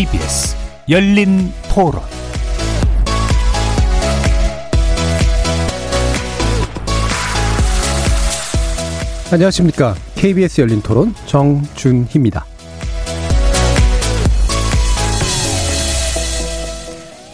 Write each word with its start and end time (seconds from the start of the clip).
KBS 0.00 0.56
열린 0.88 1.52
토론 1.68 2.00
안녕하십니까. 9.30 9.94
KBS 10.14 10.62
열린 10.62 10.80
토론 10.80 11.14
정준희입니다. 11.26 12.46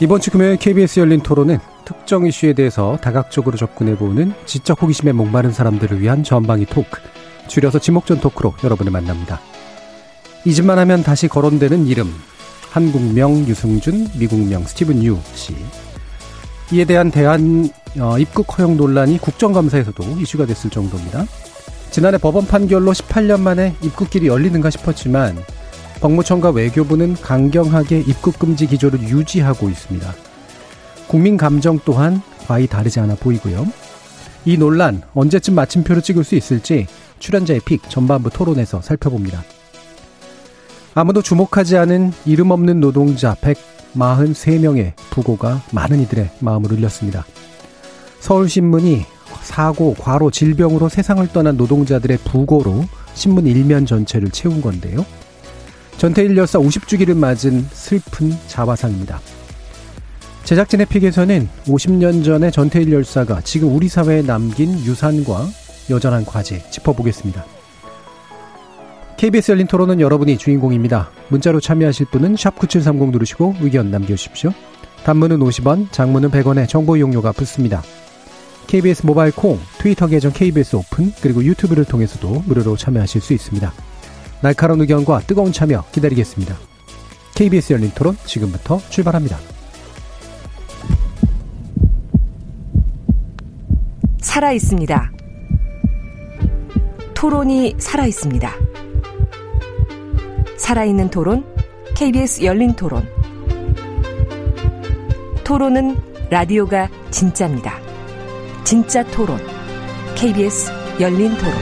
이번 0.01 0.20
주 0.20 0.32
금요일 0.32 0.56
KBS 0.56 0.98
열린 0.98 1.20
토론은 1.20 1.60
특정 1.84 2.26
이슈에 2.26 2.52
대해서 2.52 2.98
다각적으로 3.01 3.56
접근해보는 3.56 4.34
지적 4.45 4.82
호기심에 4.82 5.12
목마른 5.12 5.52
사람들을 5.52 6.01
위한 6.01 6.24
전방위 6.24 6.66
토크, 6.66 7.01
줄여서 7.46 7.78
지목전 7.78 8.18
토크로 8.18 8.54
여러분을 8.64 8.90
만납니다. 8.90 9.40
잊음만 10.45 10.80
하면 10.80 11.04
다시 11.04 11.28
거론되는 11.28 11.87
이름, 11.87 12.12
한국명 12.76 13.48
유승준, 13.48 14.06
미국명 14.18 14.62
스티븐 14.64 15.02
유 15.02 15.18
씨. 15.34 15.56
이에 16.72 16.84
대한 16.84 17.10
대한 17.10 17.70
어, 17.98 18.18
입국 18.18 18.58
허용 18.58 18.76
논란이 18.76 19.16
국정감사에서도 19.16 20.04
이슈가 20.20 20.44
됐을 20.44 20.68
정도입니다. 20.68 21.24
지난해 21.90 22.18
법원 22.18 22.46
판결로 22.46 22.92
18년 22.92 23.40
만에 23.40 23.74
입국길이 23.80 24.26
열리는가 24.26 24.68
싶었지만 24.68 25.38
법무청과 26.02 26.50
외교부는 26.50 27.14
강경하게 27.14 28.00
입국 28.00 28.38
금지 28.38 28.66
기조를 28.66 29.00
유지하고 29.04 29.70
있습니다. 29.70 30.14
국민 31.08 31.38
감정 31.38 31.80
또한 31.82 32.20
과히 32.46 32.66
다르지 32.66 33.01
않아 33.01 33.14
보이고요. 33.14 33.66
이 34.45 34.58
논란 34.58 35.01
언제쯤 35.14 35.54
마침표를 35.54 36.02
찍을 36.02 36.24
수 36.24 36.34
있을지 36.34 36.86
출연자의 37.20 37.60
픽 37.64 37.88
전반부 37.88 38.29
토론에서 38.29 38.82
살펴봅니다. 38.82 39.55
아무도 40.98 41.20
주목하지 41.20 41.76
않은 41.76 42.14
이름 42.24 42.52
없는 42.52 42.80
노동자 42.80 43.34
143명의 43.34 44.94
부고가 45.10 45.62
많은 45.70 46.00
이들의 46.00 46.30
마음을 46.40 46.72
울렸습니다. 46.72 47.26
서울신문이 48.20 49.04
사고, 49.42 49.92
과로, 49.92 50.30
질병으로 50.30 50.88
세상을 50.88 51.28
떠난 51.34 51.58
노동자들의 51.58 52.16
부고로 52.24 52.86
신문 53.12 53.46
일면 53.46 53.84
전체를 53.84 54.30
채운 54.30 54.62
건데요. 54.62 55.04
전태일 55.98 56.34
열사 56.34 56.58
50주기를 56.58 57.14
맞은 57.14 57.66
슬픈 57.72 58.32
자화상입니다. 58.46 59.20
제작진의 60.44 60.86
픽에서는 60.86 61.46
50년 61.66 62.24
전의 62.24 62.52
전태일 62.52 62.90
열사가 62.90 63.42
지금 63.42 63.76
우리 63.76 63.88
사회에 63.88 64.22
남긴 64.22 64.70
유산과 64.72 65.47
여전한 65.91 66.24
과제 66.24 66.62
짚어보겠습니다. 66.70 67.56
KBS 69.16 69.53
열린 69.53 69.66
토론은 69.66 70.00
여러분이 70.00 70.36
주인공입니다. 70.36 71.10
문자로 71.28 71.60
참여하실 71.60 72.06
분은 72.10 72.36
9730 72.36 73.10
누르시고 73.10 73.56
의견 73.60 73.91
남겨주십시오. 73.91 74.53
단문은 75.04 75.38
50원, 75.38 75.91
장문은 75.91 76.31
100원의 76.31 76.69
정보 76.69 76.97
이용료가 76.98 77.32
붙습니다. 77.32 77.82
KBS 78.66 79.06
모바일 79.06 79.32
콩, 79.32 79.58
트위터 79.78 80.06
계정 80.06 80.32
KBS 80.32 80.76
오픈, 80.76 81.12
그리고 81.22 81.42
유튜브를 81.42 81.84
통해서도 81.84 82.42
무료로 82.47 82.76
참여하실 82.76 83.20
수 83.22 83.32
있습니다. 83.32 83.72
날카로운 84.42 84.82
의견과 84.82 85.20
뜨거운 85.20 85.50
참여 85.50 85.84
기다리겠습니다. 85.92 86.54
KBS 87.34 87.72
열린 87.72 87.91
토론 87.94 88.16
지금부터 88.26 88.80
출발합니다. 88.91 89.38
살아 94.20 94.53
있습니다. 94.53 95.12
토론이 97.14 97.76
살아 97.78 98.04
있습니다. 98.04 98.66
살아있는 100.66 101.10
토론, 101.10 101.44
KBS 101.94 102.43
열린 102.43 102.75
토론. 102.75 103.06
토론은 105.44 105.97
라디오가 106.28 106.88
진짜입니다. 107.12 107.78
진짜 108.65 109.04
토론, 109.04 109.38
KBS 110.16 110.72
열린 111.00 111.31
토론. 111.37 111.53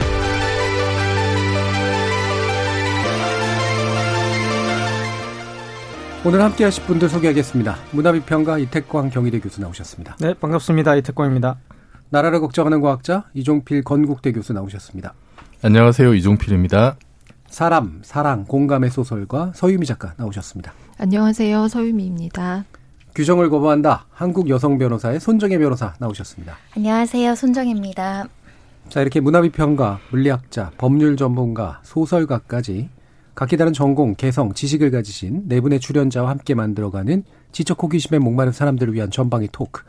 오늘 6.25 6.41
함께 6.41 6.63
하실 6.63 6.83
분들 6.85 7.07
소개하겠습니다. 7.07 7.75
문화비평가 7.91 8.57
이태광 8.57 9.11
경희대 9.11 9.39
교수 9.39 9.61
나오셨습니다. 9.61 10.17
네, 10.19 10.33
반갑습니다. 10.33 10.95
이태광입니다. 10.95 11.59
나라를 12.09 12.39
걱정하는 12.39 12.81
과학자 12.81 13.25
이종필 13.35 13.83
건국대 13.83 14.31
교수 14.31 14.51
나오셨습니다. 14.53 15.13
안녕하세요. 15.61 16.15
이종필입니다. 16.15 16.97
사람, 17.55 18.01
사랑, 18.03 18.43
공감의 18.43 18.91
소설가 18.91 19.53
서유미 19.55 19.85
작가 19.85 20.13
나오셨습니다. 20.17 20.73
안녕하세요. 20.97 21.69
서유미입니다. 21.69 22.65
규정을 23.15 23.49
거부한다. 23.49 24.07
한국 24.11 24.49
여성 24.49 24.77
변호사의 24.77 25.21
손정혜 25.21 25.57
변호사 25.57 25.93
나오셨습니다. 25.97 26.57
안녕하세요. 26.75 27.33
손정혜입니다. 27.33 28.25
자, 28.89 29.01
이렇게 29.01 29.21
문화비평가, 29.21 29.99
물리학자, 30.11 30.71
법률 30.77 31.15
전문가, 31.15 31.79
소설가까지 31.83 32.89
각기 33.35 33.55
다른 33.55 33.71
전공, 33.71 34.15
개성, 34.15 34.53
지식을 34.53 34.91
가지신 34.91 35.43
네 35.47 35.61
분의 35.61 35.79
출연자와 35.79 36.29
함께 36.31 36.55
만들어가는 36.55 37.23
지적 37.53 37.81
호기심에 37.81 38.19
목마른 38.19 38.51
사람들을 38.51 38.93
위한 38.93 39.09
전방위 39.09 39.47
토크. 39.53 39.81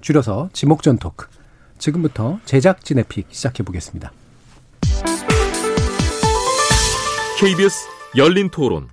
줄여서 0.00 0.48
지목전 0.52 0.98
토크. 0.98 1.28
지금부터 1.78 2.40
제작진의 2.46 3.04
픽 3.08 3.28
시작해 3.30 3.62
보겠습니다. 3.62 4.10
KBS 7.42 7.74
열린 8.14 8.48
토론. 8.50 8.91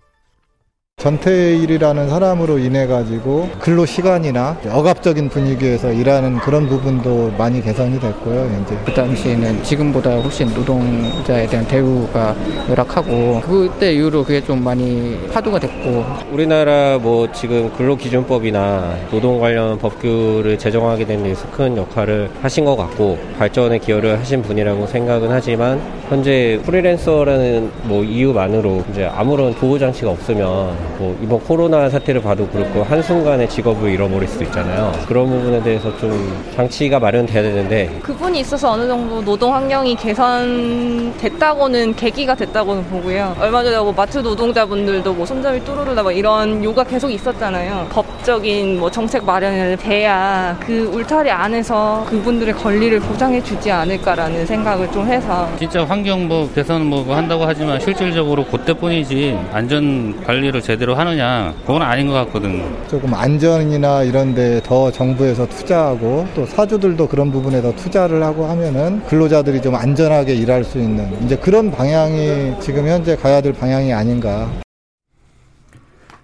전태일이라는 1.00 2.10
사람으로 2.10 2.60
인해 2.60 2.86
가지고 2.86 3.50
근로 3.60 3.86
시간이나 3.86 4.58
억압적인 4.70 5.30
분위기에서 5.30 5.94
일하는 5.94 6.38
그런 6.40 6.68
부분도 6.68 7.32
많이 7.38 7.62
개선이 7.62 7.98
됐고요. 8.02 8.62
이제 8.66 8.78
그 8.86 8.94
당시에는 8.94 9.64
지금보다 9.64 10.20
훨씬 10.20 10.54
노동자에 10.54 11.48
대한 11.48 11.66
대우가 11.68 12.36
열악하고 12.70 13.42
그때 13.42 13.94
이후로 13.94 14.26
그게 14.26 14.44
좀 14.44 14.62
많이 14.62 15.18
화두가 15.32 15.58
됐고 15.60 16.04
우리나라 16.34 16.98
뭐 16.98 17.32
지금 17.32 17.72
근로기준법이나 17.78 18.98
노동 19.10 19.40
관련 19.40 19.80
법규를 19.80 20.60
제정하게 20.60 21.06
된 21.06 21.24
데서 21.24 21.50
큰 21.52 21.78
역할을 21.78 22.30
하신 22.42 22.66
것 22.66 22.76
같고 22.76 23.18
발전에 23.38 23.78
기여를 23.78 24.20
하신 24.20 24.42
분이라고 24.42 24.86
생각은 24.86 25.30
하지만 25.32 25.80
현재 26.10 26.60
프리랜서라는 26.66 27.72
뭐 27.84 28.04
이유만으로 28.04 28.84
이제 28.92 29.06
아무런 29.06 29.54
보호 29.54 29.80
장치가 29.80 30.12
없으면 30.12 30.89
뭐 30.98 31.18
이번 31.22 31.40
코로나 31.40 31.90
사태를 31.90 32.22
봐도 32.22 32.48
그렇고 32.48 32.84
한순간에 32.84 33.48
직업을 33.48 33.92
잃어버릴 33.92 34.28
수도 34.28 34.44
있잖아요. 34.46 34.92
그런 35.08 35.30
부분에 35.30 35.62
대해서 35.64 35.96
좀 35.98 36.12
장치가 36.56 37.00
마련돼야 37.00 37.42
되는데 37.42 38.00
그분이 38.02 38.40
있어서 38.42 38.72
어느 38.72 38.88
정도 38.88 39.24
노동 39.24 39.54
환경이 39.54 39.96
개선됐다고는 39.96 41.96
계기가 41.96 42.36
됐다고는 42.36 42.86
보고요. 42.86 43.36
얼마 43.40 43.64
전에 43.64 43.78
뭐 43.78 43.92
마트 43.92 44.20
노동자분들도 44.20 45.14
뭐 45.14 45.26
손잡이 45.26 45.64
뚜루루다 45.64 46.04
뭐 46.04 46.12
이런 46.12 46.64
요가 46.64 46.84
계속 46.84 47.12
있었잖아요. 47.12 47.88
법적인 47.92 48.80
뭐 48.80 48.90
정책 48.90 49.26
마련을 49.26 49.78
돼야 49.78 50.56
그 50.60 50.90
울타리 50.94 51.30
안에서 51.30 52.06
그분들의 52.10 52.54
권리를 52.56 53.00
보장해 53.00 53.44
주지 53.44 53.72
않을까라는 53.72 54.46
생각을 54.46 54.92
좀 54.92 55.08
해서 55.08 55.50
진짜 55.58 55.84
환경 55.86 56.28
뭐 56.28 56.50
개선 56.54 56.86
뭐 56.86 57.16
한다고 57.16 57.46
하지만 57.46 57.80
실질적으로 57.80 58.46
그때뿐이지 58.46 59.38
안전 59.52 60.24
관리를 60.24 60.62
제대로 60.62 60.79
하느냐 60.88 61.54
그건 61.62 61.82
아닌 61.82 62.08
것 62.08 62.14
같거든. 62.14 62.64
조금 62.88 63.14
안전이나 63.14 64.04
이런 64.04 64.34
데 64.34 64.62
더 64.64 64.92
정부에서 64.92 65.48
투자하고 65.48 66.28
또 66.36 66.46
사주들도 66.46 67.08
그런 67.08 67.32
부분에 67.32 67.62
더 67.62 67.76
투자를 67.76 68.22
하고 68.24 68.46
하면은 68.46 69.04
근로자들이 69.08 69.62
좀 69.62 69.76
안전하게 69.76 70.36
일할 70.36 70.64
수 70.64 70.78
있는 70.80 71.24
이제 71.24 71.36
그런 71.36 71.72
방향이 71.72 72.60
지금 72.60 72.88
현재 72.88 73.16
가야 73.16 73.42
될 73.42 73.54
방향이 73.54 73.94
아닌가. 73.94 74.50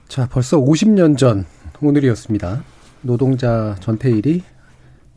자, 0.07 0.27
벌써 0.31 0.57
50년 0.57 1.17
전 1.17 1.45
오늘이었습니다. 1.81 2.63
노동자 3.01 3.75
전태일이 3.79 4.43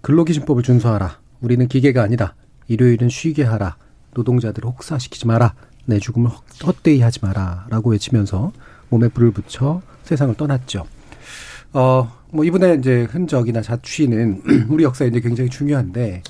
근로기준법을 0.01 0.63
준수하라. 0.63 1.19
우리는 1.41 1.67
기계가 1.69 2.03
아니다. 2.03 2.35
일요일은 2.69 3.09
쉬게 3.09 3.45
하라. 3.45 3.77
노동자들을 4.15 4.69
혹사시키지 4.69 5.27
마라. 5.27 5.55
내 5.87 5.99
죽음을 5.99 6.31
헛되이 6.65 7.01
하지 7.01 7.21
마라. 7.23 7.67
라고 7.71 7.91
외치면서 7.91 8.53
몸에 8.89 9.09
불을 9.09 9.33
붙여 9.33 9.83
세상을 10.05 10.35
떠났죠. 10.35 10.87
어, 11.73 12.11
뭐 12.31 12.45
이분의 12.45 12.79
이제 12.79 13.03
흔적이나 13.11 13.63
자취는 13.63 14.43
우리 14.69 14.85
역사에 14.85 15.09
이제 15.09 15.21
굉장히 15.21 15.51
중요한데, 15.51 16.23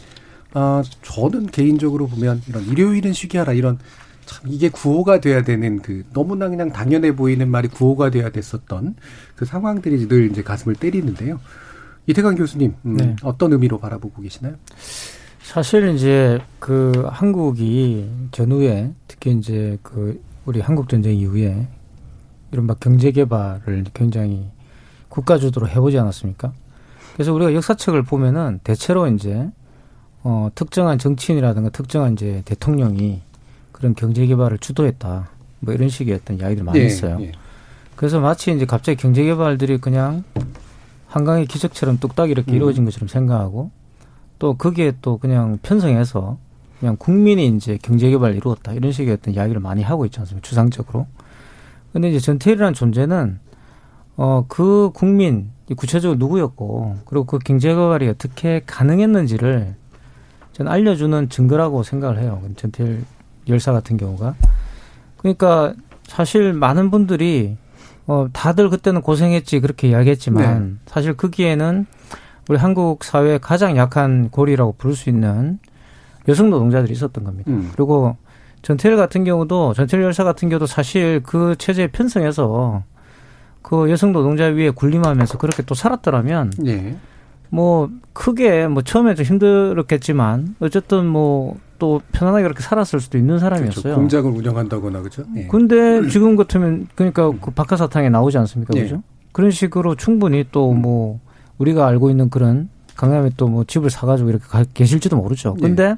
아, 0.55 0.83
저는 1.03 1.47
개인적으로 1.47 2.07
보면 2.07 2.43
이런 2.49 2.65
일요일은 2.65 3.13
쉬게 3.13 3.39
하라 3.39 3.53
이런 3.53 3.79
참 4.27 4.43
이게 4.47 4.69
구호가 4.69 5.21
돼야 5.21 5.43
되는 5.43 5.81
그 5.81 6.05
너무나 6.13 6.49
그냥 6.49 6.71
당연해 6.71 7.17
보이는 7.17 7.49
말이 7.49 7.69
구호가 7.69 8.11
돼야 8.11 8.31
됐었던 8.31 8.95
그 9.37 9.45
상황들이 9.45 10.09
늘 10.09 10.31
이제 10.31 10.43
가슴을 10.43 10.75
때리는데요. 10.77 11.41
이태강 12.07 12.37
교수님, 12.37 12.75
음, 12.87 12.97
네. 12.97 13.17
어떤 13.23 13.53
의미로 13.53 13.79
바라보고 13.79 14.23
계시나요? 14.23 14.55
사실 15.43 15.95
이제 15.95 16.39
그 16.59 17.05
한국이 17.07 18.09
전후에 18.33 18.93
특히 19.07 19.33
이제 19.33 19.79
그 19.83 20.21
우리 20.45 20.61
한국 20.61 20.89
전쟁 20.89 21.17
이후에 21.17 21.67
이른바 22.53 22.75
경제 22.75 23.11
개발을 23.11 23.85
굉장히 23.95 24.49
국가 25.09 25.39
주도로 25.39 25.69
해보지 25.69 25.99
않았습니까? 25.99 26.53
그래서 27.15 27.33
우리가 27.33 27.55
역사책을 27.55 28.03
보면은 28.03 28.61
대체로 28.63 29.07
이제 29.09 29.51
어 30.23 30.51
특정한 30.55 30.99
정치인이라든가 30.99 31.71
특정한 31.71 32.13
이제 32.13 32.43
대통령이 32.45 33.23
그런 33.73 33.95
경제 33.95 34.27
개발을 34.27 34.59
주도했다. 34.59 35.29
뭐 35.61 35.75
이런 35.75 35.89
식의 35.89 36.15
어떤 36.15 36.39
이야기들 36.39 36.65
많이 36.65 36.79
예, 36.79 36.85
있어요. 36.85 37.19
예. 37.21 37.33
그래서 37.97 38.21
마치 38.21 38.53
이제 38.53 38.65
갑자기 38.65 39.01
경제 39.01 39.25
개발들이 39.25 39.79
그냥 39.79 40.23
한강의 41.07 41.47
기적처럼 41.47 41.99
뚝딱 41.99 42.31
이렇게 42.31 42.53
음. 42.53 42.57
이루어진 42.57 42.85
것처럼 42.85 43.09
생각하고 43.09 43.71
또 44.39 44.55
거기에 44.55 44.93
또 45.03 45.19
그냥 45.19 45.59
편성해서 45.63 46.39
그냥 46.79 46.97
국민이 46.97 47.49
이제 47.49 47.79
경제 47.83 48.09
개발을 48.11 48.37
이루었다 48.37 48.73
이런 48.73 48.93
식의 48.93 49.15
어떤 49.15 49.35
이야기를 49.35 49.61
많이 49.61 49.83
하고 49.83 50.07
있지 50.07 50.21
않습니까? 50.21 50.47
추상적으로. 50.47 51.07
근데 51.93 52.11
이제 52.11 52.19
전태일이라는 52.19 52.75
존재는 52.75 53.39
어 54.17 54.45
그 54.49 54.91
국민 54.95 55.51
이 55.71 55.75
구체적으로 55.75 56.19
누구였고 56.19 56.97
그리고 57.05 57.25
그 57.25 57.39
경제 57.39 57.69
개발이 57.69 58.09
어떻게 58.09 58.63
가능했는지를 58.67 59.75
저는 60.53 60.73
알려주는 60.73 61.29
증거라고 61.29 61.83
생각을 61.83 62.19
해요. 62.19 62.43
전태일 62.57 63.05
열사 63.49 63.73
같은 63.73 63.97
경우가. 63.97 64.35
그러니까 65.19 65.75
사실 66.07 66.53
많은 66.53 66.91
분들이 66.91 67.57
어 68.07 68.27
다들 68.33 68.71
그때는 68.71 69.03
고생했지 69.03 69.61
그렇게 69.61 69.89
이야기했지만 69.89 70.69
네. 70.69 70.75
사실 70.87 71.15
거기에는 71.17 71.87
우리 72.49 72.59
한국 72.59 73.05
사회의 73.05 73.39
가장 73.39 73.77
약한 73.77 74.31
고리라고 74.31 74.73
부를 74.79 74.97
수 74.97 75.11
있는 75.11 75.59
여성 76.27 76.51
노동자들이 76.51 76.93
있었던 76.93 77.23
겁니다. 77.25 77.51
음. 77.51 77.71
그리고 77.77 78.17
전태일 78.63 78.97
같은 78.97 79.25
경우도 79.25 79.75
전태일 79.75 80.03
열사 80.03 80.25
같은 80.25 80.49
경우도 80.49 80.67
사실 80.67 81.21
그 81.23 81.55
체제에 81.57 81.89
편성해서 81.89 82.83
그 83.63 83.91
여성 83.91 84.13
노동자 84.13 84.45
위에 84.45 84.71
군림하면서 84.71 85.39
그렇게 85.39 85.63
또 85.63 85.75
살았더라면 85.75 86.53
예. 86.67 86.97
뭐 87.51 87.91
크게 88.13 88.67
뭐 88.69 88.83
처음에 88.83 89.15
좀 89.15 89.25
힘들었겠지만 89.25 90.57
어쨌든 90.61 91.07
뭐 91.07 91.57
또 91.79 92.01
편안하게 92.13 92.43
그렇게 92.43 92.63
살았을 92.63 93.01
수도 93.01 93.19
있는 93.19 93.39
사람이었어요. 93.39 93.83
그렇죠. 93.83 93.97
공장을 94.01 94.31
운영한다거나 94.33 95.01
그죠? 95.03 95.25
예. 95.37 95.47
근데 95.47 96.07
지금 96.09 96.37
같으면 96.37 96.89
그러니까 96.95 97.31
그 97.41 97.51
박하사탕에 97.53 98.09
나오지 98.11 98.37
않습니까? 98.39 98.77
예. 98.77 98.83
그죠? 98.83 99.03
그런 99.33 99.51
식으로 99.51 99.95
충분히 99.95 100.45
또뭐 100.51 101.21
우리가 101.59 101.87
알고 101.87 102.11
있는 102.11 102.31
그런 102.31 102.69
강남에 102.97 103.31
또 103.37 103.49
뭐 103.49 103.65
집을 103.65 103.91
사가지고 103.91 104.31
이렇게 104.31 104.45
가, 104.47 104.65
계실지도 104.75 105.17
모르죠. 105.17 105.55
근데 105.55 105.95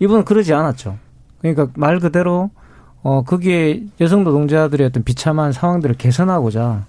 이분은 0.00 0.24
그러지 0.24 0.52
않았죠. 0.52 0.98
그러니까 1.40 1.68
말 1.74 2.00
그대로 2.00 2.50
어 3.02 3.22
거기에 3.22 3.84
여성 4.00 4.24
노동자들의 4.24 4.86
어떤 4.86 5.04
비참한 5.04 5.52
상황들을 5.52 5.96
개선하고자 5.96 6.84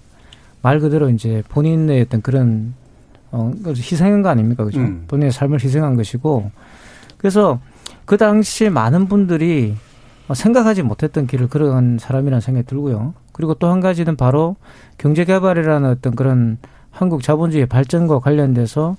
말 0.62 0.80
그대로 0.80 1.10
이제 1.10 1.42
본인의 1.48 2.02
어떤 2.02 2.22
그런 2.22 2.74
어 3.30 3.52
희생한 3.66 4.22
거 4.22 4.28
아닙니까, 4.30 4.64
그죠? 4.64 4.80
음. 4.80 5.04
본인의 5.06 5.32
삶을 5.32 5.62
희생한 5.62 5.96
것이고 5.96 6.50
그래서 7.18 7.60
그 8.04 8.16
당시에 8.16 8.70
많은 8.70 9.06
분들이 9.06 9.76
어, 10.28 10.34
생각하지 10.34 10.82
못했던 10.82 11.26
길을 11.26 11.48
걸어간 11.48 11.98
사람이라는 12.00 12.40
생각이 12.40 12.66
들고요. 12.66 13.14
그리고 13.32 13.54
또 13.54 13.70
한 13.70 13.80
가지는 13.80 14.16
바로 14.16 14.56
경제개발이라는 14.98 15.88
어떤 15.90 16.16
그런 16.16 16.58
한국 16.90 17.22
자본주의 17.22 17.66
발전과 17.66 18.18
관련돼서 18.20 18.96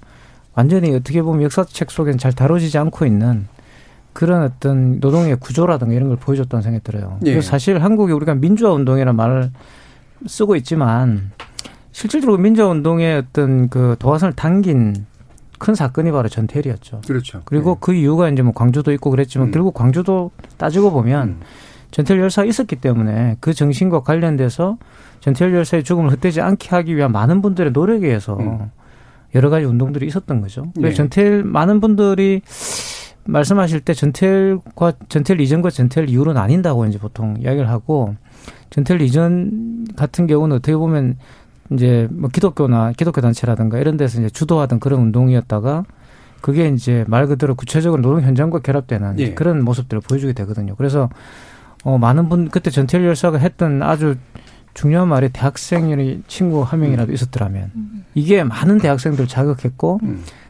완전히 0.55 0.95
어떻게 0.95 1.21
보면 1.21 1.43
역사책 1.43 1.91
속에는 1.91 2.17
잘 2.17 2.31
다뤄지지 2.33 2.77
않고 2.77 3.05
있는 3.05 3.47
그런 4.19 4.43
어떤 4.43 4.99
노동의 4.99 5.37
구조라든가 5.37 5.93
이런 5.93 6.09
걸 6.09 6.17
보여줬다는 6.17 6.61
생각이 6.61 6.83
들어요. 6.83 7.19
예. 7.25 7.39
사실 7.39 7.81
한국이 7.81 8.11
우리가 8.11 8.35
민주화 8.35 8.73
운동이라는 8.73 9.15
말을 9.15 9.49
쓰고 10.27 10.57
있지만 10.57 11.31
실질적으로 11.93 12.37
민주화 12.37 12.67
운동의 12.67 13.15
어떤 13.15 13.69
그 13.69 13.95
도화선을 13.97 14.33
당긴 14.33 15.05
큰 15.57 15.73
사건이 15.73 16.11
바로 16.11 16.27
전태일이었죠. 16.27 16.99
그렇죠. 17.07 17.43
그리고 17.45 17.75
그 17.75 17.93
이유가 17.93 18.27
이제 18.27 18.41
뭐 18.41 18.51
광주도 18.51 18.91
있고 18.91 19.09
그랬지만 19.09 19.51
결국 19.51 19.73
광주도 19.73 20.31
따지고 20.57 20.91
보면 20.91 21.37
전태일 21.91 22.19
열사가 22.19 22.45
있었기 22.45 22.75
때문에 22.75 23.37
그 23.39 23.53
정신과 23.53 24.01
관련돼서 24.01 24.77
전태일 25.21 25.53
열사의 25.53 25.85
죽음을 25.85 26.11
헛되지 26.11 26.41
않게 26.41 26.67
하기 26.75 26.93
위한 26.93 27.13
많은 27.13 27.41
분들의 27.41 27.71
노력에 27.71 28.07
의해서 28.07 28.37
여러 29.33 29.49
가지 29.49 29.65
운동들이 29.65 30.05
있었던 30.07 30.41
거죠. 30.41 30.65
네. 30.75 30.91
전태일 30.91 31.45
많은 31.45 31.79
분들이 31.79 32.41
말씀하실 33.25 33.81
때 33.81 33.93
전태일과 33.93 34.93
전태일 35.09 35.41
이전과 35.41 35.69
전태일 35.69 36.09
이후로 36.09 36.33
나뉜다고 36.33 36.85
이제 36.85 36.97
보통 36.97 37.37
이야기를 37.39 37.69
하고 37.69 38.15
전태일 38.69 39.01
이전 39.01 39.85
같은 39.95 40.27
경우는 40.27 40.57
어떻게 40.57 40.75
보면 40.75 41.17
이제 41.71 42.07
뭐 42.11 42.29
기독교나 42.29 42.93
기독교 42.93 43.21
단체라든가 43.21 43.77
이런 43.79 43.97
데서 43.97 44.19
이제 44.19 44.29
주도하던 44.29 44.79
그런 44.79 45.01
운동이었다가 45.01 45.83
그게 46.41 46.69
이제 46.69 47.03
말 47.07 47.27
그대로 47.27 47.55
구체적으로 47.55 48.01
노동 48.01 48.21
현장과 48.21 48.59
결합되는 48.59 49.19
예. 49.19 49.33
그런 49.33 49.63
모습들을 49.63 50.01
보여주게 50.01 50.33
되거든요. 50.33 50.75
그래서 50.75 51.09
어 51.83 51.97
많은 51.97 52.29
분 52.29 52.49
그때 52.49 52.71
전태일 52.71 53.05
열사가 53.05 53.37
했던 53.37 53.83
아주 53.83 54.15
중요한 54.73 55.09
말이 55.09 55.29
대학생이 55.29 56.23
친구 56.27 56.61
한 56.61 56.79
명이라도 56.79 57.11
있었더라면 57.11 57.71
이게 58.15 58.43
많은 58.43 58.77
대학생들 58.77 59.23
을 59.23 59.27
자극했고 59.27 59.99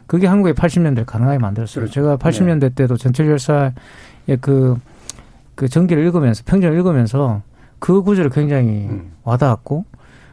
그게 0.09 0.25
한국의 0.25 0.55
80년대를 0.55 1.05
가능하게 1.05 1.37
만들었어요. 1.37 1.87
제가 1.87 2.17
80년대 2.17 2.73
때도 2.73 2.97
전태일 2.97 3.29
열사의 3.29 3.73
그, 4.41 4.75
그 5.53 5.69
전기를 5.69 6.03
읽으면서 6.03 6.41
평전을 6.47 6.75
읽으면서 6.77 7.43
그 7.77 8.01
구절을 8.01 8.31
굉장히 8.31 8.89
와닿았고 9.23 9.85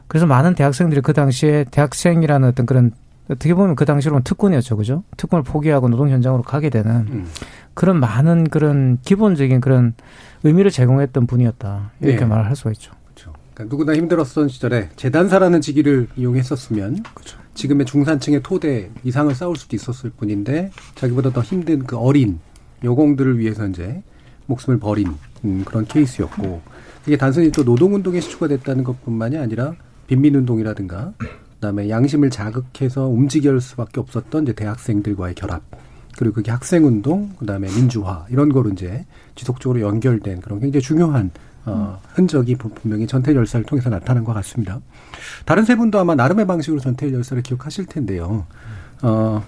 그래서 0.08 0.24
많은 0.24 0.54
대학생들이 0.54 1.02
그 1.02 1.12
당시에 1.12 1.66
대학생이라는 1.70 2.48
어떤 2.48 2.64
그런 2.64 2.92
어떻게 3.28 3.52
보면 3.52 3.76
그 3.76 3.84
당시로는 3.84 4.22
특권이었죠, 4.22 4.78
그죠? 4.78 5.02
특권을 5.18 5.42
포기하고 5.42 5.90
노동 5.90 6.08
현장으로 6.08 6.42
가게 6.42 6.70
되는 6.70 7.26
그런 7.74 8.00
많은 8.00 8.44
그런 8.44 8.96
기본적인 9.02 9.60
그런 9.60 9.92
의미를 10.42 10.70
제공했던 10.70 11.26
분이었다 11.26 11.90
이렇게 12.00 12.20
네. 12.20 12.24
말을 12.24 12.46
할 12.46 12.56
수가 12.56 12.70
있죠. 12.70 12.92
그러니까 13.56 13.74
누구나 13.74 13.94
힘들었던 13.94 14.48
시절에 14.48 14.90
재단사라는 14.96 15.62
직위를 15.62 16.08
이용했었으면 16.16 17.02
지금의 17.54 17.86
중산층의 17.86 18.42
토대 18.42 18.90
이상을 19.02 19.34
쌓을 19.34 19.56
수도 19.56 19.74
있었을 19.74 20.10
뿐인데 20.10 20.70
자기보다 20.94 21.30
더 21.30 21.40
힘든 21.40 21.84
그 21.84 21.96
어린 21.96 22.38
여공들을 22.84 23.38
위해서 23.38 23.66
이제 23.66 24.02
목숨을 24.44 24.78
버린 24.78 25.14
음, 25.44 25.64
그런 25.64 25.86
케이스였고 25.86 26.60
이게 27.06 27.16
단순히 27.16 27.50
또 27.50 27.62
노동운동의 27.62 28.20
시초가 28.20 28.48
됐다는 28.48 28.84
것뿐만이 28.84 29.38
아니라 29.38 29.74
빈민운동이라든가 30.06 31.14
그다음에 31.54 31.88
양심을 31.88 32.28
자극해서 32.28 33.06
움직일 33.06 33.58
수밖에 33.62 34.00
없었던 34.00 34.42
이제 34.42 34.52
대학생들과의 34.52 35.34
결합 35.34 35.62
그리고 36.18 36.34
그게 36.34 36.50
학생운동 36.50 37.30
그다음에 37.38 37.68
민주화 37.68 38.26
이런 38.28 38.50
거로 38.50 38.68
이제 38.68 39.06
지속적으로 39.34 39.80
연결된 39.80 40.42
그런 40.42 40.60
굉장히 40.60 40.82
중요한 40.82 41.30
어, 41.66 42.00
흔적이 42.14 42.54
분- 42.54 42.72
분명히 42.74 43.06
전태일 43.06 43.36
열사를 43.36 43.66
통해서 43.66 43.90
나타난 43.90 44.24
것 44.24 44.32
같습니다. 44.34 44.80
다른 45.44 45.64
세 45.64 45.74
분도 45.76 45.98
아마 45.98 46.14
나름의 46.14 46.46
방식으로 46.46 46.80
전태일 46.80 47.12
열사를 47.14 47.42
기억하실 47.42 47.86
텐데요. 47.86 48.46
어, 49.02 49.44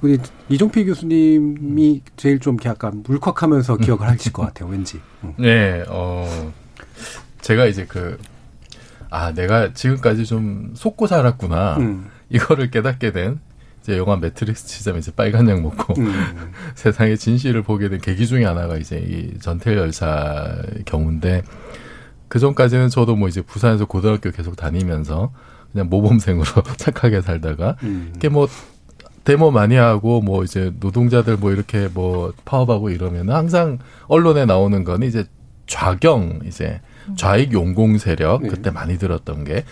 우리 0.00 0.18
이종필 0.48 0.86
교수님이 0.86 2.02
제일 2.16 2.38
좀 2.38 2.56
약간 2.64 3.02
울컥하면서 3.08 3.78
기억을 3.78 4.06
하실 4.08 4.32
것 4.32 4.42
같아요. 4.42 4.68
왠지. 4.68 5.00
음. 5.24 5.34
네, 5.38 5.84
어, 5.88 6.52
제가 7.40 7.66
이제 7.66 7.86
그, 7.86 8.16
아, 9.10 9.32
내가 9.32 9.72
지금까지 9.72 10.26
좀 10.26 10.72
속고 10.76 11.06
살았구나. 11.06 11.76
음. 11.78 12.06
이거를 12.30 12.70
깨닫게 12.70 13.12
된, 13.12 13.40
이제 13.84 13.98
영화 13.98 14.16
매트릭스 14.16 14.66
치자면 14.66 15.00
이제 15.00 15.12
빨간 15.14 15.46
약 15.50 15.60
먹고, 15.60 15.92
음. 15.98 16.10
세상의 16.74 17.18
진실을 17.18 17.62
보게 17.62 17.90
된 17.90 18.00
계기 18.00 18.26
중에 18.26 18.46
하나가 18.46 18.78
이제 18.78 18.96
이 18.96 19.38
전태일 19.38 19.76
열사 19.76 20.56
경우인데, 20.86 21.42
그 22.28 22.38
전까지는 22.38 22.88
저도 22.88 23.14
뭐 23.14 23.28
이제 23.28 23.42
부산에서 23.42 23.84
고등학교 23.84 24.30
계속 24.30 24.56
다니면서 24.56 25.32
그냥 25.70 25.90
모범생으로 25.90 26.46
착하게 26.78 27.20
살다가, 27.20 27.76
음. 27.82 28.14
이게 28.16 28.30
뭐, 28.30 28.48
데모 29.24 29.50
많이 29.50 29.76
하고 29.76 30.22
뭐 30.22 30.44
이제 30.44 30.72
노동자들 30.80 31.36
뭐 31.36 31.50
이렇게 31.52 31.88
뭐 31.92 32.32
파업하고 32.44 32.90
이러면 32.90 33.30
항상 33.30 33.78
언론에 34.06 34.44
나오는 34.44 34.84
거는 34.84 35.08
이제 35.08 35.24
좌경 35.66 36.40
이제 36.44 36.82
좌익 37.16 37.54
용공 37.54 37.96
세력 37.96 38.42
그때 38.42 38.70
많이 38.70 38.98
들었던 38.98 39.44
게 39.44 39.64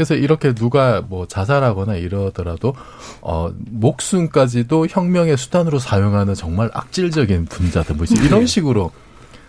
그래서 0.00 0.14
이렇게 0.14 0.54
누가 0.54 1.02
뭐 1.06 1.26
자살하거나 1.26 1.96
이러더라도 1.96 2.74
어 3.20 3.52
목숨까지도 3.54 4.86
혁명의 4.88 5.36
수단으로 5.36 5.78
사용하는 5.78 6.32
정말 6.32 6.70
악질적인 6.72 7.44
분자들 7.44 7.96
뭐 7.96 8.04
이제 8.04 8.14
이런 8.24 8.46
식으로 8.46 8.92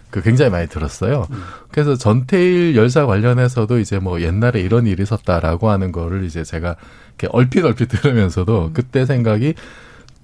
그 0.09 0.21
굉장히 0.21 0.51
많이 0.51 0.67
들었어요. 0.67 1.25
그래서 1.71 1.95
전태일 1.95 2.75
열사 2.75 3.05
관련해서도 3.05 3.79
이제 3.79 3.99
뭐 3.99 4.19
옛날에 4.19 4.59
이런 4.59 4.87
일이 4.87 5.03
있었다라고 5.03 5.69
하는 5.69 5.93
거를 5.93 6.25
이제 6.25 6.43
제가 6.43 6.75
이렇게 7.17 7.29
얼핏 7.31 7.63
얼핏 7.63 7.87
들으면서도 7.87 8.71
그때 8.73 9.05
생각이 9.05 9.53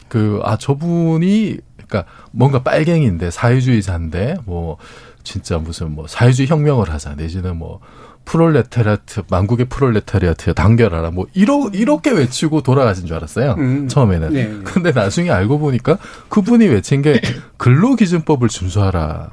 그 0.10 0.42
아 0.44 0.58
저분이 0.58 1.58
그러니까 1.88 2.04
뭔가 2.34 2.64
빨갱인데 2.64 3.32
사회주의자인데 3.32 4.40
뭐 4.44 4.76
진짜 5.24 5.58
무슨 5.58 5.92
뭐 5.96 6.06
사회주의 6.06 6.50
혁명을 6.50 6.90
하자. 6.90 7.16
내지는 7.16 7.56
뭐 7.56 7.80
프롤레타리아트 8.28 9.22
만국의 9.30 9.68
프롤레타리아트야 9.68 10.54
단결하라 10.54 11.12
뭐 11.12 11.28
이러 11.34 11.70
이렇게 11.74 12.12
외치고 12.12 12.62
돌아가신 12.62 13.06
줄 13.06 13.16
알았어요 13.16 13.56
음. 13.58 13.88
처음에는 13.88 14.34
네, 14.34 14.48
네. 14.48 14.60
근데 14.64 14.92
나중에 14.92 15.32
알고 15.32 15.60
보니까 15.60 15.98
그분이 16.28 16.68
외친 16.68 17.02
게 17.02 17.22
근로기준법을 17.56 18.50
준수하라 18.50 19.30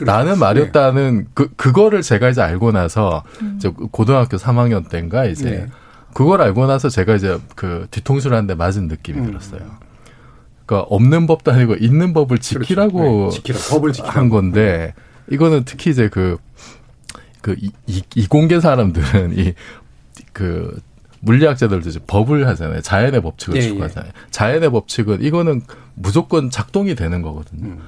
라는 0.00 0.38
말이었다는 0.38 1.18
네. 1.18 1.24
그 1.34 1.48
그거를 1.56 2.00
제가 2.00 2.30
이제 2.30 2.40
알고 2.40 2.72
나서 2.72 3.22
음. 3.42 3.54
이제 3.58 3.68
고등학교 3.68 4.38
3학년 4.38 4.88
때인가 4.88 5.26
이제 5.26 5.50
네. 5.50 5.66
그걸 6.14 6.40
알고 6.40 6.66
나서 6.66 6.88
제가 6.88 7.14
이제 7.14 7.38
그 7.54 7.86
뒤통수를 7.90 8.36
한 8.36 8.46
대 8.46 8.54
맞은 8.54 8.88
느낌이 8.88 9.18
음. 9.18 9.26
들었어요. 9.26 9.60
그러니까 10.64 10.86
없는 10.88 11.26
법도 11.26 11.52
아니고 11.52 11.74
있는 11.74 12.14
법을 12.14 12.38
그렇죠. 12.38 12.58
지키라고 12.60 12.98
그렇죠. 12.98 13.30
네. 13.30 13.36
지키라. 13.36 13.58
법을 13.70 13.92
지키라고. 13.92 14.18
한 14.18 14.28
건데 14.30 14.94
이거는 15.30 15.64
특히 15.66 15.90
이제 15.90 16.08
그 16.08 16.38
그 17.42 17.56
이공계 18.14 18.60
사람들은 18.60 19.36
이그 19.36 20.80
물리학자들도 21.20 21.88
이제 21.88 22.00
법을 22.06 22.48
하잖아요. 22.48 22.80
자연의 22.80 23.20
법칙을 23.22 23.56
예, 23.56 23.62
추구하잖아요. 23.62 24.12
예. 24.14 24.30
자연의 24.30 24.70
법칙은 24.70 25.22
이거는 25.22 25.62
무조건 25.94 26.50
작동이 26.50 26.94
되는 26.94 27.22
거거든요. 27.22 27.66
음. 27.66 27.80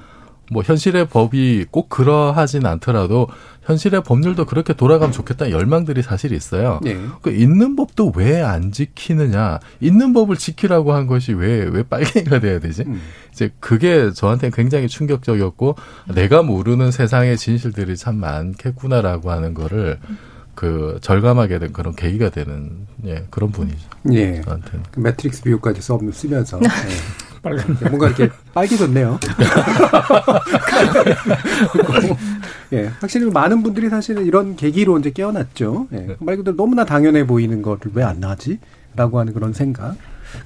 뭐 0.51 0.61
현실의 0.63 1.07
법이 1.07 1.65
꼭 1.71 1.89
그러하진 1.89 2.65
않더라도 2.65 3.27
현실의 3.63 4.03
법률도 4.03 4.45
그렇게 4.45 4.73
돌아가면 4.73 5.11
좋겠다는 5.11 5.51
열망들이 5.51 6.03
사실 6.03 6.31
있어요. 6.33 6.79
네. 6.83 6.95
그 7.23 7.31
있는 7.31 7.75
법도 7.75 8.13
왜 8.15 8.41
안 8.41 8.71
지키느냐? 8.71 9.59
있는 9.79 10.13
법을 10.13 10.35
지키라고 10.37 10.93
한 10.93 11.07
것이 11.07 11.33
왜 11.33 11.65
왜 11.65 11.81
빨갱이가 11.83 12.39
돼야 12.39 12.59
되지? 12.59 12.83
음. 12.85 13.01
이제 13.33 13.49
그게 13.59 14.11
저한테는 14.11 14.51
굉장히 14.53 14.87
충격적이었고 14.87 15.75
내가 16.13 16.43
모르는 16.43 16.91
세상의 16.91 17.37
진실들이 17.37 17.97
참 17.97 18.17
많겠구나라고 18.17 19.31
하는 19.31 19.53
거를 19.55 19.99
그 20.53 20.99
절감하게 21.01 21.59
된 21.59 21.73
그런 21.73 21.95
계기가 21.95 22.29
되는 22.29 22.87
예 23.05 23.25
그런 23.29 23.51
분이죠. 23.51 23.77
예. 24.13 24.41
저한테는. 24.41 24.85
그 24.91 24.99
매트릭스 24.99 25.41
비유까지 25.43 25.81
쓰면서 25.81 26.59
예. 26.63 27.24
빨간 27.45 27.77
뭔가 27.89 28.07
이렇게 28.07 28.29
빨개졌네요. 28.55 29.19
예, 32.73 32.85
확실히 32.99 33.29
많은 33.29 33.61
분들이 33.61 33.89
사실은 33.89 34.25
이런 34.25 34.55
계기로 34.55 34.97
이제 34.99 35.11
깨어났죠. 35.11 35.87
예, 35.93 36.15
말 36.19 36.37
그대로 36.37 36.57
너무나 36.57 36.85
당연해 36.85 37.27
보이는 37.27 37.61
거를 37.61 37.91
왜 37.93 38.05
안 38.05 38.19
나지? 38.19 38.59
라고 38.95 39.19
하는 39.19 39.33
그런 39.33 39.51
생각. 39.51 39.95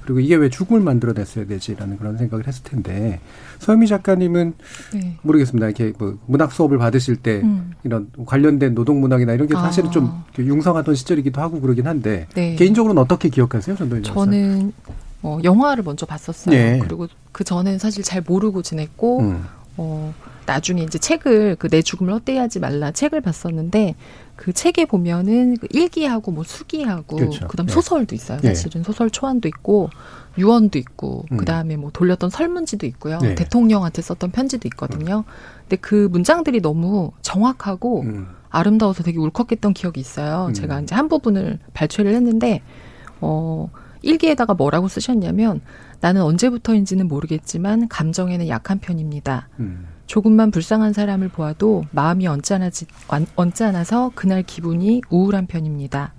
그리고 0.04 0.20
이게 0.20 0.34
왜 0.36 0.48
죽음을 0.48 0.80
만들어냈어야 0.82 1.46
되지라는 1.46 1.98
그런 1.98 2.16
생각을 2.16 2.46
했을 2.46 2.62
텐데 2.64 3.20
서유미 3.58 3.86
작가님은 3.86 4.54
네. 4.94 5.16
모르겠습니다. 5.22 5.66
이렇게 5.66 5.92
뭐 5.98 6.16
문학 6.26 6.52
수업을 6.52 6.78
받으실 6.78 7.16
때 7.16 7.40
음. 7.42 7.72
이런 7.84 8.08
관련된 8.24 8.74
노동 8.74 9.00
문학이나 9.00 9.34
이런 9.34 9.46
게 9.46 9.54
사실은 9.54 9.88
아. 9.88 9.92
좀 9.92 10.10
융성하던 10.38 10.94
시절이기도 10.94 11.40
하고 11.40 11.60
그러긴 11.60 11.86
한데 11.86 12.26
네. 12.34 12.54
개인적으로는 12.56 13.02
어떻게 13.02 13.28
기억하세요, 13.28 13.76
전도연 13.76 14.02
저는 14.04 14.72
어, 15.22 15.38
영화를 15.44 15.84
먼저 15.84 16.06
봤었어요. 16.06 16.54
네. 16.54 16.78
그리고 16.78 17.06
그 17.32 17.44
전엔 17.44 17.78
사실 17.78 18.02
잘 18.02 18.22
모르고 18.22 18.62
지냈고 18.62 19.20
음. 19.20 19.44
어, 19.76 20.14
나중에 20.46 20.82
이제 20.82 20.98
책을 20.98 21.56
그 21.56 21.68
내 21.68 21.82
죽음을 21.82 22.12
헛되이하지 22.14 22.58
말라 22.58 22.90
책을 22.90 23.20
봤었는데 23.20 23.94
그 24.36 24.52
책에 24.52 24.86
보면은 24.86 25.56
그 25.58 25.66
일기하고 25.70 26.32
뭐 26.32 26.44
수기하고 26.44 27.16
그렇죠. 27.16 27.46
그다음 27.46 27.66
네. 27.66 27.72
소설도 27.72 28.14
있어요. 28.14 28.40
네. 28.40 28.54
사실은 28.54 28.82
네. 28.82 28.86
소설 28.86 29.10
초안도 29.10 29.46
있고 29.48 29.90
유언도 30.38 30.78
있고 30.78 31.24
음. 31.30 31.36
그다음에 31.36 31.76
뭐 31.76 31.90
돌렸던 31.92 32.30
설문지도 32.30 32.86
있고요. 32.86 33.18
네. 33.18 33.34
대통령한테 33.34 34.00
썼던 34.02 34.30
편지도 34.30 34.66
있거든요. 34.68 35.18
음. 35.18 35.32
근데 35.62 35.76
그 35.76 36.08
문장들이 36.10 36.62
너무 36.62 37.12
정확하고 37.22 38.00
음. 38.02 38.28
아름다워서 38.48 39.02
되게 39.02 39.18
울컥했던 39.18 39.74
기억이 39.74 40.00
있어요. 40.00 40.46
음. 40.48 40.54
제가 40.54 40.80
이제 40.80 40.94
한 40.94 41.08
부분을 41.08 41.58
발췌를 41.74 42.14
했는데 42.14 42.62
어 43.20 43.70
일기에다가 44.02 44.54
뭐라고 44.54 44.88
쓰셨냐면 44.88 45.60
나는 46.00 46.22
언제부터인지는 46.22 47.08
모르겠지만 47.08 47.88
감정에는 47.88 48.48
약한 48.48 48.78
편입니다. 48.78 49.48
음. 49.60 49.86
조금만 50.06 50.50
불쌍한 50.50 50.92
사람을 50.92 51.28
보아도 51.28 51.84
마음이 51.92 52.26
언짢아지, 52.26 52.86
언짢아서 53.36 54.12
그날 54.14 54.42
기분이 54.42 55.02
우울한 55.08 55.46
편입니다. 55.46 56.14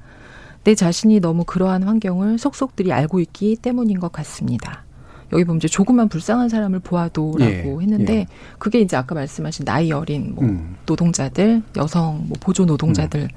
내 0.63 0.75
자신이 0.75 1.19
너무 1.19 1.43
그러한 1.43 1.83
환경을 1.83 2.37
속속들이 2.37 2.93
알고 2.93 3.19
있기 3.19 3.57
때문인 3.61 3.99
것 3.99 4.11
같습니다. 4.11 4.85
여기 5.33 5.43
보면 5.43 5.57
이제 5.57 5.67
조금만 5.67 6.09
불쌍한 6.09 6.49
사람을 6.49 6.79
보아도라고 6.79 7.43
예, 7.51 7.77
했는데 7.81 8.13
예. 8.15 8.27
그게 8.59 8.79
이제 8.79 8.95
아까 8.97 9.15
말씀하신 9.15 9.65
나이 9.65 9.91
어린 9.91 10.35
뭐 10.35 10.43
음. 10.43 10.75
노동자들, 10.85 11.63
여성 11.77 12.25
뭐 12.27 12.37
보조 12.39 12.65
노동자들, 12.65 13.21
음. 13.21 13.27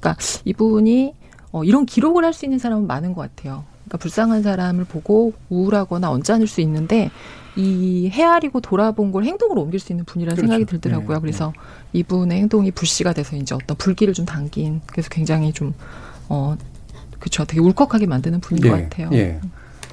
그러니까 0.00 0.16
이분이 0.44 1.14
어, 1.52 1.64
이런 1.64 1.86
기록을 1.86 2.24
할 2.24 2.32
수 2.32 2.44
있는 2.44 2.58
사람은 2.58 2.86
많은 2.86 3.14
것 3.14 3.22
같아요. 3.22 3.64
그러니까 3.84 3.98
불쌍한 3.98 4.42
사람을 4.42 4.84
보고 4.84 5.32
우울하거나 5.48 6.10
언짢을 6.10 6.46
수 6.46 6.60
있는데 6.60 7.10
이 7.56 8.10
헤아리고 8.12 8.60
돌아본 8.60 9.12
걸 9.12 9.24
행동으로 9.24 9.62
옮길 9.62 9.78
수 9.78 9.92
있는 9.92 10.04
분이라는 10.04 10.36
그렇죠. 10.36 10.50
생각이 10.52 10.64
들더라고요. 10.64 11.18
네, 11.18 11.20
그래서 11.20 11.52
네. 11.92 12.00
이분의 12.00 12.38
행동이 12.40 12.70
불씨가 12.72 13.12
돼서 13.12 13.36
이제 13.36 13.54
어떤 13.54 13.76
불길을 13.76 14.12
좀 14.12 14.26
당긴 14.26 14.80
그래서 14.86 15.08
굉장히 15.08 15.52
좀 15.52 15.72
어 16.28 16.56
그렇죠. 17.18 17.44
되게 17.44 17.60
울컥하게 17.60 18.06
만드는 18.06 18.40
분인 18.40 18.62
네, 18.62 18.70
것 18.70 18.82
같아요. 18.82 19.10
예. 19.12 19.40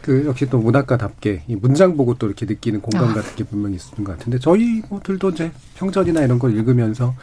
그 0.01 0.25
역시 0.25 0.49
또 0.49 0.57
문학가답게 0.57 1.43
이 1.47 1.55
문장 1.55 1.95
보고 1.95 2.15
또 2.15 2.25
이렇게 2.27 2.45
느끼는 2.45 2.81
공감 2.81 3.09
아. 3.09 3.13
같은 3.13 3.35
게 3.35 3.43
분명히 3.43 3.75
있는 3.77 4.03
것 4.03 4.17
같은데 4.17 4.39
저희 4.39 4.81
들도 5.03 5.29
이제 5.29 5.51
평전이나 5.75 6.21
이런 6.21 6.39
걸 6.39 6.55
읽으면서 6.57 7.13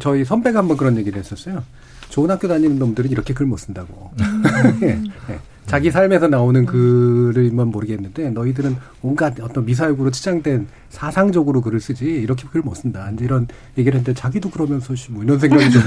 저희 0.00 0.24
선배가 0.24 0.60
한번 0.60 0.76
그런 0.76 0.96
얘기를 0.96 1.18
했었어요. 1.18 1.62
좋은 2.08 2.30
학교 2.30 2.48
다니는 2.48 2.78
놈들은 2.78 3.10
이렇게 3.10 3.34
글 3.34 3.46
못 3.46 3.58
쓴다고. 3.58 4.10
음. 4.20 4.42
예, 4.82 4.88
예. 5.32 5.38
자기 5.66 5.90
삶에서 5.90 6.28
나오는 6.28 6.66
글을만 6.66 7.68
모르겠는데 7.68 8.30
너희들은 8.30 8.76
온갖 9.02 9.40
어떤 9.40 9.64
미사역으로 9.64 10.10
치장된 10.10 10.66
사상적으로 10.90 11.60
글을 11.62 11.80
쓰지 11.80 12.04
이렇게 12.04 12.46
글못 12.48 12.76
쓴다. 12.76 13.10
이제 13.12 13.24
이런 13.24 13.48
얘기를 13.78 13.98
했는데 13.98 14.18
자기도 14.18 14.50
그러면서 14.50 14.94
뭐 15.10 15.24
이런 15.24 15.38
생각이 15.38 15.70
좀 15.70 15.82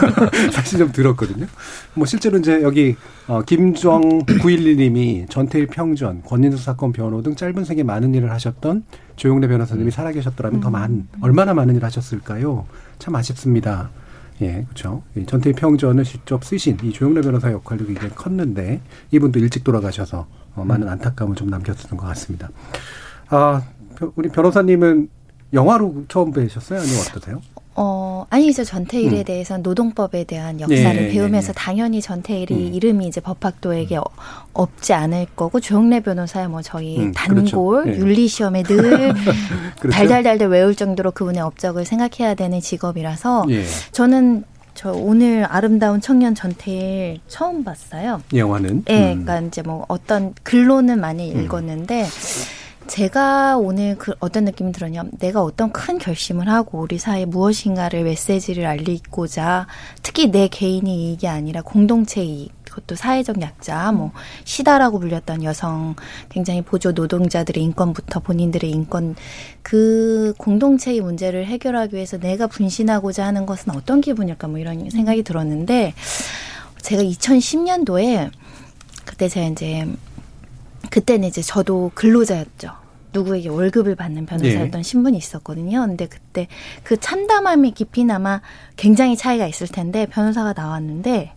사실 0.52 0.78
좀 0.78 0.92
들었거든요. 0.92 1.46
뭐 1.94 2.06
실제로 2.06 2.38
이제 2.38 2.62
여기 2.62 2.94
어 3.26 3.42
김정 3.42 4.00
911님이 4.00 5.28
전태일 5.28 5.66
평전, 5.66 6.22
권인수 6.22 6.62
사건 6.62 6.92
변호 6.92 7.22
등 7.22 7.34
짧은 7.34 7.64
생에 7.64 7.82
많은 7.82 8.14
일을 8.14 8.30
하셨던 8.30 8.84
조용래 9.16 9.48
변호사님이 9.48 9.90
살아계셨더라면 9.90 10.60
더 10.60 10.70
많은 10.70 11.08
얼마나 11.20 11.54
많은 11.54 11.74
일을 11.76 11.84
하셨을까요? 11.86 12.66
참 12.98 13.14
아쉽습니다. 13.16 13.90
예, 14.42 14.64
그렇죠. 14.64 15.02
전태일 15.26 15.54
평전을 15.54 16.04
직접 16.04 16.44
쓰신 16.44 16.78
이 16.82 16.92
조영래 16.92 17.20
변호사 17.20 17.52
역할도 17.52 17.86
굉장히 17.86 18.10
컸는데 18.10 18.80
이분도 19.12 19.38
일찍 19.38 19.62
돌아가셔서 19.62 20.26
어, 20.54 20.64
많은 20.64 20.86
음. 20.86 20.92
안타까움을 20.92 21.36
좀 21.36 21.48
남겼던 21.48 21.96
것 21.96 22.06
같습니다. 22.08 22.50
아, 23.28 23.62
우리 24.16 24.28
변호사님은 24.28 25.08
영화로 25.52 26.04
처음 26.08 26.32
뵈셨어요? 26.32 26.80
아니면 26.80 27.00
어떠세요? 27.08 27.40
어, 27.74 28.26
아니죠. 28.28 28.64
전태일에 28.64 29.18
음. 29.18 29.24
대해서는 29.24 29.62
노동법에 29.62 30.24
대한 30.24 30.60
역사를 30.60 30.94
네, 30.94 31.08
배우면서 31.08 31.48
네, 31.48 31.52
네. 31.52 31.64
당연히 31.64 32.00
전태일이 32.02 32.54
음. 32.54 32.74
이름이 32.74 33.06
이제 33.06 33.20
법학도에게 33.20 33.96
음. 33.96 34.02
없지 34.52 34.92
않을 34.92 35.26
거고 35.34 35.58
조영래 35.60 36.00
변호사야 36.00 36.48
뭐 36.48 36.60
저희 36.60 36.98
음, 36.98 37.12
단골 37.12 37.84
그렇죠. 37.84 37.90
네. 37.90 37.98
윤리 37.98 38.28
시험에 38.28 38.62
늘 38.64 39.14
그렇죠? 39.80 39.90
달달달달 39.90 40.48
외울 40.48 40.74
정도로 40.74 41.12
그분의 41.12 41.40
업적을 41.40 41.84
생각해야 41.86 42.34
되는 42.34 42.60
직업이라서 42.60 43.46
예. 43.50 43.64
저는 43.92 44.44
저 44.74 44.92
오늘 44.92 45.44
아름다운 45.44 46.00
청년 46.00 46.34
전태일 46.34 47.20
처음 47.28 47.64
봤어요. 47.64 48.22
영화는? 48.34 48.84
네, 48.84 49.14
음. 49.14 49.24
그러니까 49.24 49.40
이제 49.48 49.62
뭐 49.62 49.84
어떤 49.88 50.34
글로는 50.42 51.00
많이 51.00 51.32
음. 51.34 51.44
읽었는데 51.44 52.06
제가 52.86 53.56
오늘 53.58 53.96
그 53.96 54.12
어떤 54.20 54.44
느낌이 54.44 54.72
들었냐면 54.72 55.12
내가 55.18 55.42
어떤 55.42 55.72
큰 55.72 55.98
결심을 55.98 56.48
하고 56.48 56.80
우리 56.80 56.98
사회에 56.98 57.24
무엇인가를 57.24 58.02
메시지를 58.04 58.66
알리고자 58.66 59.66
특히 60.02 60.30
내 60.30 60.48
개인의 60.48 60.94
이익이 60.94 61.28
아니라 61.28 61.62
공동체 61.62 62.22
이익 62.22 62.62
그것도 62.72 62.94
사회적 62.94 63.42
약자, 63.42 63.92
뭐 63.92 64.12
시다라고 64.44 64.98
불렸던 64.98 65.44
여성 65.44 65.94
굉장히 66.30 66.62
보조 66.62 66.92
노동자들의 66.92 67.62
인권부터 67.62 68.20
본인들의 68.20 68.70
인권 68.70 69.14
그 69.60 70.32
공동체의 70.38 71.02
문제를 71.02 71.44
해결하기 71.46 71.94
위해서 71.94 72.18
내가 72.18 72.46
분신하고자 72.46 73.26
하는 73.26 73.44
것은 73.44 73.74
어떤 73.76 74.00
기분일까? 74.00 74.48
뭐 74.48 74.58
이런 74.58 74.88
생각이 74.88 75.22
들었는데 75.22 75.92
제가 76.80 77.02
2010년도에 77.02 78.30
그때 79.04 79.28
제가 79.28 79.48
이제 79.48 79.86
그때는 80.90 81.28
이제 81.28 81.42
저도 81.42 81.90
근로자였죠. 81.94 82.82
누구에게 83.12 83.48
월급을 83.50 83.94
받는 83.94 84.26
변호사였던 84.26 84.70
네. 84.70 84.82
신분이 84.82 85.16
있었거든요. 85.18 85.86
근데 85.86 86.06
그때 86.06 86.48
그 86.82 86.98
참담함의 86.98 87.72
깊이나마 87.72 88.40
굉장히 88.76 89.16
차이가 89.16 89.46
있을 89.46 89.68
텐데 89.68 90.06
변호사가 90.06 90.54
나왔는데 90.54 91.32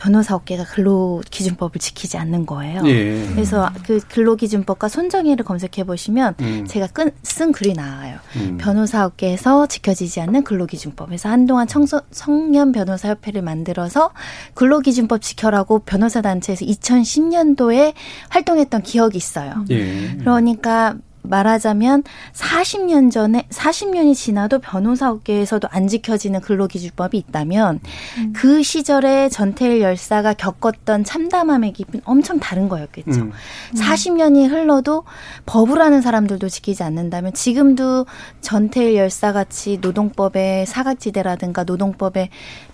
변호사 0.00 0.34
업계가 0.34 0.64
근로기준법을 0.64 1.78
지키지 1.78 2.16
않는 2.16 2.46
거예요. 2.46 2.80
예. 2.86 3.26
그래서 3.32 3.70
그 3.86 4.00
근로기준법과 4.00 4.88
손정의를 4.88 5.44
검색해 5.44 5.84
보시면 5.84 6.34
음. 6.40 6.64
제가 6.66 6.88
쓴 7.22 7.52
글이 7.52 7.74
나와요. 7.74 8.18
음. 8.36 8.56
변호사 8.58 9.04
업계에서 9.04 9.66
지켜지지 9.66 10.20
않는 10.22 10.42
근로기준법. 10.44 11.12
에서 11.12 11.28
한동안 11.28 11.66
청소, 11.66 12.00
청년 12.10 12.72
변호사 12.72 13.10
협회를 13.10 13.42
만들어서 13.42 14.12
근로기준법 14.54 15.20
지켜라고 15.20 15.80
변호사 15.80 16.22
단체에서 16.22 16.64
2010년도에 16.64 17.92
활동했던 18.30 18.82
기억이 18.82 19.18
있어요. 19.18 19.66
예. 19.70 20.16
그러니까 20.18 20.96
말하자면 21.22 22.02
40년 22.32 23.10
전에 23.10 23.46
40년이 23.50 24.14
지나도 24.14 24.58
변호사 24.58 25.10
업계에서도 25.10 25.68
안 25.70 25.88
지켜지는 25.88 26.40
근로기준법이 26.40 27.16
있다면 27.18 27.80
음. 28.18 28.32
그 28.34 28.62
시절에 28.62 29.28
전태일 29.28 29.80
열사가 29.80 30.34
겪었던 30.34 31.04
참담함의 31.04 31.72
깊이는 31.72 32.02
엄청 32.04 32.38
다른 32.40 32.68
거였겠죠. 32.68 33.20
음. 33.20 33.32
40년이 33.74 34.48
흘러도 34.50 35.04
법을 35.46 35.80
하는 35.80 36.00
사람들도 36.00 36.48
지키지 36.48 36.82
않는다면 36.82 37.34
지금도 37.34 38.06
전태일 38.40 38.96
열사 38.96 39.32
같이 39.32 39.78
노동법의 39.80 40.66
사각지대라든가 40.66 41.64
노동법의 41.64 42.30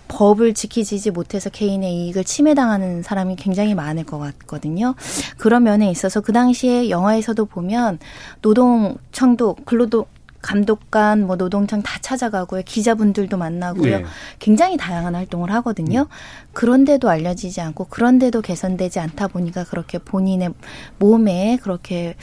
법을 0.07 0.53
지키지 0.53 1.11
못해서 1.11 1.49
개인의 1.49 1.93
이익을 1.93 2.23
침해당하는 2.23 3.03
사람이 3.03 3.35
굉장히 3.35 3.75
많을 3.75 4.03
것 4.03 4.17
같거든요. 4.17 4.95
그런 5.37 5.63
면에 5.63 5.89
있어서 5.91 6.21
그 6.21 6.31
당시에 6.33 6.89
영화에서도 6.89 7.45
보면 7.45 7.99
노동청도 8.41 9.55
근로도 9.65 10.05
감독관, 10.41 11.25
뭐 11.25 11.35
노동청 11.35 11.81
다 11.81 11.99
찾아가고요. 12.01 12.61
기자분들도 12.65 13.37
만나고요. 13.37 13.99
네. 13.99 14.05
굉장히 14.39 14.77
다양한 14.77 15.15
활동을 15.15 15.51
하거든요. 15.55 16.01
음. 16.01 16.05
그런데도 16.53 17.09
알려지지 17.09 17.59
않고 17.59 17.85
그런데도 17.85 18.41
개선되지 18.41 18.99
않다 18.99 19.27
보니까 19.27 19.65
그렇게 19.65 19.97
본인의 19.97 20.53
몸에 20.99 21.57
그렇게 21.61 22.15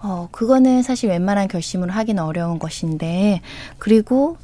어 0.00 0.28
그거는 0.32 0.82
사실 0.82 1.10
웬만한 1.10 1.46
결심을 1.46 1.90
하기는 1.90 2.22
어려운 2.22 2.58
것인데 2.58 3.42
그리고 3.78 4.38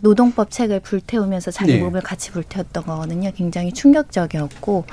노동법 0.00 0.50
책을 0.50 0.80
불태우면서 0.80 1.50
자기 1.50 1.74
네. 1.74 1.80
몸을 1.80 2.00
같이 2.00 2.30
불태웠던 2.30 2.84
거거든요. 2.84 3.30
굉장히 3.34 3.72
충격적이었고 3.72 4.84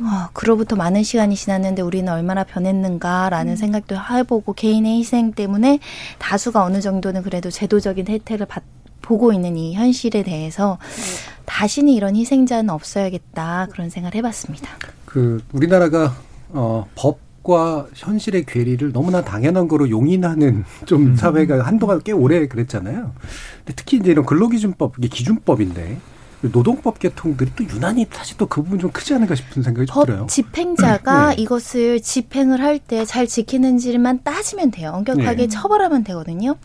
어, 0.00 0.28
그로부터 0.32 0.76
많은 0.76 1.02
시간이 1.02 1.36
지났는데 1.36 1.82
우리는 1.82 2.12
얼마나 2.12 2.44
변했는가라는 2.44 3.52
음. 3.52 3.56
생각도 3.56 3.96
해보고 3.96 4.52
개인의 4.52 4.98
희생 4.98 5.32
때문에 5.32 5.78
다수가 6.18 6.64
어느 6.64 6.80
정도는 6.80 7.22
그래도 7.22 7.50
제도적인 7.50 8.08
혜택을 8.08 8.46
받, 8.46 8.62
보고 9.02 9.32
있는 9.32 9.56
이 9.56 9.74
현실에 9.74 10.22
대해서 10.22 10.78
네. 10.80 11.02
다시는 11.44 11.92
이런 11.92 12.16
희생자는 12.16 12.70
없어야겠다 12.70 13.68
그런 13.70 13.88
생각을 13.88 14.16
해봤습니다. 14.16 14.68
그 15.04 15.42
우리나라가 15.52 16.16
어, 16.50 16.86
법 16.94 17.25
법과 17.46 17.86
현실의 17.94 18.44
괴리를 18.44 18.92
너무나 18.92 19.22
당연한 19.22 19.68
거로 19.68 19.88
용인하는 19.88 20.64
좀 20.84 21.06
음. 21.12 21.16
사회가 21.16 21.62
한동안 21.64 22.00
꽤 22.04 22.12
오래 22.12 22.46
그랬잖아요. 22.46 23.12
근데 23.58 23.72
특히 23.74 23.98
이제 23.98 24.10
이런 24.10 24.26
근로기준법, 24.26 24.94
이게 24.98 25.08
기준법인데 25.08 25.98
노동법 26.42 26.98
개통들이 26.98 27.52
또 27.56 27.64
유난히 27.64 28.06
사실 28.12 28.36
또 28.36 28.46
그 28.46 28.62
부분 28.62 28.78
좀 28.78 28.90
크지 28.90 29.14
않을까 29.14 29.34
싶은 29.34 29.62
생각이 29.62 29.90
법 29.90 30.06
들어요. 30.06 30.26
집행자가 30.28 31.30
네. 31.34 31.42
이것을 31.42 32.02
집행을 32.02 32.60
할 32.60 32.78
때 32.78 33.04
잘 33.06 33.26
지키는지만 33.26 34.20
따지면 34.22 34.70
돼요. 34.70 34.90
엄격하게 34.94 35.36
네. 35.36 35.48
처벌하면 35.48 36.04
되거든요. 36.04 36.56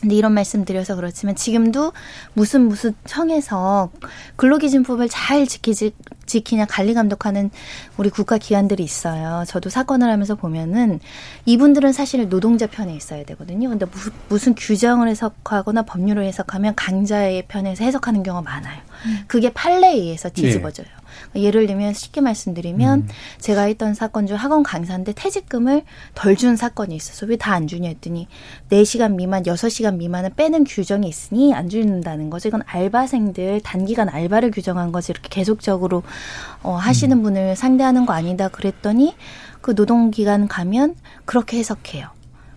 근데 0.00 0.14
이런 0.14 0.32
말씀 0.32 0.64
드려서 0.64 0.96
그렇지만 0.96 1.34
지금도 1.34 1.92
무슨 2.32 2.62
무슨 2.68 2.94
청에서 3.04 3.90
근로기준법을 4.36 5.08
잘 5.10 5.46
지키지 5.46 5.92
지키냐 6.30 6.66
관리 6.66 6.94
감독하는 6.94 7.50
우리 7.96 8.08
국가 8.08 8.38
기관들이 8.38 8.82
있어요. 8.84 9.44
저도 9.48 9.68
사건을 9.68 10.08
하면서 10.10 10.36
보면은 10.36 11.00
이분들은 11.44 11.92
사실 11.92 12.28
노동자 12.28 12.66
편에 12.66 12.94
있어야 12.94 13.24
되거든요. 13.24 13.68
근데 13.68 13.86
무슨 14.28 14.54
규정을 14.54 15.08
해석하거나 15.08 15.82
법률을 15.82 16.22
해석하면 16.24 16.74
강자의 16.76 17.46
편에서 17.48 17.84
해석하는 17.84 18.22
경우가 18.22 18.42
많아요. 18.48 18.80
음. 19.06 19.18
그게 19.26 19.52
판례에 19.52 19.94
의해서 19.94 20.28
뒤집어져요. 20.28 20.86
네. 20.86 21.42
예를 21.42 21.66
들면 21.66 21.92
쉽게 21.94 22.20
말씀드리면 22.20 22.98
음. 23.00 23.08
제가 23.40 23.62
했던 23.62 23.94
사건 23.94 24.26
중 24.26 24.36
학원 24.36 24.62
강사인데 24.62 25.12
퇴직금을 25.14 25.82
덜 26.14 26.36
준 26.36 26.54
사건이 26.56 26.94
있어서 26.94 27.26
왜 27.26 27.36
다 27.36 27.52
안 27.54 27.66
주냐 27.66 27.88
했더니 27.88 28.28
4시간 28.70 29.14
미만, 29.16 29.42
6시간 29.42 29.96
미만은 29.96 30.30
빼는 30.36 30.64
규정이 30.64 31.08
있으니 31.08 31.52
안 31.52 31.68
준다는 31.68 32.30
거죠. 32.30 32.48
이건 32.48 32.62
알바생들 32.66 33.60
단기간 33.62 34.08
알바를 34.08 34.50
규정한 34.52 34.92
거지 34.92 35.10
이렇게 35.12 35.28
계속적으로 35.28 36.02
어, 36.62 36.74
하시는 36.74 37.16
음. 37.16 37.22
분을 37.22 37.56
상대하는 37.56 38.06
거 38.06 38.12
아니다 38.12 38.48
그랬더니 38.48 39.14
그 39.60 39.72
노동기간 39.72 40.48
가면 40.48 40.94
그렇게 41.24 41.58
해석해요. 41.58 42.08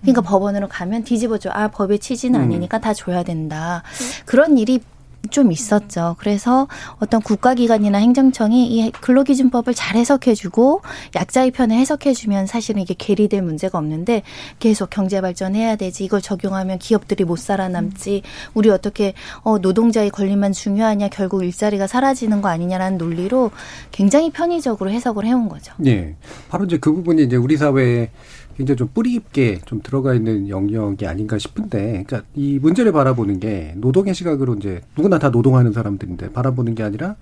그러니까 0.01 0.21
음. 0.21 0.23
법원으로 0.23 0.67
가면 0.67 1.03
뒤집어줘. 1.03 1.49
아, 1.51 1.69
법의 1.69 1.99
취지는 1.99 2.39
음. 2.39 2.45
아니니까 2.45 2.79
다 2.79 2.93
줘야 2.93 3.23
된다. 3.23 3.83
그런 4.25 4.57
일이 4.57 4.81
좀 5.29 5.51
있었죠. 5.51 6.15
그래서 6.19 6.67
어떤 6.99 7.21
국가기관이나 7.21 7.97
행정청이 7.97 8.67
이 8.67 8.91
근로기준법을 8.91 9.73
잘 9.73 9.95
해석해주고 9.95 10.81
약자의 11.15 11.51
편에 11.51 11.77
해석해주면 11.77 12.45
사실은 12.47 12.81
이게 12.81 12.93
괴리될 12.97 13.41
문제가 13.41 13.77
없는데 13.77 14.23
계속 14.59 14.89
경제 14.89 15.21
발전해야 15.21 15.77
되지 15.77 16.03
이걸 16.03 16.21
적용하면 16.21 16.77
기업들이 16.77 17.23
못 17.23 17.39
살아남지 17.39 18.21
우리 18.53 18.69
어떻게 18.69 19.13
어 19.43 19.57
노동자의 19.59 20.09
권리만 20.09 20.51
중요하냐 20.51 21.07
결국 21.07 21.43
일자리가 21.43 21.87
사라지는 21.87 22.41
거 22.41 22.49
아니냐라는 22.49 22.97
논리로 22.97 23.51
굉장히 23.91 24.29
편의적으로 24.29 24.91
해석을 24.91 25.25
해온 25.25 25.47
거죠. 25.47 25.73
네, 25.77 26.15
바로 26.49 26.65
이제 26.65 26.77
그 26.77 26.91
부분이 26.91 27.23
이제 27.23 27.37
우리 27.37 27.55
사회에 27.55 28.09
굉장히 28.57 28.77
좀 28.77 28.89
뿌리 28.93 29.11
깊게 29.11 29.61
좀 29.65 29.81
들어가 29.81 30.13
있는 30.13 30.47
영역이 30.49 31.07
아닌가 31.07 31.37
싶은데, 31.37 32.03
그러니까 32.05 32.21
이 32.35 32.59
문제를 32.59 32.91
바라보는 32.91 33.39
게 33.39 33.73
노동의 33.77 34.13
시각으로 34.13 34.55
이제 34.55 34.81
누구나 34.95 35.17
다 35.19 35.29
노동하는 35.29 35.73
사람들인데 35.73 36.31
바라보는 36.33 36.75
게 36.75 36.83
아니라 36.83 37.15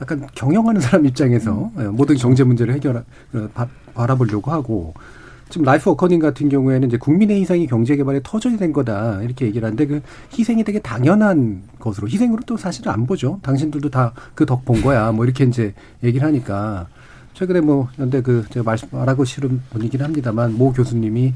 약간 0.00 0.26
경영하는 0.34 0.80
사람 0.80 1.06
입장에서 1.06 1.70
음. 1.76 1.94
모든 1.96 2.16
경제 2.16 2.42
문제를 2.44 2.74
해결 2.74 3.04
바라보려고 3.94 4.50
하고 4.50 4.94
지금 5.48 5.66
라이프 5.66 5.90
워커닝 5.90 6.18
같은 6.18 6.48
경우에는 6.48 6.88
이제 6.88 6.96
국민의 6.96 7.40
희생이 7.42 7.66
경제 7.66 7.94
개발의 7.94 8.22
터전이 8.24 8.56
된 8.56 8.72
거다 8.72 9.20
이렇게 9.22 9.44
얘기를 9.44 9.66
하는데 9.66 9.86
그 9.86 10.00
희생이 10.36 10.64
되게 10.64 10.78
당연한 10.80 11.62
것으로 11.78 12.08
희생으로 12.08 12.42
또 12.46 12.56
사실은 12.56 12.90
안 12.90 13.06
보죠. 13.06 13.38
당신들도 13.42 13.90
다 13.90 14.14
그 14.34 14.46
덕 14.46 14.64
본 14.64 14.80
거야. 14.80 15.12
뭐 15.12 15.24
이렇게 15.26 15.44
이제 15.44 15.74
얘기를 16.02 16.26
하니까 16.26 16.88
최근에 17.42 17.60
뭐 17.60 17.88
연대 17.98 18.22
그 18.22 18.44
제가 18.50 18.62
말씀 18.62 18.86
말하고 18.92 19.24
싫은 19.24 19.62
분이긴 19.70 20.00
합니다만 20.00 20.56
모 20.56 20.72
교수님이 20.72 21.34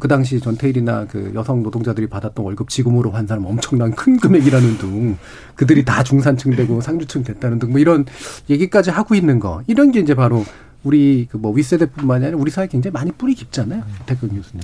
그 0.00 0.08
당시 0.08 0.40
전태일이나 0.40 1.06
그 1.06 1.32
여성 1.34 1.62
노동자들이 1.62 2.06
받았던 2.06 2.42
월급 2.42 2.70
지금으로 2.70 3.10
환산하면 3.10 3.50
엄청난 3.50 3.94
큰 3.94 4.16
금액이라는 4.16 4.78
등 4.78 5.18
그들이 5.54 5.84
다 5.84 6.02
중산층 6.02 6.56
되고 6.56 6.80
상류층 6.80 7.22
됐다는 7.24 7.58
등뭐 7.58 7.78
이런 7.78 8.06
얘기까지 8.48 8.88
하고 8.90 9.14
있는 9.14 9.40
거 9.40 9.62
이런 9.66 9.92
게 9.92 10.00
이제 10.00 10.14
바로 10.14 10.42
우리 10.84 11.28
그 11.30 11.36
뭐 11.36 11.52
윗세대뿐만이 11.52 12.24
아니라 12.24 12.40
우리 12.40 12.50
사회 12.50 12.66
굉장히 12.66 12.92
많이 12.92 13.12
뿌리 13.12 13.34
깊잖아요. 13.34 13.82
태근 14.06 14.30
교수님. 14.30 14.62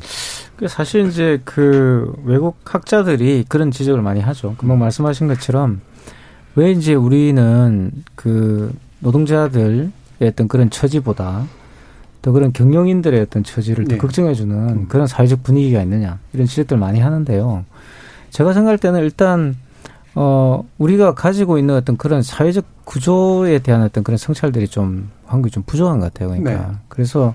그 0.56 0.68
사실 0.68 1.06
이제 1.06 1.38
그 1.44 2.14
외국 2.24 2.56
학자들이 2.64 3.44
그런 3.46 3.70
지적을 3.70 4.00
많이 4.00 4.20
하죠. 4.20 4.54
금방 4.56 4.78
말씀하신 4.78 5.28
것처럼 5.28 5.82
왜 6.54 6.70
이제 6.70 6.94
우리는 6.94 7.92
그 8.14 8.72
노동자들 9.00 9.92
어떤 10.20 10.48
그런 10.48 10.70
처지보다 10.70 11.46
또 12.22 12.32
그런 12.32 12.52
경영인들의 12.52 13.20
어떤 13.20 13.44
처지를 13.44 13.84
네. 13.84 13.96
더 13.96 14.02
걱정해주는 14.02 14.68
음. 14.68 14.86
그런 14.88 15.06
사회적 15.06 15.42
분위기가 15.42 15.80
있느냐 15.82 16.18
이런 16.32 16.46
지적들 16.46 16.76
많이 16.76 17.00
하는데요. 17.00 17.64
제가 18.30 18.52
생각할 18.52 18.78
때는 18.78 19.00
일단 19.00 19.56
어 20.14 20.64
우리가 20.78 21.14
가지고 21.14 21.58
있는 21.58 21.76
어떤 21.76 21.96
그런 21.96 22.22
사회적 22.22 22.64
구조에 22.84 23.60
대한 23.60 23.82
어떤 23.82 24.02
그런 24.02 24.18
성찰들이 24.18 24.68
좀 24.68 25.10
환경이 25.26 25.50
좀 25.50 25.62
부족한 25.64 26.00
것 26.00 26.12
같아요. 26.12 26.30
그러니까 26.30 26.68
네. 26.68 26.74
그래서 26.88 27.34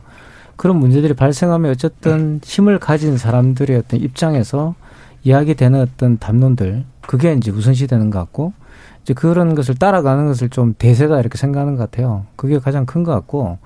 그런 0.56 0.78
문제들이 0.78 1.14
발생하면 1.14 1.72
어쨌든 1.72 2.40
힘을 2.44 2.80
가진 2.80 3.18
사람들의 3.18 3.78
어떤 3.78 4.00
입장에서 4.02 4.76
이야기되는 5.24 5.80
어떤 5.80 6.18
담론들 6.20 6.84
그게 7.14 7.34
이제 7.34 7.52
우선시 7.52 7.86
되는 7.86 8.10
것 8.10 8.18
같고 8.18 8.54
이제 9.04 9.14
그런 9.14 9.54
것을 9.54 9.76
따라가는 9.76 10.26
것을 10.26 10.50
좀 10.50 10.74
대세다 10.76 11.20
이렇게 11.20 11.38
생각하는 11.38 11.76
것 11.76 11.92
같아요. 11.92 12.26
그게 12.36 12.58
가장 12.58 12.88
큰 12.88 13.04
것 13.04 13.12
같고. 13.12 13.60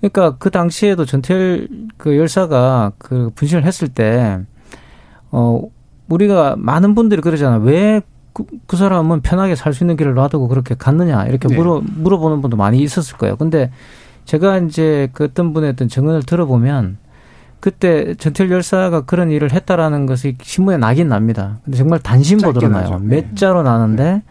그러니까 0.00 0.36
그 0.38 0.50
당시에도 0.50 1.04
전태일 1.04 1.68
그 1.96 2.16
열사가 2.18 2.90
그 2.98 3.30
분신을 3.36 3.64
했을 3.64 3.86
때, 3.86 4.40
어, 5.30 5.62
우리가 6.08 6.56
많은 6.58 6.96
분들이 6.96 7.20
그러잖아요. 7.22 7.60
왜 7.60 8.00
그, 8.32 8.44
그 8.66 8.76
사람은 8.76 9.20
편하게 9.20 9.54
살 9.54 9.72
수 9.72 9.84
있는 9.84 9.96
길을 9.96 10.14
놔두고 10.14 10.48
그렇게 10.48 10.74
갔느냐 10.74 11.26
이렇게 11.26 11.46
네. 11.46 11.54
물어 11.54 11.82
물어보는 11.84 12.40
분도 12.42 12.56
많이 12.56 12.80
있었을 12.80 13.18
거예요. 13.18 13.36
근데 13.36 13.70
제가 14.24 14.58
이제 14.58 15.10
그 15.12 15.22
어떤 15.24 15.52
분의 15.52 15.70
어떤 15.70 15.86
증언을 15.86 16.24
들어보면 16.24 16.98
그때 17.60 18.14
전태일 18.14 18.50
열사가 18.50 19.02
그런 19.02 19.30
일을 19.30 19.52
했다라는 19.52 20.06
것이 20.06 20.36
신문에 20.40 20.78
나긴 20.78 21.08
납니다. 21.08 21.58
근데 21.64 21.76
정말 21.76 22.00
단신 22.00 22.38
보도로 22.38 22.68
나요. 22.68 22.98
몇 23.02 23.36
자로 23.36 23.62
나는데 23.62 24.02
네. 24.02 24.22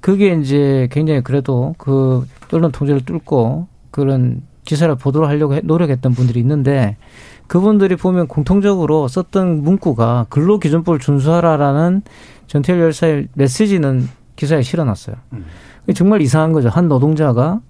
그게 0.00 0.32
이제 0.34 0.88
굉장히 0.92 1.22
그래도 1.22 1.74
그 1.76 2.24
언론 2.52 2.70
통제를 2.70 3.04
뚫고 3.04 3.66
그런 3.90 4.42
기사를 4.64 4.94
보도를 4.94 5.28
하려고 5.28 5.58
노력했던 5.62 6.12
분들이 6.12 6.38
있는데 6.40 6.96
그분들이 7.48 7.96
보면 7.96 8.28
공통적으로 8.28 9.08
썼던 9.08 9.62
문구가 9.62 10.26
근로기준법을 10.28 11.00
준수하라라는 11.00 12.02
전태일 12.46 12.80
열사의 12.80 13.28
메시지는 13.34 14.08
기사에 14.36 14.62
실어놨어요. 14.62 15.16
음. 15.32 15.44
정말 15.94 16.20
이상한 16.20 16.52
거죠. 16.52 16.68
한 16.68 16.86
노동자가 16.86 17.60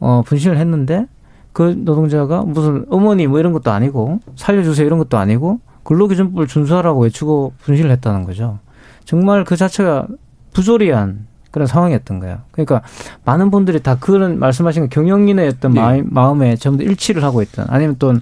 어 0.00 0.22
분신을 0.26 0.58
했는데 0.58 1.06
그 1.54 1.62
노동자가 1.62 2.42
무슨 2.42 2.84
어머니 2.90 3.26
뭐 3.28 3.38
이런 3.38 3.52
것도 3.52 3.70
아니고 3.70 4.18
살려주세요 4.34 4.84
이런 4.84 4.98
것도 4.98 5.16
아니고 5.16 5.60
근로기준법을 5.84 6.48
준수하라고 6.48 7.02
외치고 7.02 7.52
분신을 7.62 7.90
했다는 7.92 8.24
거죠. 8.24 8.58
정말 9.04 9.44
그 9.44 9.56
자체가 9.56 10.08
부조리한 10.52 11.26
그런 11.52 11.68
상황이었던 11.68 12.18
거예요. 12.18 12.38
그러니까 12.50 12.82
많은 13.24 13.52
분들이 13.52 13.80
다 13.80 13.96
그런 14.00 14.40
말씀하신 14.40 14.88
경영인의 14.88 15.46
어떤 15.46 15.74
네. 15.74 16.02
마음, 16.04 16.42
에 16.42 16.56
전부 16.56 16.82
다 16.82 16.90
일치를 16.90 17.22
하고 17.22 17.40
있던 17.42 17.66
아니면 17.68 17.94
또 18.00 18.12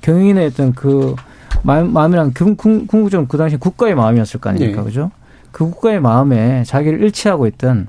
경영인의 0.00 0.46
어떤 0.48 0.74
그 0.74 1.14
마음, 1.62 1.92
마음이랑 1.92 2.32
궁극적으로 2.32 3.28
그 3.28 3.38
당시 3.38 3.56
국가의 3.56 3.94
마음이었을 3.94 4.40
거 4.40 4.50
아닙니까? 4.50 4.80
네. 4.80 4.84
그죠? 4.84 5.12
그 5.52 5.64
국가의 5.64 6.00
마음에 6.00 6.64
자기를 6.64 7.00
일치하고 7.02 7.46
있던 7.46 7.86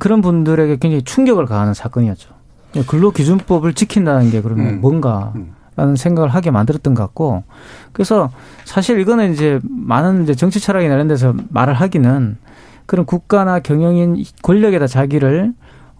그런 0.00 0.20
분들에게 0.20 0.78
굉장히 0.78 1.04
충격을 1.04 1.46
가하는 1.46 1.74
사건이었죠. 1.74 2.35
근로기준법을 2.84 3.74
지킨다는 3.74 4.30
게 4.30 4.42
그러면 4.42 4.66
음. 4.66 4.80
뭔가 4.80 5.32
라는 5.76 5.94
생각을 5.94 6.30
하게 6.30 6.50
만들었던 6.50 6.94
것 6.94 7.02
같고 7.02 7.44
그래서 7.92 8.30
사실 8.64 8.98
이거는 8.98 9.32
이제 9.32 9.60
많은 9.62 10.22
이제 10.22 10.34
정치 10.34 10.58
철학이나 10.58 10.94
이런 10.94 11.06
데서 11.06 11.34
말을 11.50 11.74
하기는 11.74 12.38
그런 12.86 13.04
국가나 13.04 13.60
경영인 13.60 14.24
권력에다 14.42 14.86
자기를 14.86 15.52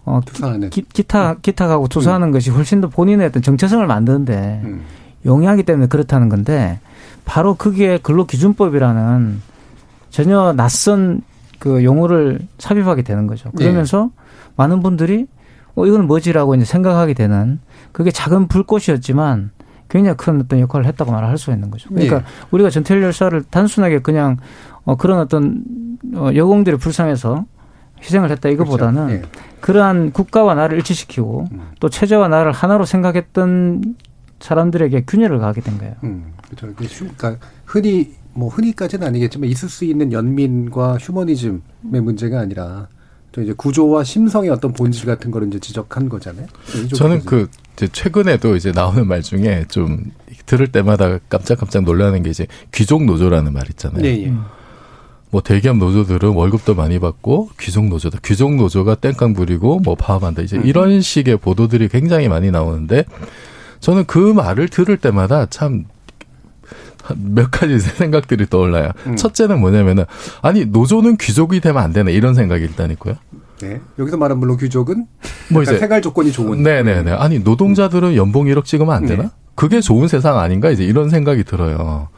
어 0.05 0.21
기, 0.71 0.81
기타 0.81 1.35
기타하고 1.35 1.89
조사하는 1.89 2.29
음. 2.29 2.31
것이 2.31 2.49
훨씬 2.49 2.81
더 2.81 2.87
본인의 2.89 3.27
어떤 3.27 3.43
정체성을 3.43 3.85
만드는데 3.85 4.61
음. 4.63 4.83
용이하기 5.25 5.63
때문에 5.63 5.87
그렇다는 5.87 6.29
건데 6.29 6.79
바로 7.25 7.53
그게 7.55 7.99
근로기준법이라는 7.99 9.41
전혀 10.09 10.53
낯선 10.53 11.21
그 11.59 11.83
용어를 11.83 12.39
삽입하게 12.57 13.03
되는 13.03 13.27
거죠. 13.27 13.51
그러면서 13.51 14.09
네. 14.15 14.23
많은 14.55 14.81
분들이 14.81 15.27
어 15.77 15.85
이건 15.85 16.07
뭐지라고 16.07 16.55
이제 16.55 16.65
생각하게 16.65 17.13
되는 17.13 17.59
그게 17.91 18.09
작은 18.09 18.47
불꽃이었지만 18.47 19.51
굉장히 19.89 20.17
큰 20.17 20.41
어떤 20.41 20.59
역할을 20.59 20.87
했다고 20.87 21.11
말할 21.11 21.37
수 21.37 21.51
있는 21.51 21.69
거죠. 21.69 21.89
그러니까 21.89 22.17
네. 22.19 22.25
우리가 22.49 22.71
전태일 22.71 23.03
열사를 23.03 23.41
단순하게 23.43 23.99
그냥 23.99 24.37
어 24.83 24.95
그런 24.95 25.19
어떤 25.19 25.63
어 26.15 26.31
여공들이 26.33 26.77
불쌍해서 26.77 27.45
희생을 28.01 28.31
했다 28.31 28.49
이거보다는 28.49 29.07
그렇죠. 29.07 29.21
네. 29.21 29.29
그러한 29.61 30.11
국가와 30.11 30.55
나를 30.55 30.77
일치시키고 30.77 31.47
음. 31.51 31.61
또 31.79 31.89
체제와 31.89 32.27
나를 32.27 32.51
하나로 32.51 32.85
생각했던 32.85 33.95
사람들에게 34.39 35.05
균열을 35.05 35.37
가하게 35.37 35.61
된 35.61 35.77
거예요. 35.77 35.95
음, 36.03 36.33
그렇죠. 36.49 36.73
그러니까 37.17 37.47
흔히 37.65 38.13
뭐 38.33 38.49
흔히까지는 38.49 39.05
아니겠지만 39.05 39.47
있을 39.49 39.69
수 39.69 39.85
있는 39.85 40.11
연민과 40.11 40.97
휴머니즘의 40.97 42.01
문제가 42.01 42.39
아니라 42.39 42.87
또 42.87 42.96
이제 43.39 43.53
구조와 43.55 44.03
심성의 44.03 44.49
어떤 44.49 44.73
본질 44.73 45.05
같은 45.05 45.29
거를 45.31 45.47
이제 45.47 45.59
지적한 45.59 46.09
거잖아요. 46.09 46.47
저는 46.95 47.23
그 47.25 47.47
이제 47.75 47.87
최근에도 47.87 48.55
이제 48.55 48.71
나오는 48.71 49.05
말 49.05 49.21
중에 49.21 49.65
좀 49.69 50.11
들을 50.45 50.67
때마다 50.67 51.19
깜짝깜짝 51.29 51.83
놀라는 51.83 52.23
게 52.23 52.31
이제 52.31 52.47
귀족 52.73 53.03
노조라는 53.05 53.53
말 53.53 53.69
있잖아요. 53.69 54.01
네, 54.01 54.25
예. 54.25 54.33
뭐 55.29 55.41
대기업 55.41 55.77
노조들은 55.77 56.29
월급도 56.29 56.73
많이 56.73 56.99
받고 56.99 57.49
귀족 57.59 57.85
노조다. 57.85 58.19
귀족 58.23 58.55
노조가 58.55 58.95
땡깡 58.95 59.33
부리고 59.33 59.79
뭐 59.79 59.95
파업한다. 59.95 60.41
이제 60.41 60.57
음. 60.57 60.65
이런 60.65 61.01
식의 61.01 61.37
보도들이 61.37 61.89
굉장히 61.89 62.29
많이 62.29 62.49
나오는데 62.49 63.03
저는 63.81 64.05
그 64.05 64.17
말을 64.17 64.69
들을 64.69 64.97
때마다 64.97 65.45
참 65.47 65.85
몇 67.15 67.49
가지 67.51 67.77
생각들이 67.79 68.47
떠올라요. 68.47 68.91
음. 69.05 69.15
첫째는 69.15 69.59
뭐냐면은 69.59 70.05
아니 70.41 70.65
노조는 70.65 71.17
귀족이 71.17 71.59
되면 71.61 71.81
안 71.81 71.93
되네 71.93 72.11
이런 72.11 72.33
생각이 72.33 72.63
일단 72.63 72.91
있고요. 72.91 73.15
네. 73.61 73.81
여기서 73.97 74.17
말하는 74.17 74.39
물론 74.39 74.57
귀족은 74.57 75.07
뭐 75.51 75.63
이제 75.63 75.77
생활 75.77 76.01
조건이 76.01 76.31
좋은. 76.31 76.61
네네네. 76.63 77.11
아니 77.11 77.39
노동자들은 77.39 78.15
연봉 78.15 78.45
1억 78.45 78.65
찍으면 78.65 78.93
안 78.95 79.05
되나? 79.05 79.23
네. 79.23 79.29
그게 79.55 79.81
좋은 79.81 80.07
세상 80.07 80.37
아닌가 80.37 80.69
이제 80.69 80.83
이런 80.83 81.09
생각이 81.09 81.43
들어요. 81.43 82.09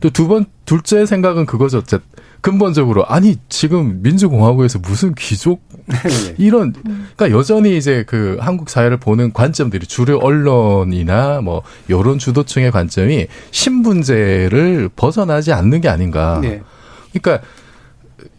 또 0.00 0.10
두 0.10 0.26
번 0.28 0.46
둘째 0.64 1.06
생각은 1.06 1.46
그거죠. 1.46 1.82
근본적으로 2.40 3.04
아니 3.06 3.36
지금 3.48 4.00
민주공화국에서 4.02 4.78
무슨 4.78 5.14
귀족 5.16 5.60
네. 5.86 6.34
이런 6.38 6.72
그러니까 6.72 7.30
여전히 7.30 7.76
이제 7.76 8.04
그 8.06 8.36
한국 8.40 8.70
사회를 8.70 8.98
보는 8.98 9.32
관점들이 9.32 9.86
주류 9.86 10.18
언론이나 10.18 11.40
뭐 11.40 11.62
여론 11.90 12.18
주도층의 12.18 12.70
관점이 12.70 13.26
신분제를 13.50 14.90
벗어나지 14.94 15.52
않는 15.52 15.80
게 15.80 15.88
아닌가. 15.88 16.38
네. 16.40 16.62
그러니까 17.12 17.44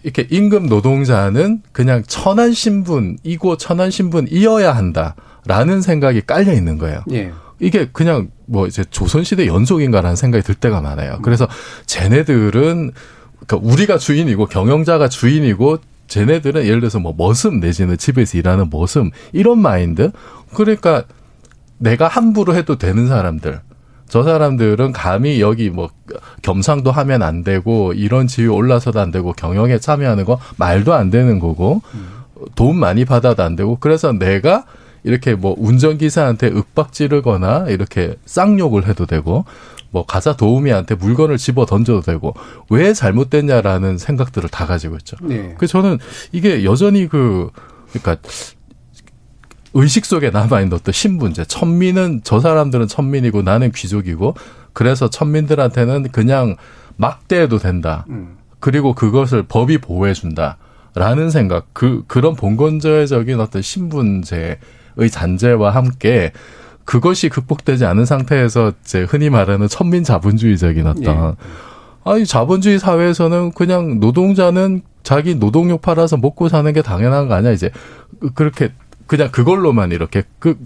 이렇게 0.03 0.27
임금 0.29 0.67
노동자는 0.67 1.61
그냥 1.71 2.03
천한 2.07 2.53
신분이고 2.53 3.57
천한 3.57 3.91
신분이어야 3.91 4.71
한다라는 4.75 5.81
생각이 5.81 6.21
깔려 6.21 6.53
있는 6.53 6.77
거예요. 6.77 7.03
예. 7.11 7.31
이게 7.59 7.89
그냥 7.91 8.29
뭐 8.45 8.67
이제 8.67 8.85
조선시대 8.89 9.45
연속인가라는 9.47 10.15
생각이 10.15 10.43
들 10.43 10.55
때가 10.55 10.81
많아요. 10.81 11.19
그래서 11.21 11.47
쟤네들은 11.85 12.91
그러니까 13.49 13.67
우리가 13.67 13.97
주인이고 13.97 14.45
경영자가 14.45 15.09
주인이고 15.09 15.79
쟤네들은 16.07 16.65
예를 16.65 16.81
들어서 16.81 16.99
뭐 16.99 17.15
머슴 17.17 17.59
내지는 17.59 17.97
집에서 17.97 18.37
일하는 18.37 18.69
머슴 18.69 19.09
이런 19.33 19.59
마인드. 19.59 20.11
그러니까 20.53 21.03
내가 21.79 22.07
함부로 22.07 22.55
해도 22.55 22.77
되는 22.77 23.07
사람들. 23.07 23.59
저 24.07 24.23
사람들은 24.23 24.91
감히 24.91 25.41
여기 25.41 25.69
뭐 25.69 25.89
겸상도 26.41 26.91
하면 26.91 27.23
안 27.23 27.43
되고 27.43 27.93
이런 27.93 28.27
지위 28.27 28.47
올라서도 28.47 28.99
안 28.99 29.11
되고 29.11 29.33
경영에 29.33 29.79
참여하는 29.79 30.25
거 30.25 30.39
말도 30.57 30.93
안 30.93 31.09
되는 31.09 31.39
거고 31.39 31.81
돈 32.55 32.79
많이 32.79 33.05
받아도 33.05 33.43
안 33.43 33.55
되고 33.55 33.77
그래서 33.79 34.11
내가 34.11 34.65
이렇게 35.03 35.35
뭐 35.35 35.55
운전기사한테 35.57 36.47
윽박 36.47 36.91
지르거나 36.91 37.67
이렇게 37.69 38.15
쌍욕을 38.25 38.87
해도 38.87 39.05
되고 39.05 39.45
뭐 39.91 40.05
가사 40.05 40.35
도우미한테 40.35 40.95
물건을 40.95 41.37
집어 41.37 41.65
던져도 41.65 42.01
되고 42.01 42.33
왜 42.69 42.93
잘못됐냐라는 42.93 43.97
생각들을 43.97 44.49
다 44.49 44.65
가지고 44.65 44.95
있죠. 44.97 45.17
네. 45.21 45.55
그 45.57 45.67
저는 45.67 45.97
이게 46.31 46.63
여전히 46.63 47.07
그 47.07 47.49
그러니까 47.91 48.17
의식 49.73 50.05
속에 50.05 50.29
남아 50.29 50.61
있는 50.61 50.73
어떤 50.75 50.91
신분제. 50.91 51.45
천민은 51.45 52.21
저 52.23 52.39
사람들은 52.39 52.87
천민이고 52.87 53.41
나는 53.41 53.71
귀족이고 53.71 54.35
그래서 54.73 55.09
천민들한테는 55.09 56.09
그냥 56.11 56.55
막대해도 56.97 57.59
된다. 57.59 58.05
음. 58.09 58.37
그리고 58.59 58.93
그것을 58.93 59.43
법이 59.43 59.79
보호해 59.79 60.13
준다. 60.13 60.57
라는 60.95 61.29
생각, 61.29 61.67
그, 61.73 62.03
그런 62.07 62.35
봉건제적인 62.35 63.39
어떤 63.39 63.61
신분제의 63.61 64.57
잔재와 65.11 65.69
함께 65.69 66.33
그것이 66.89 67.29
극복되지 67.29 67.85
않은 67.85 68.05
상태에서 68.05 68.73
이제 68.83 69.03
흔히 69.03 69.29
말하는 69.29 69.67
천민 69.67 70.03
자본주의적인 70.03 70.87
어떤 70.87 71.05
예. 71.05 71.35
아니 72.03 72.25
자본주의 72.25 72.79
사회에서는 72.79 73.51
그냥 73.51 73.99
노동자는 73.99 74.81
자기 75.03 75.35
노동력 75.35 75.83
팔아서 75.83 76.17
먹고 76.17 76.49
사는 76.49 76.73
게 76.73 76.81
당연한 76.81 77.27
거 77.27 77.35
아니야 77.35 77.51
이제 77.51 77.69
그렇게 78.33 78.71
그냥 79.05 79.29
그걸로만 79.29 79.91
이렇게 79.91 80.23
그 80.39 80.57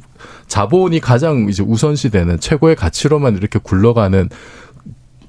자본이 0.48 1.02
가장 1.02 1.50
이제 1.50 1.62
우선시되는 1.62 2.40
최고의 2.40 2.78
가치로만 2.78 3.36
이렇게 3.36 3.60
굴러가는 3.62 4.30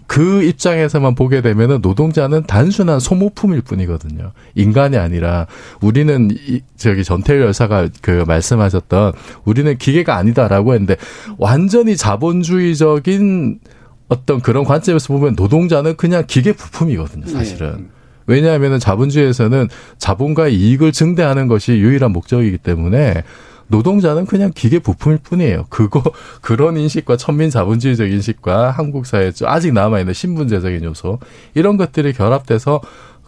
그 0.07 0.43
입장에서만 0.43 1.15
보게 1.15 1.41
되면은 1.41 1.81
노동자는 1.81 2.45
단순한 2.45 3.01
소모품일 3.01 3.63
뿐이거든요. 3.63 4.33
인간이 4.55 4.97
아니라 4.97 5.47
우리는 5.81 6.31
이, 6.31 6.61
저기 6.77 7.05
전태일 7.05 7.41
열사가 7.41 7.89
그 8.03 8.25
말씀하셨던 8.27 9.13
우리는 9.45 9.77
기계가 9.79 10.17
아니다라고 10.17 10.75
했는데 10.75 10.97
완전히 11.39 11.97
자본주의적인 11.97 13.61
어떤 14.09 14.41
그런 14.41 14.65
관점에서 14.65 15.13
보면 15.13 15.35
노동자는 15.37 15.97
그냥 15.97 16.25
기계 16.27 16.53
부품이거든요, 16.53 17.27
사실은. 17.27 17.77
네. 17.79 17.85
왜냐하면 18.27 18.79
자본주의에서는 18.79 19.69
자본가의 19.99 20.55
이익을 20.55 20.93
증대하는 20.93 21.49
것이 21.49 21.73
유일한 21.73 22.13
목적이기 22.13 22.59
때문에 22.59 23.23
노동자는 23.69 24.27
그냥 24.27 24.53
기계 24.55 24.79
부품일 24.79 25.19
뿐이에요. 25.19 25.67
그거 25.69 26.03
그런 26.41 26.77
인식과 26.77 27.17
천민 27.17 27.51
자본주의적 27.51 28.11
인식과 28.11 28.71
한국 28.71 29.07
사회에 29.07 29.33
아직 29.45 29.73
남아 29.73 30.01
있는 30.01 30.15
신분제적인 30.15 30.85
요소 30.85 31.19
이런 31.55 31.77
것들이 31.77 32.13
결합돼서 32.13 32.81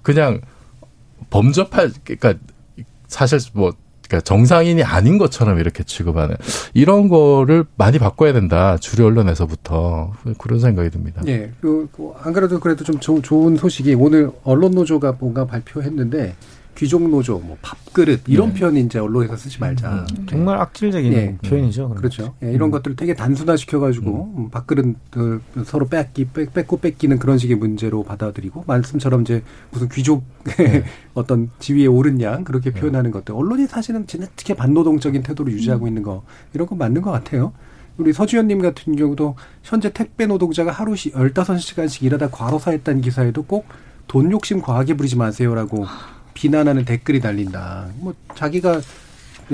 그냥 0.03 0.41
범접할 1.31 1.91
그러니까 2.05 2.35
사실 3.09 3.39
뭐 3.55 3.73
그러니까 4.07 4.21
정상인이 4.25 4.83
아닌 4.85 5.19
것처럼 5.19 5.59
이렇게 5.59 5.83
취급하는 5.83 6.37
이런 6.75 7.09
거를 7.09 7.65
많이 7.77 7.99
바꿔야 7.99 8.33
된다 8.33 8.77
주류 8.79 9.07
언론에서부터 9.07 10.13
그런 10.39 10.61
생각이 10.61 10.91
듭니다. 10.91 11.23
예, 11.27 11.51
그, 11.61 11.89
그, 11.93 12.13
안 12.21 12.33
그래도 12.33 12.61
그래도 12.61 12.85
좀 12.85 13.01
조, 13.01 13.21
좋은 13.21 13.57
소식이 13.57 13.95
오늘 13.95 14.31
언론 14.45 14.73
노조가 14.73 15.17
뭔가 15.19 15.45
발표했는데 15.45 16.35
귀족 16.77 17.09
노조, 17.09 17.39
뭐 17.39 17.57
밥그릇 17.63 18.23
이런 18.27 18.53
네. 18.53 18.61
표현 18.61 18.77
이제 18.77 18.99
언론에서 18.99 19.37
쓰지 19.37 19.59
말자. 19.59 20.07
음, 20.11 20.27
정말 20.27 20.59
악질적인 20.59 21.11
네. 21.11 21.37
표현이죠. 21.39 21.91
그렇죠. 21.91 22.35
예, 22.43 22.53
이런 22.53 22.69
음. 22.69 22.71
것들을 22.71 22.97
되게 22.97 23.15
단순화 23.15 23.57
시켜가지고 23.57 24.35
음. 24.37 24.51
밥그릇들 24.51 25.41
서로 25.65 25.87
뺏기 25.87 26.27
뺏, 26.27 26.53
뺏고 26.53 26.79
뺏기는 26.79 27.19
그런 27.19 27.39
식의 27.39 27.57
문제로 27.57 28.03
받아들이고 28.03 28.65
말씀처럼 28.67 29.23
이제 29.23 29.43
무슨 29.71 29.89
귀족의 29.89 30.23
네. 30.57 30.85
어떤 31.15 31.51
지위에 31.59 31.87
오른 31.87 32.21
양 32.21 32.45
그렇게 32.45 32.71
네. 32.71 32.81
표현하는 32.81 33.11
것들 33.11 33.35
언론이 33.35 33.67
사실은 33.67 34.07
지나치게 34.07 34.55
반노동적인 34.55 35.23
태도를 35.23 35.53
유지하고 35.55 35.87
음. 35.87 35.89
있는 35.89 36.03
거 36.03 36.25
이런 36.53 36.67
건 36.67 36.79
맞는 36.79 37.01
것 37.03 37.11
같아요. 37.11 37.53
우리 37.97 38.13
서주현님 38.13 38.61
같은 38.61 38.95
경우도 38.95 39.37
현재 39.63 39.91
택배 39.91 40.27
노동자가 40.27 40.71
하루 40.71 40.95
시 40.95 41.11
15시간씩 41.13 42.03
일하다 42.03 42.29
과로사했다는 42.29 43.01
기사에도 43.01 43.43
꼭 43.43 43.67
돈 44.09 44.31
욕심 44.31 44.63
과하게 44.63 44.95
부리지 44.95 45.17
마세요라고 45.17 45.85
비난하는 46.37 46.85
댓글이 46.85 47.21
달린다. 47.21 47.87
뭐 47.99 48.15
자기가 48.37 48.81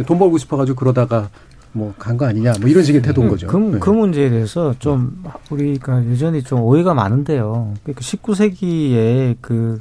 돈 0.06 0.18
벌고 0.18 0.36
싶어가지고 0.38 0.76
그러다가 0.76 1.30
뭐 1.72 1.94
간 1.98 2.18
거 2.18 2.26
아니냐 2.26 2.52
뭐 2.60 2.68
이런 2.68 2.82
식의 2.84 3.00
태도인 3.02 3.28
거죠. 3.28 3.46
그, 3.46 3.56
네. 3.56 3.78
그 3.78 3.88
문제에 3.90 4.28
대해서 4.28 4.74
좀 4.78 5.22
우리가 5.50 6.04
여전히 6.10 6.42
좀 6.42 6.60
오해가 6.60 6.92
많은데요. 6.92 7.74
그러니까 7.82 8.00
19세기에 8.02 9.36
그 9.40 9.80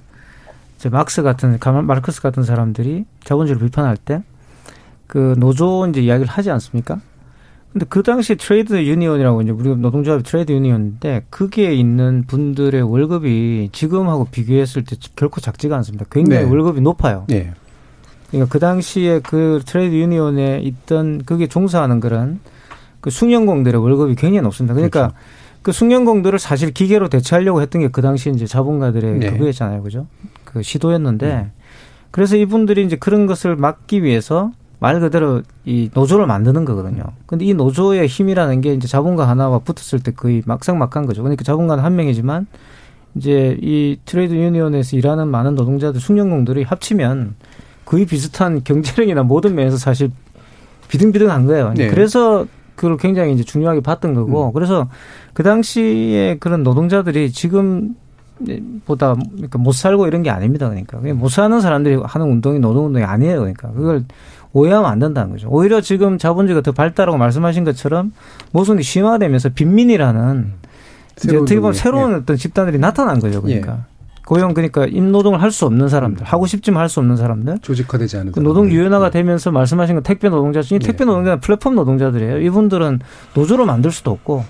이제 0.77 0.89
막스 0.89 1.21
같은 1.23 1.57
마르크스 1.83 2.21
같은 2.21 2.43
사람들이 2.43 3.05
자본주의를 3.25 3.65
비판할 3.67 3.97
때 3.97 4.21
그 5.07 5.35
노조 5.37 5.85
이제 5.87 5.99
이야기를 5.99 6.31
하지 6.31 6.51
않습니까? 6.51 7.01
근데 7.71 7.85
그 7.87 8.03
당시 8.03 8.35
trade 8.35 8.73
union이라고 8.73 9.41
이제 9.43 9.51
우리가 9.51 9.75
노동조합이 9.77 10.23
trade 10.23 10.51
union인데 10.51 11.25
그게 11.29 11.73
있는 11.73 12.25
분들의 12.27 12.81
월급이 12.81 13.69
지금하고 13.71 14.25
비교했을 14.25 14.83
때 14.83 14.97
결코 15.15 15.39
작지가 15.39 15.77
않습니다. 15.77 16.05
굉장히 16.11 16.43
네. 16.43 16.49
월급이 16.49 16.81
높아요. 16.81 17.25
네. 17.27 17.53
그러니까 18.29 18.51
그 18.51 18.59
당시에 18.59 19.19
그 19.19 19.61
trade 19.65 19.95
union에 19.95 20.59
있던 20.59 21.23
그게 21.25 21.47
종사하는 21.47 22.01
그런 22.01 22.39
그 22.99 23.09
숙련공들의 23.09 23.81
월급이 23.81 24.15
굉장히 24.15 24.41
높습니다. 24.41 24.73
그러니까 24.73 25.07
그렇죠. 25.07 25.15
그 25.61 25.71
숙련공들을 25.71 26.39
사실 26.39 26.71
기계로 26.71 27.07
대체하려고 27.07 27.61
했던 27.61 27.81
게 27.81 27.89
그 27.89 28.01
당시 28.01 28.29
이제 28.31 28.45
자본가들의 28.45 29.19
네. 29.19 29.31
그거였잖아요. 29.31 29.81
그죠? 29.83 30.07
그 30.43 30.61
시도였는데 30.61 31.27
네. 31.27 31.51
그래서 32.09 32.35
이분들이 32.35 32.83
이제 32.83 32.97
그런 32.97 33.27
것을 33.27 33.55
막기 33.55 34.03
위해서 34.03 34.51
말 34.81 34.99
그대로 34.99 35.43
이 35.63 35.91
노조를 35.93 36.25
만드는 36.25 36.65
거거든요. 36.65 37.03
근데 37.27 37.45
이 37.45 37.53
노조의 37.53 38.07
힘이라는 38.07 38.61
게 38.61 38.73
이제 38.73 38.87
자본가 38.87 39.27
하나와 39.29 39.59
붙었을 39.59 39.99
때 40.03 40.11
거의 40.11 40.41
막상막한 40.43 41.05
거죠. 41.05 41.21
그러니까 41.21 41.43
자본가는 41.43 41.83
한 41.83 41.95
명이지만 41.95 42.47
이제 43.13 43.55
이 43.61 43.99
트레이드 44.05 44.33
유니온에서 44.33 44.97
일하는 44.97 45.27
많은 45.27 45.53
노동자들, 45.53 46.01
숙련공들이 46.01 46.63
합치면 46.63 47.35
거의 47.85 48.07
비슷한 48.07 48.63
경제력이나 48.63 49.21
모든 49.21 49.53
면에서 49.53 49.77
사실 49.77 50.09
비등비등한 50.87 51.45
거예요. 51.45 51.75
네. 51.75 51.87
그래서 51.87 52.47
그걸 52.73 52.97
굉장히 52.97 53.33
이제 53.33 53.43
중요하게 53.43 53.81
봤던 53.81 54.15
거고, 54.15 54.47
음. 54.47 54.51
그래서 54.51 54.89
그 55.33 55.43
당시에 55.43 56.37
그런 56.39 56.63
노동자들이 56.63 57.31
지금 57.31 57.93
보다 58.85 59.13
그러니까 59.13 59.59
못 59.59 59.73
살고 59.73 60.07
이런 60.07 60.23
게 60.23 60.31
아닙니다. 60.31 60.67
그러니까 60.69 60.97
못 61.13 61.29
사는 61.29 61.61
사람들이 61.61 62.01
하는 62.03 62.25
운동이 62.27 62.57
노동 62.57 62.87
운동이 62.87 63.05
아니에요. 63.05 63.41
그러니까 63.41 63.71
그걸 63.71 64.05
오해하면 64.53 64.89
안 64.89 64.99
된다는 64.99 65.31
거죠. 65.31 65.47
오히려 65.49 65.81
지금 65.81 66.17
자본주의가 66.17 66.61
더 66.61 66.71
발달하고 66.71 67.17
말씀하신 67.17 67.63
것처럼 67.63 68.11
모순이 68.51 68.83
심화되면서 68.83 69.49
빈민이라는 69.49 70.53
이제 71.23 71.37
어떻게 71.37 71.59
보면 71.59 71.73
새로운 71.73 72.11
예. 72.11 72.15
어떤 72.15 72.35
집단들이 72.35 72.79
나타난 72.79 73.19
거죠. 73.19 73.41
그러니까. 73.41 73.71
예. 73.73 73.91
고용 74.25 74.53
그러니까 74.53 74.85
임노동을 74.85 75.41
할 75.41 75.51
수 75.51 75.65
없는 75.65 75.89
사람들, 75.89 76.25
하고 76.25 76.45
싶지만 76.45 76.81
할 76.81 76.89
수 76.89 76.99
없는 77.01 77.17
사람들, 77.17 77.59
조직화되지 77.61 78.17
않은 78.17 78.31
그 78.31 78.39
노동 78.39 78.69
유연화가 78.69 79.09
되면서 79.09 79.51
말씀하신 79.51 79.95
건 79.95 80.03
택배 80.03 80.29
노동자, 80.29 80.61
이 80.61 80.79
택배 80.79 81.03
노동자는 81.03 81.41
플랫폼 81.41 81.75
노동자들이에요. 81.75 82.39
이분들은 82.39 82.99
노조로 83.33 83.65
만들 83.65 83.91
수도 83.91 84.11
없고 84.11 84.45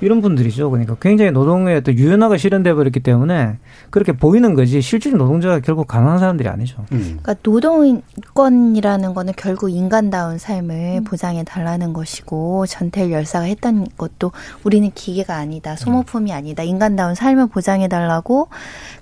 이런 0.00 0.20
분들이죠. 0.20 0.70
그러니까 0.70 0.96
굉장히 1.00 1.30
노동의 1.30 1.82
또 1.82 1.92
유연화가 1.92 2.36
실현돼 2.36 2.74
버렸기 2.74 3.00
때문에 3.00 3.58
그렇게 3.90 4.12
보이는 4.12 4.54
거지 4.54 4.80
실질 4.80 5.16
노동자가 5.16 5.60
결국 5.60 5.86
가난한 5.86 6.18
사람들이 6.18 6.48
아니죠. 6.48 6.84
음. 6.92 7.18
그러니까 7.22 7.34
노동권이라는 7.42 9.14
거는 9.14 9.32
결국 9.36 9.70
인간다운 9.70 10.38
삶을 10.38 10.98
음. 10.98 11.04
보장해 11.04 11.44
달라는 11.44 11.92
것이고 11.92 12.66
전태일 12.66 13.12
열사가 13.12 13.46
했던 13.46 13.86
것도 13.96 14.32
우리는 14.64 14.90
기계가 14.94 15.36
아니다. 15.36 15.76
소모품이 15.76 16.32
아니다. 16.32 16.62
인간다운 16.62 17.14
삶을 17.14 17.48
보장해 17.48 17.88
달라고 17.88 18.48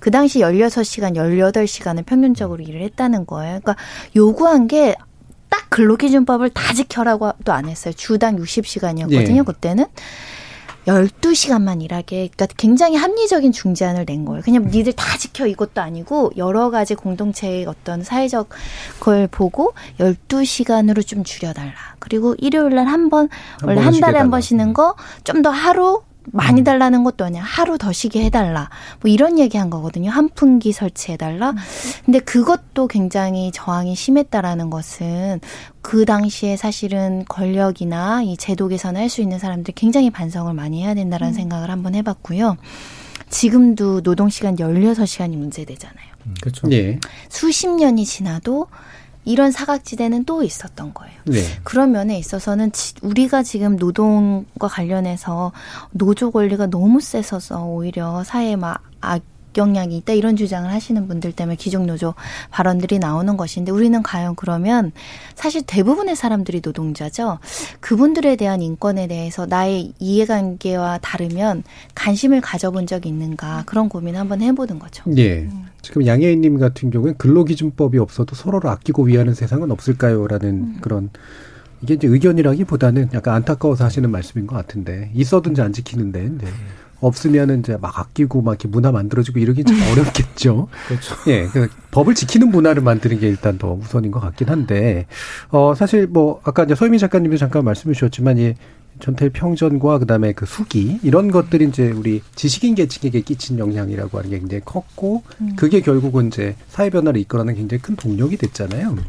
그 0.00 0.10
당시 0.10 0.40
16시간, 0.40 1.16
18시간을 1.16 2.06
평균적으로 2.06 2.62
일을 2.62 2.82
했다는 2.82 3.26
거예요. 3.26 3.60
그러니까 3.60 3.76
요구한 4.14 4.68
게딱 4.68 5.70
근로기준법을 5.70 6.50
다 6.50 6.72
지켜라고도 6.72 7.52
안 7.52 7.68
했어요. 7.68 7.92
주당 7.94 8.36
60시간이었거든요. 8.36 9.38
예. 9.38 9.42
그때는. 9.42 9.86
12시간만 10.86 11.82
일하게 11.82 12.28
그러니까 12.34 12.46
굉장히 12.56 12.96
합리적인 12.96 13.52
중재안을 13.52 14.04
낸 14.06 14.24
거예요. 14.24 14.42
그냥 14.42 14.64
니들 14.70 14.92
다 14.92 15.16
지켜 15.18 15.46
이것도 15.46 15.80
아니고 15.80 16.32
여러 16.36 16.70
가지 16.70 16.94
공동체의 16.94 17.66
어떤 17.66 18.02
사회적 18.02 18.48
걸 19.00 19.26
보고 19.26 19.74
12시간으로 19.98 21.06
좀 21.06 21.24
줄여 21.24 21.52
달라. 21.52 21.72
그리고 21.98 22.34
일요일 22.38 22.74
날 22.74 22.86
한 22.86 23.08
번, 23.08 23.28
원래 23.64 23.80
한 23.80 23.98
달에 23.98 24.18
한 24.18 24.30
번 24.30 24.40
쉬는 24.40 24.72
거 24.74 24.94
좀 25.24 25.42
더 25.42 25.50
하루 25.50 26.02
많이 26.26 26.62
음. 26.62 26.64
달라는 26.64 27.04
것도 27.04 27.24
아니야. 27.24 27.42
하루 27.42 27.78
더 27.78 27.92
쉬게 27.92 28.24
해달라. 28.24 28.70
뭐 29.00 29.10
이런 29.10 29.38
얘기 29.38 29.56
한 29.58 29.70
거거든요. 29.70 30.10
한풍기 30.10 30.72
설치해달라. 30.72 31.50
음. 31.50 31.56
근데 32.04 32.18
그것도 32.18 32.88
굉장히 32.88 33.50
저항이 33.52 33.94
심했다라는 33.94 34.70
것은 34.70 35.40
그 35.80 36.04
당시에 36.04 36.56
사실은 36.56 37.24
권력이나 37.28 38.22
이 38.22 38.36
제도 38.36 38.68
개선을 38.68 39.00
할 39.00 39.08
수 39.08 39.20
있는 39.20 39.38
사람들 39.38 39.74
굉장히 39.74 40.10
반성을 40.10 40.52
많이 40.54 40.82
해야 40.82 40.94
된다라는 40.94 41.34
음. 41.34 41.36
생각을 41.36 41.70
한번 41.70 41.94
해봤고요. 41.94 42.56
지금도 43.30 44.00
노동시간 44.02 44.56
16시간이 44.56 45.36
문제되잖아요. 45.36 46.06
음, 46.26 46.34
그렇죠. 46.40 46.68
예. 46.72 46.98
수십 47.28 47.68
년이 47.68 48.04
지나도 48.04 48.66
이런 49.24 49.50
사각지대는 49.50 50.24
또 50.24 50.42
있었던 50.42 50.94
거예요. 50.94 51.14
네. 51.24 51.40
그런 51.62 51.92
면에 51.92 52.18
있어서는 52.18 52.70
우리가 53.02 53.42
지금 53.42 53.76
노동과 53.76 54.68
관련해서 54.68 55.52
노조 55.90 56.30
권리가 56.30 56.66
너무 56.66 57.00
세서서 57.00 57.64
오히려 57.64 58.22
사회에 58.24 58.56
막 58.56 58.82
악 59.04 59.22
영향이 59.56 59.96
있다 59.98 60.12
이런 60.12 60.36
주장을 60.36 60.70
하시는 60.70 61.06
분들 61.08 61.32
때문에 61.32 61.56
기종노조 61.56 62.14
발언들이 62.50 62.98
나오는 62.98 63.36
것인데 63.36 63.72
우리는 63.72 64.02
과연 64.02 64.34
그러면 64.36 64.92
사실 65.34 65.62
대부분의 65.66 66.16
사람들이 66.16 66.60
노동자죠. 66.64 67.38
그분들에 67.80 68.36
대한 68.36 68.62
인권에 68.62 69.06
대해서 69.06 69.46
나의 69.46 69.92
이해관계와 69.98 70.98
다르면 70.98 71.62
관심을 71.94 72.40
가져본 72.40 72.86
적이 72.86 73.10
있는가 73.10 73.64
그런 73.66 73.88
고민 73.88 74.16
한번 74.16 74.40
해보는 74.42 74.78
거죠. 74.78 75.04
예. 75.16 75.48
지금 75.82 76.06
양혜인님 76.06 76.58
같은 76.58 76.90
경우는 76.90 77.16
근로기준법이 77.18 77.98
없어도 77.98 78.34
서로를 78.34 78.70
아끼고 78.70 79.04
위하는 79.04 79.34
세상은 79.34 79.70
없을까요?라는 79.70 80.48
음. 80.48 80.78
그런 80.80 81.10
이게 81.82 81.94
이제 81.94 82.08
의견이라기보다는 82.08 83.10
약간 83.12 83.34
안타까워서 83.34 83.84
하시는 83.84 84.10
말씀인 84.10 84.46
것 84.46 84.56
같은데 84.56 85.10
있어든지 85.14 85.60
안 85.60 85.72
지키는데 85.74 86.30
네. 86.38 86.46
없으면은 87.06 87.60
이제 87.60 87.76
막 87.80 87.98
아끼고 87.98 88.42
막 88.42 88.52
이렇게 88.52 88.68
문화 88.68 88.92
만들어지고 88.92 89.38
이러긴 89.38 89.66
좀 89.66 89.76
어렵겠죠. 89.92 90.68
그렇죠. 90.88 91.14
예, 91.28 91.46
그 91.46 91.68
법을 91.90 92.14
지키는 92.14 92.50
문화를 92.50 92.82
만드는 92.82 93.20
게 93.20 93.28
일단 93.28 93.58
더 93.58 93.72
우선인 93.72 94.10
것 94.10 94.20
같긴 94.20 94.48
한데 94.48 95.06
어 95.50 95.74
사실 95.74 96.06
뭐 96.06 96.40
아까 96.44 96.64
이제 96.64 96.74
소희민 96.74 96.98
작가님도 96.98 97.36
잠깐 97.36 97.64
말씀해 97.64 97.94
주셨지만 97.94 98.38
이 98.38 98.54
전태 99.00 99.30
평전과 99.30 99.98
그다음에 99.98 100.32
그 100.32 100.46
수기 100.46 101.00
이런 101.02 101.30
것들이 101.30 101.66
이제 101.66 101.90
우리 101.90 102.22
지식인 102.36 102.76
계층에게 102.76 103.22
끼친 103.22 103.58
영향이라고 103.58 104.18
하는 104.18 104.30
게 104.30 104.38
굉장히 104.38 104.62
컸고 104.64 105.24
음. 105.40 105.56
그게 105.56 105.80
결국은 105.80 106.28
이제 106.28 106.54
사회 106.68 106.90
변화를 106.90 107.20
이끌어내는 107.20 107.58
굉장히 107.58 107.82
큰 107.82 107.96
동력이 107.96 108.36
됐잖아요. 108.36 108.90
음. 108.90 109.04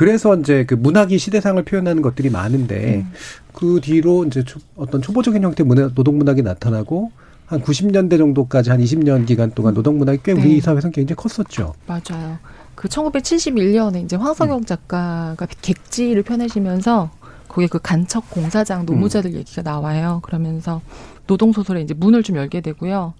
그래서 0.00 0.34
이제 0.34 0.64
그 0.64 0.72
문학이 0.72 1.18
시대상을 1.18 1.62
표현하는 1.62 2.00
것들이 2.00 2.30
많은데 2.30 3.04
음. 3.04 3.12
그 3.52 3.80
뒤로 3.82 4.24
이제 4.24 4.42
어떤 4.74 5.02
초보적인 5.02 5.44
형태 5.44 5.62
문화 5.62 5.92
노동 5.92 6.16
문학이 6.16 6.40
나타나고 6.40 7.12
한 7.44 7.60
90년대 7.60 8.16
정도까지 8.16 8.70
한 8.70 8.80
20년 8.80 9.26
기간 9.26 9.50
동안 9.50 9.74
노동 9.74 9.98
문학이 9.98 10.20
꽤 10.22 10.32
네. 10.32 10.40
우리 10.40 10.60
사회에서 10.62 10.88
굉장히 10.88 11.16
컸었죠. 11.16 11.74
맞아요. 11.86 12.38
그 12.74 12.88
1971년에 12.88 14.02
이제 14.02 14.16
황석영 14.16 14.60
음. 14.60 14.64
작가가 14.64 15.46
객지를 15.60 16.22
펴내시면서 16.22 17.10
거기에 17.48 17.66
그 17.66 17.78
간척 17.78 18.30
공사장 18.30 18.86
노무자들 18.86 19.32
음. 19.32 19.36
얘기가 19.36 19.60
나와요. 19.60 20.20
그러면서 20.22 20.80
노동 21.26 21.52
소설에 21.52 21.82
이제 21.82 21.92
문을 21.92 22.22
좀 22.22 22.36
열게 22.36 22.62
되고요. 22.62 23.12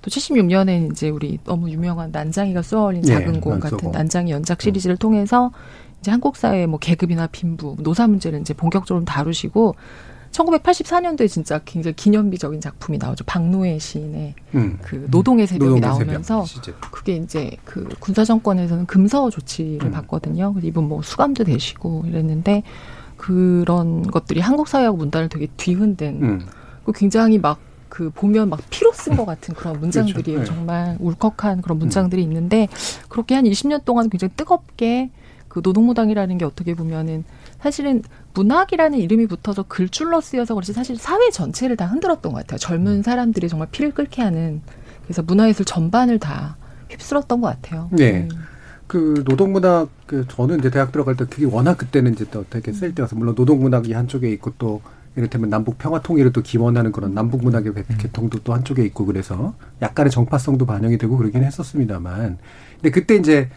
또 0.00 0.10
76년에 0.10 0.90
이제 0.90 1.10
우리 1.10 1.38
너무 1.44 1.70
유명한 1.70 2.10
난장이가 2.10 2.62
쏘아올린 2.62 3.02
예, 3.06 3.12
작은 3.12 3.36
예, 3.36 3.40
공 3.40 3.60
같은 3.60 3.90
난장이 3.90 4.30
연작 4.30 4.58
음. 4.58 4.60
시리즈를 4.60 4.96
통해서 4.96 5.52
이제 6.02 6.10
한국 6.10 6.36
사회의 6.36 6.66
뭐 6.66 6.78
계급이나 6.80 7.28
빈부, 7.28 7.76
노사 7.78 8.08
문제를 8.08 8.40
이제 8.40 8.52
본격적으로 8.52 9.04
다루시고 9.04 9.76
1984년도에 10.32 11.28
진짜 11.28 11.60
굉장히 11.64 11.94
기념비적인 11.94 12.60
작품이 12.60 12.98
나오죠. 12.98 13.24
박노해 13.24 13.78
시인의 13.78 14.34
음. 14.54 14.78
그 14.82 15.06
노동의 15.10 15.46
새벽이 15.46 15.80
노동의 15.80 16.06
나오면서 16.06 16.44
새벽. 16.46 16.80
그게 16.90 17.16
이제 17.16 17.52
그 17.64 17.88
군사 18.00 18.24
정권에서는 18.24 18.86
금서 18.86 19.30
조치를 19.30 19.86
음. 19.86 19.90
받거든요. 19.92 20.54
이분 20.62 20.88
뭐 20.88 21.02
수감도 21.02 21.44
되시고 21.44 22.04
이랬는데 22.08 22.64
그런 23.16 24.02
것들이 24.02 24.40
한국 24.40 24.66
사회하고 24.68 24.96
문화를 24.96 25.28
되게 25.28 25.46
뒤흔든 25.56 26.22
음. 26.22 26.46
그 26.84 26.92
굉장히 26.92 27.38
막 27.38 27.72
그 27.92 28.08
보면 28.08 28.48
막 28.48 28.58
피로 28.70 28.90
쓴 28.94 29.18
것 29.18 29.26
같은 29.26 29.54
그런 29.54 29.78
문장들이에요. 29.78 30.38
그렇죠. 30.38 30.52
네. 30.52 30.56
정말 30.56 30.96
울컥한 30.98 31.60
그런 31.60 31.78
문장들이 31.78 32.22
음. 32.22 32.28
있는데 32.28 32.66
그렇게 33.10 33.34
한 33.34 33.44
20년 33.44 33.84
동안 33.84 34.08
굉장히 34.08 34.32
뜨겁게 34.34 35.10
그 35.52 35.60
노동무당이라는 35.62 36.38
게 36.38 36.46
어떻게 36.46 36.72
보면은 36.72 37.24
사실은 37.60 38.02
문학이라는 38.32 38.98
이름이 38.98 39.26
붙어서 39.26 39.64
글줄로 39.64 40.22
쓰여서 40.22 40.54
그렇지 40.54 40.72
사실 40.72 40.96
사회 40.96 41.28
전체를 41.28 41.76
다 41.76 41.84
흔들었던 41.84 42.32
것 42.32 42.38
같아요. 42.38 42.56
젊은 42.56 42.92
음. 42.92 43.02
사람들이 43.02 43.50
정말 43.50 43.68
피를 43.70 43.92
끓게 43.92 44.22
하는 44.22 44.62
그래서 45.02 45.20
문화예술 45.20 45.66
전반을 45.66 46.20
다 46.20 46.56
휩쓸었던 46.88 47.42
것 47.42 47.48
같아요. 47.48 47.90
네. 47.92 48.22
음. 48.22 48.30
그 48.86 49.22
노동문학 49.26 49.90
그 50.06 50.26
저는 50.26 50.60
이제 50.60 50.70
대학 50.70 50.90
들어갈 50.90 51.16
때 51.18 51.26
그게 51.26 51.44
워낙 51.44 51.76
그때는 51.76 52.14
이제 52.14 52.24
또 52.30 52.46
되게 52.48 52.72
쓸 52.72 52.94
때여서 52.94 53.16
물론 53.16 53.34
노동문학이 53.34 53.92
한쪽에 53.92 54.30
있고 54.30 54.54
또 54.56 54.80
이를테면 55.16 55.50
남북 55.50 55.76
평화 55.76 56.00
통일을 56.00 56.32
또 56.32 56.40
기원하는 56.40 56.92
그런 56.92 57.12
남북 57.12 57.44
문학의 57.44 57.74
개통도 57.98 58.38
또 58.38 58.54
한쪽에 58.54 58.82
있고 58.86 59.04
그래서 59.04 59.52
약간의 59.82 60.10
정파성도 60.10 60.64
반영이 60.64 60.96
되고 60.96 61.18
그러긴 61.18 61.44
했었습니다만 61.44 62.38
근데 62.76 62.90
그때 62.90 63.16
이제 63.16 63.50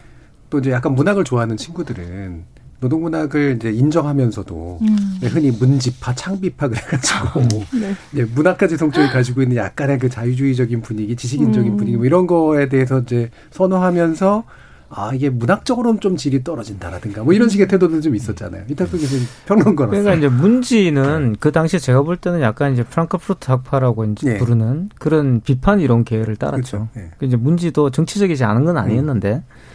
또 0.50 0.58
이제 0.58 0.70
약간 0.70 0.94
문학을 0.94 1.24
좋아하는 1.24 1.56
친구들은 1.56 2.44
노동 2.80 3.02
문학을 3.02 3.56
이제 3.56 3.70
인정하면서도 3.70 4.78
음. 4.82 5.18
흔히 5.22 5.50
문집파, 5.50 6.14
창비파 6.14 6.68
그래가지고 6.68 7.40
네. 7.80 7.94
네, 8.10 8.24
문학까지 8.24 8.76
성격이 8.76 9.08
가지고 9.08 9.42
있는 9.42 9.56
약간의 9.56 9.98
그 9.98 10.08
자유주의적인 10.08 10.82
분위기, 10.82 11.16
지식인적인 11.16 11.72
음. 11.72 11.76
분위기 11.76 11.96
뭐 11.96 12.04
이런 12.04 12.26
거에 12.26 12.68
대해서 12.68 12.98
이제 13.00 13.30
선호하면서 13.50 14.44
아 14.88 15.10
이게 15.14 15.30
문학적으로는 15.30 16.00
좀 16.00 16.16
질이 16.16 16.44
떨어진다라든가 16.44 17.24
뭐 17.24 17.32
이런 17.32 17.48
식의 17.48 17.66
태도도 17.66 18.00
좀 18.02 18.14
있었잖아요. 18.14 18.64
이탈수 18.68 18.98
교수님 18.98 19.24
평론가로서. 19.46 20.02
그러니까 20.02 20.14
이제 20.14 20.28
문지는 20.28 21.32
네. 21.32 21.38
그 21.40 21.50
당시에 21.50 21.80
제가 21.80 22.02
볼 22.02 22.16
때는 22.16 22.40
약간 22.40 22.74
이제 22.74 22.84
프랑크푸르트 22.84 23.50
학파라고 23.50 24.04
이제 24.04 24.34
네. 24.34 24.38
부르는 24.38 24.90
그런 24.98 25.40
비판 25.40 25.80
이론 25.80 26.04
계열을 26.04 26.36
따랐죠. 26.36 26.60
그렇죠. 26.60 26.88
네. 26.94 27.10
그 27.18 27.24
이제 27.24 27.36
문지도 27.36 27.90
정치적이지 27.90 28.44
않은 28.44 28.64
건 28.64 28.76
아니었는데. 28.76 29.32
음. 29.32 29.66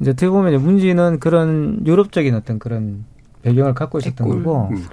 이제 0.00 0.10
어떻게 0.10 0.28
보면 0.28 0.52
이제 0.52 0.62
문지는 0.62 1.18
그런 1.18 1.80
유럽적인 1.86 2.34
어떤 2.34 2.58
그런 2.58 3.04
배경을 3.42 3.74
갖고 3.74 3.98
있었던 3.98 4.26
백골. 4.26 4.44
거고 4.44 4.68
음. 4.70 4.86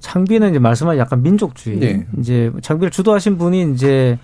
창비는 0.00 0.50
이제 0.50 0.58
말씀하신 0.58 0.98
약간 1.00 1.22
민족주의. 1.22 1.78
네. 1.78 2.06
이제 2.18 2.50
창비를 2.60 2.90
주도하신 2.90 3.38
분이 3.38 3.72
이제 3.72 4.18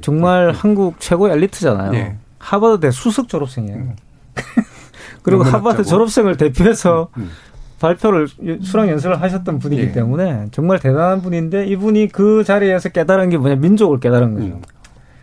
정말 0.00 0.48
네. 0.48 0.58
한국 0.58 0.98
최고의 0.98 1.34
엘리트잖아요. 1.34 1.92
네. 1.92 2.18
하버드대 2.38 2.90
수석 2.90 3.28
졸업생이에요. 3.28 3.76
음. 3.76 3.96
그리고 5.22 5.44
하버드 5.44 5.84
졸업생을 5.84 6.36
대표해서 6.36 7.08
음. 7.16 7.22
음. 7.22 7.30
발표를 7.78 8.28
수락 8.62 8.88
연설을 8.88 9.22
하셨던 9.22 9.58
분이기 9.58 9.86
네. 9.86 9.92
때문에 9.92 10.48
정말 10.50 10.78
대단한 10.78 11.22
분인데 11.22 11.66
이분이 11.66 12.08
그 12.08 12.44
자리에서 12.44 12.90
깨달은 12.90 13.30
게 13.30 13.38
뭐냐 13.38 13.56
민족을 13.56 14.00
깨달은 14.00 14.34
거죠. 14.34 14.60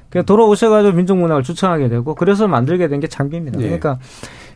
음. 0.08 0.10
그래서 0.10 0.26
돌아오셔가지고 0.26 0.96
민족문학을 0.96 1.44
추천하게 1.44 1.90
되고 1.90 2.16
그래서 2.16 2.48
만들게 2.48 2.88
된 2.88 3.00
게 3.00 3.08
장비입니다. 3.08 3.60
예. 3.60 3.64
그러니까 3.64 4.00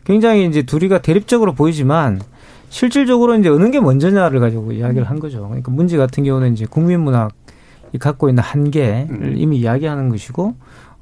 굉장히 0.04 0.46
이제 0.46 0.62
둘이가 0.62 1.00
대립적으로 1.02 1.52
보이지만 1.54 2.20
실질적으로 2.70 3.36
이제 3.36 3.48
어느 3.48 3.70
게 3.70 3.80
먼저냐를 3.80 4.40
가지고 4.40 4.72
이야기를 4.72 5.08
한 5.08 5.20
거죠. 5.20 5.42
그러니까 5.46 5.70
문제 5.70 5.96
같은 5.96 6.24
경우는 6.24 6.54
이제 6.54 6.66
국민문학이 6.66 7.98
갖고 8.00 8.28
있는 8.28 8.42
한계를 8.42 9.06
음. 9.10 9.34
이미 9.36 9.58
이야기하는 9.58 10.08
것이고 10.08 10.54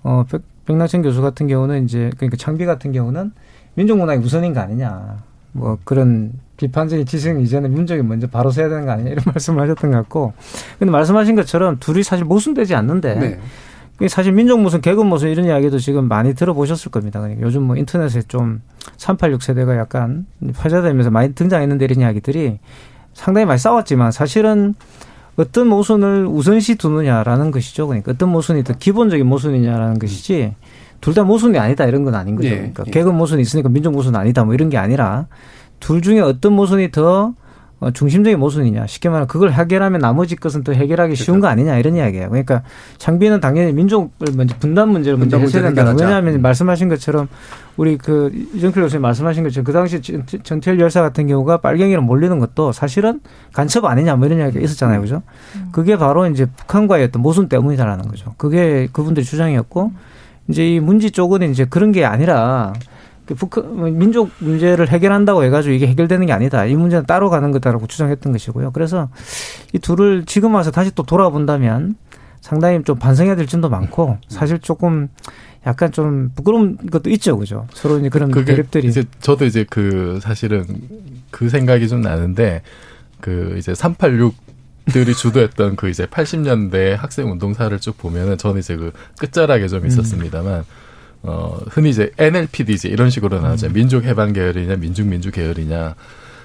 어 0.03 0.25
백, 0.31 0.43
백낙천 0.67 1.03
교수 1.03 1.23
같은 1.23 1.47
경우는 1.47 1.85
이제 1.85 2.11
그러니까 2.17 2.37
장비 2.37 2.67
같은 2.67 2.93
경우는 2.93 3.33
민족문학이 3.75 4.23
우선인 4.25 4.53
거 4.53 4.61
아니냐. 4.61 5.19
뭐 5.53 5.79
그런 5.85 6.33
비판적인 6.59 7.07
지식 7.07 7.41
이전에 7.41 7.69
민족이 7.69 8.03
먼저 8.03 8.27
바로 8.29 8.51
서야 8.51 8.69
되는 8.69 8.85
거 8.85 8.93
아니냐 8.93 9.11
이런 9.11 9.25
말씀을 9.35 9.63
하셨던 9.63 9.91
것 9.91 9.97
같고 9.97 10.33
근데 10.79 10.91
말씀하신 10.93 11.35
것처럼 11.37 11.79
둘이 11.81 12.03
사실 12.05 12.25
모순되지 12.25 12.75
않는데 12.75 13.15
네. 13.15 13.41
사실 14.09 14.33
민족 14.33 14.61
무슨 14.61 14.81
계급 14.81 15.07
무슨 15.07 15.29
이런 15.31 15.47
이야기도 15.47 15.79
지금 15.79 16.09
많이 16.09 16.35
들어보셨을 16.35 16.91
겁니다. 16.91 17.21
그러니까 17.21 17.45
요즘 17.47 17.63
뭐 17.63 17.77
인터넷에 17.77 18.23
좀 18.23 18.63
386 18.97 19.43
세대가 19.43 19.77
약간 19.77 20.27
화제되면서 20.55 21.11
많이 21.11 21.35
등장했는데 21.35 21.85
이런 21.85 22.01
이야기들이 22.01 22.59
상당히 23.13 23.45
많이 23.47 23.59
싸웠지만 23.59 24.13
사실은 24.13 24.75
어떤 25.37 25.69
모순을 25.69 26.27
우선시 26.27 26.77
두느냐라는 26.77 27.51
것이죠. 27.51 27.87
그러니까 27.87 28.13
어떤 28.13 28.31
모순이 28.31 28.65
더 28.65 28.75
기본적인 28.75 29.27
모순이냐라는 29.27 29.99
것이지 29.99 30.55
둘 31.01 31.15
다 31.15 31.25
모순이 31.25 31.59
아니다 31.59 31.87
이런 31.87 32.05
건 32.05 32.15
아닌 32.15 32.37
거죠. 32.37 32.49
예, 32.49 32.57
그러니까 32.57 32.85
예. 32.87 32.91
계급 32.91 33.15
모순이 33.15 33.41
있으니까 33.43 33.69
민족 33.71 33.93
모순 33.93 34.17
아니다 34.17 34.45
뭐 34.45 34.55
이런 34.55 34.69
게 34.69 34.77
아니라 34.77 35.27
둘 35.79 36.03
중에 36.03 36.21
어떤 36.21 36.53
모순이 36.53 36.91
더 36.91 37.23
어, 37.23 37.35
중심적인 37.95 38.39
모순이냐. 38.39 38.87
쉽게 38.87 39.09
말하면 39.09 39.27
그걸 39.27 39.53
해결하면 39.53 40.01
나머지 40.01 40.37
것은 40.37 40.65
또 40.65 40.75
해결하기 40.75 41.15
그렇죠. 41.15 41.25
쉬운 41.25 41.41
거 41.41 41.47
아니냐 41.47 41.79
이런 41.79 41.97
이야기예요. 41.97 42.29
그러니까 42.29 42.63
장비는 42.99 43.41
당연히 43.41 43.73
민족을 43.73 44.11
먼저 44.37 44.55
분단 44.61 44.91
문제를 44.91 45.19
먼저 45.19 45.39
해결해야 45.39 45.73
된다. 45.73 45.95
왜냐하면 45.99 46.35
음. 46.35 46.43
말씀하신 46.43 46.91
것처럼 46.91 47.29
우리 47.79 47.97
그 47.97 48.31
이정필 48.55 48.83
교수님 48.83 49.01
말씀하신 49.01 49.45
것처럼 49.45 49.65
그 49.65 49.73
당시 49.73 50.03
전태일 50.43 50.79
열사 50.79 51.01
같은 51.01 51.27
경우가 51.27 51.59
빨갱이로 51.59 52.03
몰리는 52.03 52.39
것도 52.39 52.73
사실은 52.73 53.21
간첩 53.55 53.87
아니냐 53.87 54.17
뭐 54.17 54.27
이런 54.27 54.41
이야기가 54.41 54.63
있었잖아요. 54.63 55.01
그죠? 55.01 55.23
음. 55.57 55.69
그게 55.73 55.97
바로 55.97 56.27
이제 56.27 56.45
북한과의 56.45 57.05
어떤 57.05 57.23
모순 57.23 57.49
때문이다라는 57.49 58.09
거죠. 58.09 58.35
그게 58.37 58.89
그분들의 58.93 59.25
주장이었고 59.25 59.93
이제 60.49 60.69
이 60.69 60.81
문지 60.81 61.11
쪽은 61.11 61.51
이제 61.51 61.65
그런 61.65 61.93
게 61.93 62.05
아니라 62.05 62.75
그 62.75 62.91
북한 63.27 63.77
뭐 63.77 63.89
민족 63.89 64.31
문제를 64.39 64.89
해결한다고 64.89 65.45
해가지고 65.45 65.75
이게 65.75 65.87
해결되는 65.87 66.27
게 66.27 66.33
아니다. 66.33 66.65
이 66.67 66.75
문제는 66.75 67.07
따로 67.07 67.31
가는 67.31 67.51
거다라고 67.53 67.87
주장했던 67.87 68.33
것이고요. 68.33 68.73
그래서 68.73 69.09
이 69.73 69.79
둘을 69.79 70.25
지금 70.27 70.55
와서 70.55 70.71
다시 70.71 70.91
또 70.95 71.03
돌아본다면 71.03 71.97
상당히 72.41 72.83
좀 72.83 72.99
반성해야 72.99 73.37
될 73.37 73.47
점도 73.47 73.69
많고 73.69 74.19
사실 74.29 74.59
조금 74.59 75.09
약간 75.67 75.93
좀 75.93 76.31
부끄러운 76.35 76.79
것도 76.91 77.11
있죠, 77.11 77.37
그죠? 77.37 77.67
서로 77.73 77.99
이제 77.99 78.09
그런 78.09 78.31
대립들이. 78.31 78.89
이제 78.89 79.05
저도 79.21 79.45
이제 79.45 79.65
그 79.69 80.19
사실은 80.23 80.65
그 81.31 81.49
생각이 81.49 81.87
좀 81.89 82.01
나는데 82.01 82.63
그 83.21 83.57
이제 83.59 83.75
386 83.75 84.35
들이 84.87 85.15
주도했던 85.15 85.77
그 85.77 85.89
이제 85.89 86.07
80년대 86.07 86.97
학생 86.97 87.31
운동사를 87.31 87.79
쭉 87.79 87.97
보면은 87.99 88.39
저는 88.39 88.61
이제 88.61 88.77
그 88.77 88.93
끝자락에 89.19 89.69
좀 89.69 89.83
음. 89.83 89.87
있었습니다만 89.87 90.61
음. 90.61 90.65
어, 91.23 91.59
흔히 91.69 91.91
이제 91.91 92.11
NLPD지 92.19 92.89
이런 92.89 93.11
식으로 93.11 93.41
나오죠. 93.41 93.67
음. 93.69 93.73
민족 93.73 94.05
해방 94.05 94.33
계열이냐, 94.33 94.77
민중 94.77 95.09
민주 95.11 95.31
계열이냐. 95.31 95.95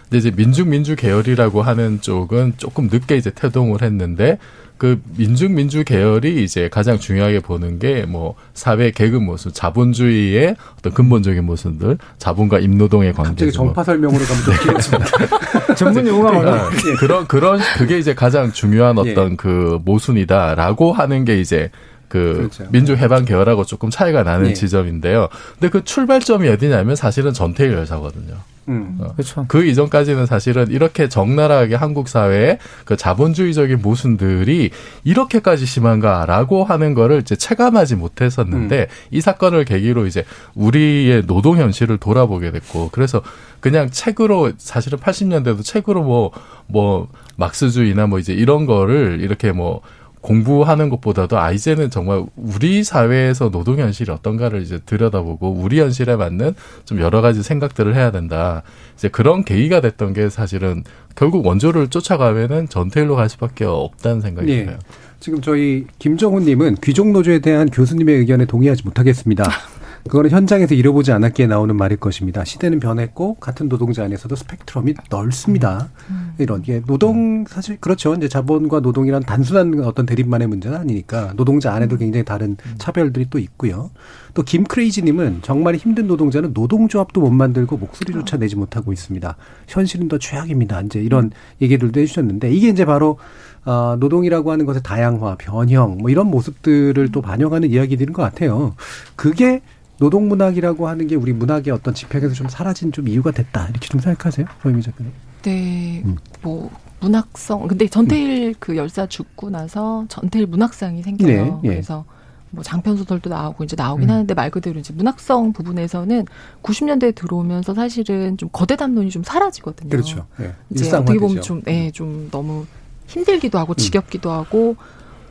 근데 0.04 0.18
이제 0.18 0.32
민중 0.36 0.70
민주 0.70 0.96
계열이라고 0.96 1.62
하는 1.62 2.02
쪽은 2.02 2.54
조금 2.58 2.90
늦게 2.92 3.16
이제 3.18 3.32
태동을 3.32 3.82
했는데 3.82 4.38
그 4.78 5.02
민중 5.18 5.56
민주 5.56 5.86
계열이 5.86 6.44
이제 6.44 6.68
가장 6.70 7.00
중요하게 7.00 7.40
보는 7.40 7.80
게 7.80 8.06
뭐 8.06 8.36
사회 8.54 8.92
계급 8.92 9.24
모습, 9.24 9.54
자본주의의 9.54 10.56
어떤 10.78 10.94
근본적인 10.94 11.44
모습들, 11.46 11.98
자본과 12.18 12.60
임노동의 12.60 13.14
관계. 13.14 13.30
갑자기 13.30 13.52
정파 13.54 13.84
설명으로 13.84 14.24
가면 14.26 14.44
되겠습니다. 14.68 15.74
전문 15.76 16.06
용어가 16.08 16.32
많아. 16.34 16.70
그런 17.00 17.26
그런 17.28 17.60
그게 17.78 17.98
이제 17.98 18.14
가장 18.14 18.52
중요한 18.52 18.98
어떤 18.98 19.32
예. 19.32 19.36
그 19.38 19.80
모순이다라고 19.86 20.92
하는 20.94 21.24
게 21.26 21.40
이제 21.40 21.72
그 22.08 22.34
그렇죠. 22.36 22.66
민주해방 22.72 23.26
계열하고 23.26 23.66
조금 23.66 23.90
차이가 23.90 24.24
나는 24.24 24.48
네. 24.48 24.54
지점인데요. 24.54 25.30
근데 25.60 25.70
그 25.70 25.84
출발점이 25.84 26.48
어디냐면 26.50 26.96
사실은 26.96 27.34
전태일 27.34 27.74
열사거든요. 27.74 28.36
음, 28.68 28.98
어. 29.00 29.14
그렇죠. 29.14 29.46
그 29.48 29.66
이전까지는 29.66 30.26
사실은 30.26 30.68
이렇게 30.70 31.08
적나라하게 31.08 31.76
한국 31.76 32.10
사회의 32.10 32.58
그 32.84 32.98
자본주의적인 32.98 33.82
모순들이 33.82 34.72
이렇게까지 35.04 35.66
심한가라고 35.66 36.64
하는 36.64 36.94
거를 36.94 37.20
이제 37.20 37.36
체감하지 37.36 37.96
못했었는데 37.96 38.80
음. 38.80 38.86
이 39.12 39.22
사건을 39.22 39.66
계기로 39.66 40.08
이제 40.08 40.26
우리의 40.56 41.28
노동 41.28 41.58
현실을 41.58 41.98
돌아보게 41.98 42.52
됐고 42.52 42.90
그래서 42.92 43.22
그냥 43.60 43.90
책으로 43.90 44.54
사실은 44.58 45.00
80년대도 45.00 45.64
책으로 45.64 46.04
뭐뭐 46.04 46.32
뭐 46.68 47.08
막스주의나 47.38 48.08
뭐 48.08 48.20
이제 48.20 48.34
이런 48.34 48.66
거를 48.66 49.20
이렇게 49.22 49.52
뭐 49.52 49.82
공부하는 50.26 50.90
것보다도 50.90 51.38
아 51.38 51.52
이제는 51.52 51.92
정말 51.92 52.26
우리 52.36 52.84
사회에서 52.84 53.52
노동 53.52 53.78
현실이 53.78 54.12
어떤가를 54.12 54.64
이제 54.64 54.80
들여다보고 54.84 55.52
우리 55.52 55.80
현실에 55.80 56.16
맞는 56.16 56.56
좀 56.84 57.00
여러 57.00 57.22
가지 57.22 57.44
생각들을 57.44 57.94
해야 57.96 58.10
된다. 58.10 58.64
이제 58.96 59.08
그런 59.08 59.44
계기가 59.44 59.82
됐던 59.82 60.14
게 60.14 60.30
사실은 60.30 60.84
결국 61.16 61.46
원조를 61.46 61.90
쫓아가면은 61.90 62.68
전태일로 62.70 63.16
갈 63.16 63.30
수밖에 63.30 63.66
없다는 63.66 64.22
생각이 64.22 64.48
네. 64.48 64.64
들어요. 64.64 64.80
지금 65.20 65.42
저희 65.42 65.86
김정훈님은 66.00 66.78
귀족 66.84 67.12
노조에 67.12 67.40
대한 67.40 67.70
교수님의 67.70 68.18
의견에 68.18 68.46
동의하지 68.46 68.82
못하겠습니다. 68.84 69.44
그거는 70.08 70.30
현장에서 70.30 70.76
잃어보지 70.76 71.12
않았기에 71.12 71.48
나오는 71.48 71.76
말일 71.76 71.98
것입니다. 71.98 72.46
시대는 72.46 72.80
변했고 72.80 73.36
같은 73.36 73.68
노동자 73.68 74.04
안에서도 74.04 74.36
스펙트럼이 74.36 74.94
넓습니다. 75.10 75.90
음. 76.12 76.34
이런 76.38 76.62
게 76.62 76.82
노동 76.86 77.46
사실 77.48 77.78
그렇죠. 77.78 78.14
이제 78.14 78.28
자본과 78.28 78.82
노동이란 78.82 79.24
단순한 79.24 79.84
어떤 79.84 80.06
대립만의 80.06 80.48
문제는 80.48 80.78
아니니까 80.78 81.34
노동자 81.36 81.74
안에도 81.74 81.98
굉장히 81.98 82.24
다른 82.24 82.56
차별들이 82.78 83.28
또 83.32 83.40
있고요. 83.40 83.90
또 84.36 84.44
김크레이지님은 84.44 85.40
정말 85.42 85.76
힘든 85.76 86.06
노동자는 86.06 86.52
노동조합도 86.54 87.22
못 87.22 87.32
만들고 87.32 87.78
목소리조차 87.78 88.38
내지 88.38 88.56
못하고 88.56 88.94
있습니다. 88.94 89.36
현실은 89.68 90.08
더 90.08 90.20
최악입니다. 90.20 90.82
이제 90.82 91.00
이런 91.00 91.32
얘기들도 91.62 92.00
해주셨는데 92.00 92.52
이게 92.52 92.70
이제 92.70 92.86
바로 92.86 93.18
어, 93.66 93.96
노동이라고 94.00 94.52
하는 94.52 94.68
것의 94.68 94.82
다양화, 94.84 95.38
변형, 95.40 95.98
뭐 95.98 96.12
이런 96.12 96.28
모습들을 96.28 97.12
또 97.12 97.22
반영하는 97.22 97.72
이야기들인 97.72 98.14
것 98.14 98.22
같아요. 98.22 98.76
그게 99.16 99.62
노동문학이라고 99.98 100.88
하는 100.88 101.08
게 101.08 101.16
우리 101.16 101.34
문학의 101.34 101.74
어떤 101.74 101.94
집행에서 101.94 102.34
좀 102.34 102.50
사라진 102.50 102.92
좀 102.92 103.08
이유가 103.08 103.32
됐다. 103.32 103.68
이렇게 103.70 103.88
좀 103.88 104.00
생각하세요? 104.00 104.46
소임이 104.62 104.82
작가님. 104.82 105.12
네. 105.44 106.02
음. 106.06 106.18
뭐, 106.42 106.70
문학성. 107.00 107.68
근데 107.68 107.88
전태일 107.88 108.50
음. 108.50 108.54
그 108.60 108.76
열사 108.76 109.06
죽고 109.06 109.50
나서 109.50 110.06
전태일 110.10 110.48
문학상이 110.48 111.02
생겨요. 111.04 111.46
네, 111.46 111.60
예. 111.64 111.68
그래서 111.70 112.06
뭐 112.52 112.64
장편 112.64 112.98
소설도 112.98 113.30
나오고 113.30 113.64
이제 113.64 113.76
나오긴 113.78 114.10
음. 114.10 114.14
하는데 114.14 114.34
말 114.34 114.50
그대로 114.50 114.80
이제 114.80 114.94
문학성 114.94 115.54
부분에서는 115.54 116.26
90년대에 116.64 117.14
들어오면서 117.14 117.74
사실은 117.74 118.38
좀 118.38 118.50
거대 118.52 118.76
담론이 118.76 119.10
좀 119.10 119.24
사라지거든요. 119.24 119.90
그렇죠. 119.90 120.26
예. 120.40 120.54
이제 120.72 120.90
어떻게 120.96 121.20
보면 121.20 121.42
좀, 121.42 121.62
예, 121.68 121.92
좀 121.92 122.30
너무 122.32 122.66
힘들기도 123.08 123.60
하고 123.60 123.74
음. 123.74 123.76
지겹기도 123.76 124.30
음. 124.30 124.36
하고 124.36 124.76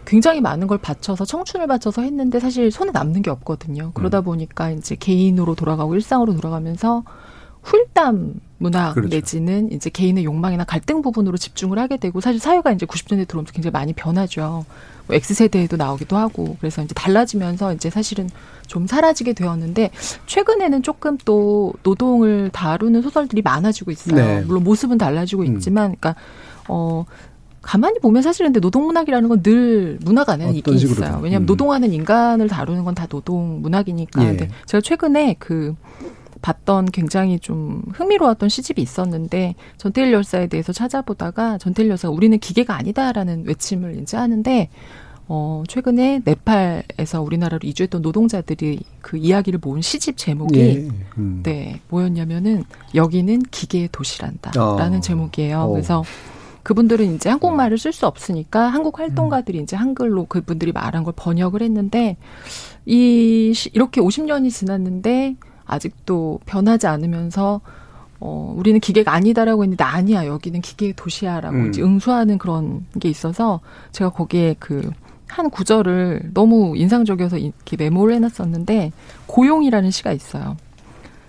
굉장히 0.07 0.41
많은 0.41 0.67
걸 0.67 0.79
바쳐서 0.79 1.25
청춘을 1.25 1.67
바쳐서 1.67 2.03
했는데 2.03 2.41
사실 2.41 2.71
손에 2.71 2.91
남는 2.93 3.23
게 3.23 3.31
없거든요. 3.31 3.93
그러다 3.95 4.21
음. 4.21 4.25
보니까 4.25 4.71
이제 4.71 4.97
개인으로 4.97 5.55
돌아가고 5.55 5.95
일상으로 5.95 6.35
돌아가면서 6.35 7.05
훌담 7.63 8.35
문화 8.59 8.93
그렇죠. 8.93 9.09
내지는 9.09 9.73
이제 9.73 9.91
개인의 9.91 10.25
욕망이나 10.25 10.65
갈등 10.65 11.03
부분으로 11.03 11.37
집중을 11.37 11.79
하게 11.79 11.97
되고 11.97 12.21
사실 12.21 12.39
사회가 12.39 12.73
이제 12.73 12.87
90년대 12.87 13.27
들어오면서 13.27 13.53
굉장히 13.53 13.73
많이 13.73 13.93
변하죠. 13.93 14.65
뭐 15.07 15.17
X세대에도 15.17 15.77
나오기도 15.77 16.17
하고 16.17 16.57
그래서 16.61 16.83
이제 16.83 16.95
달라지면서 16.95 17.75
이제 17.75 17.91
사실은 17.91 18.29
좀 18.67 18.87
사라지게 18.87 19.33
되었는데 19.33 19.91
최근에는 20.27 20.83
조금 20.83 21.19
또 21.25 21.73
노동을 21.83 22.51
다루는 22.53 23.03
소설들이 23.03 23.43
많아지고 23.43 23.91
있어요. 23.91 24.17
네. 24.17 24.41
물론 24.43 24.65
모습은 24.65 24.99
달라지고 24.99 25.43
음. 25.43 25.57
있지만 25.57 25.97
그러니까 25.97 26.15
어 26.69 27.05
가만히 27.65 27.99
보면 27.99 28.23
사실은 28.23 28.49
근데 28.53 28.61
노동문학이라는 28.61 29.29
건 29.29 29.43
늘 29.43 29.99
문학 30.05 30.29
안에는 30.29 30.55
있긴. 30.55 30.75
있어요. 30.75 31.19
왜냐하면 31.23 31.43
음. 31.43 31.47
노동하는 31.47 31.93
인간을 31.93 32.49
다루는 32.49 32.85
건 32.85 32.95
다 32.95 33.07
노동 33.07 33.61
문학이니까. 33.62 34.23
예. 34.23 34.27
근데 34.29 34.49
제가 34.67 34.81
최근에 34.81 35.37
그 35.39 35.75
봤던 36.43 36.87
굉장히 36.93 37.39
좀 37.41 37.83
흥미로웠던 37.95 38.49
시집이 38.51 38.81
있었는데 38.83 39.55
전태일 39.79 40.12
열사에 40.12 40.47
대해서 40.47 40.73
찾아보다가 40.73 41.59
전태일 41.59 41.89
열사가 41.91 42.12
우리는 42.15 42.39
기계가 42.39 42.77
아니다라는 42.77 43.45
외침을 43.47 43.99
이제 44.03 44.17
하는데 44.19 44.69
어 45.27 45.62
최근에 45.67 46.21
네팔에서 46.25 47.23
우리나라로 47.23 47.61
이주했던 47.67 48.03
노동자들이 48.03 48.81
그 49.01 49.17
이야기를 49.17 49.59
모은 49.62 49.81
시집 49.81 50.19
제목이 50.19 50.59
예. 50.61 50.89
음. 51.17 51.41
네 51.43 51.81
뭐였냐면은 51.89 52.65
여기는 52.95 53.41
기계의 53.51 53.89
도시란다라는 53.91 54.99
어. 54.99 55.01
제목이에요. 55.01 55.61
어. 55.61 55.69
그래서 55.69 56.05
그분들은 56.65 57.15
이제 57.15 57.31
한국말을 57.31 57.79
쓸 57.79 57.93
수 57.93 58.07
없으니까 58.07 58.67
한국 58.69 58.99
활동가들이 58.99 59.59
이제 59.61 59.77
한글로 59.77 60.27
그분들이 60.27 60.73
말한 60.73 61.05
걸 61.05 61.12
번역을 61.17 61.62
했는데 61.62 62.17
이 62.85 63.55
이렇게 63.73 64.01
50년이 64.01 64.51
지났는데 64.51 65.37
아직도 65.65 66.41
변하지 66.45 66.89
않으면서 66.89 67.61
어 68.19 68.55
우리는 68.57 68.81
기계가 68.81 69.12
아니다라고 69.12 69.62
했는데 69.62 69.85
아니야 69.85 70.27
여기는 70.27 70.61
기계의 70.61 70.95
도시야라고 70.97 71.57
음. 71.57 71.69
이제 71.69 71.83
응수하는 71.83 72.39
그런 72.39 72.87
게 72.99 73.09
있어서 73.09 73.61
제가 73.93 74.11
거기에 74.11 74.57
그 74.59 74.91
한 75.35 75.51
구절을 75.51 76.31
너무 76.33 76.77
인상적이어서 76.77 77.39
이렇게 77.39 77.77
메모를 77.77 78.15
해놨었는데 78.15 78.93
고용이라는 79.27 79.91
시가 79.91 80.12
있어요. 80.12 80.57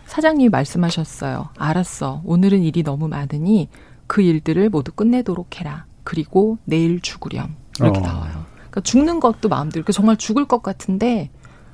사장님이 0.06 0.50
말씀하셨어요. 0.50 1.50
알았어. 1.58 2.22
오늘은 2.24 2.62
일이 2.62 2.84
너무 2.84 3.08
많으니 3.08 3.68
그 4.08 4.22
일들을 4.22 4.70
모두 4.70 4.92
끝내도록 4.92 5.60
해라. 5.60 5.86
그리고 6.04 6.58
내일 6.66 7.00
죽으렴. 7.02 7.56
이렇게 7.80 8.00
어. 8.00 8.04
나와요. 8.04 8.46
그러니까 8.56 8.82
죽는 8.82 9.20
것도 9.20 9.50
마음대로. 9.50 9.84
그러니까 9.84 9.94
정말 9.94 10.18
죽을 10.18 10.46
것 10.46 10.62
같은데 10.62 11.30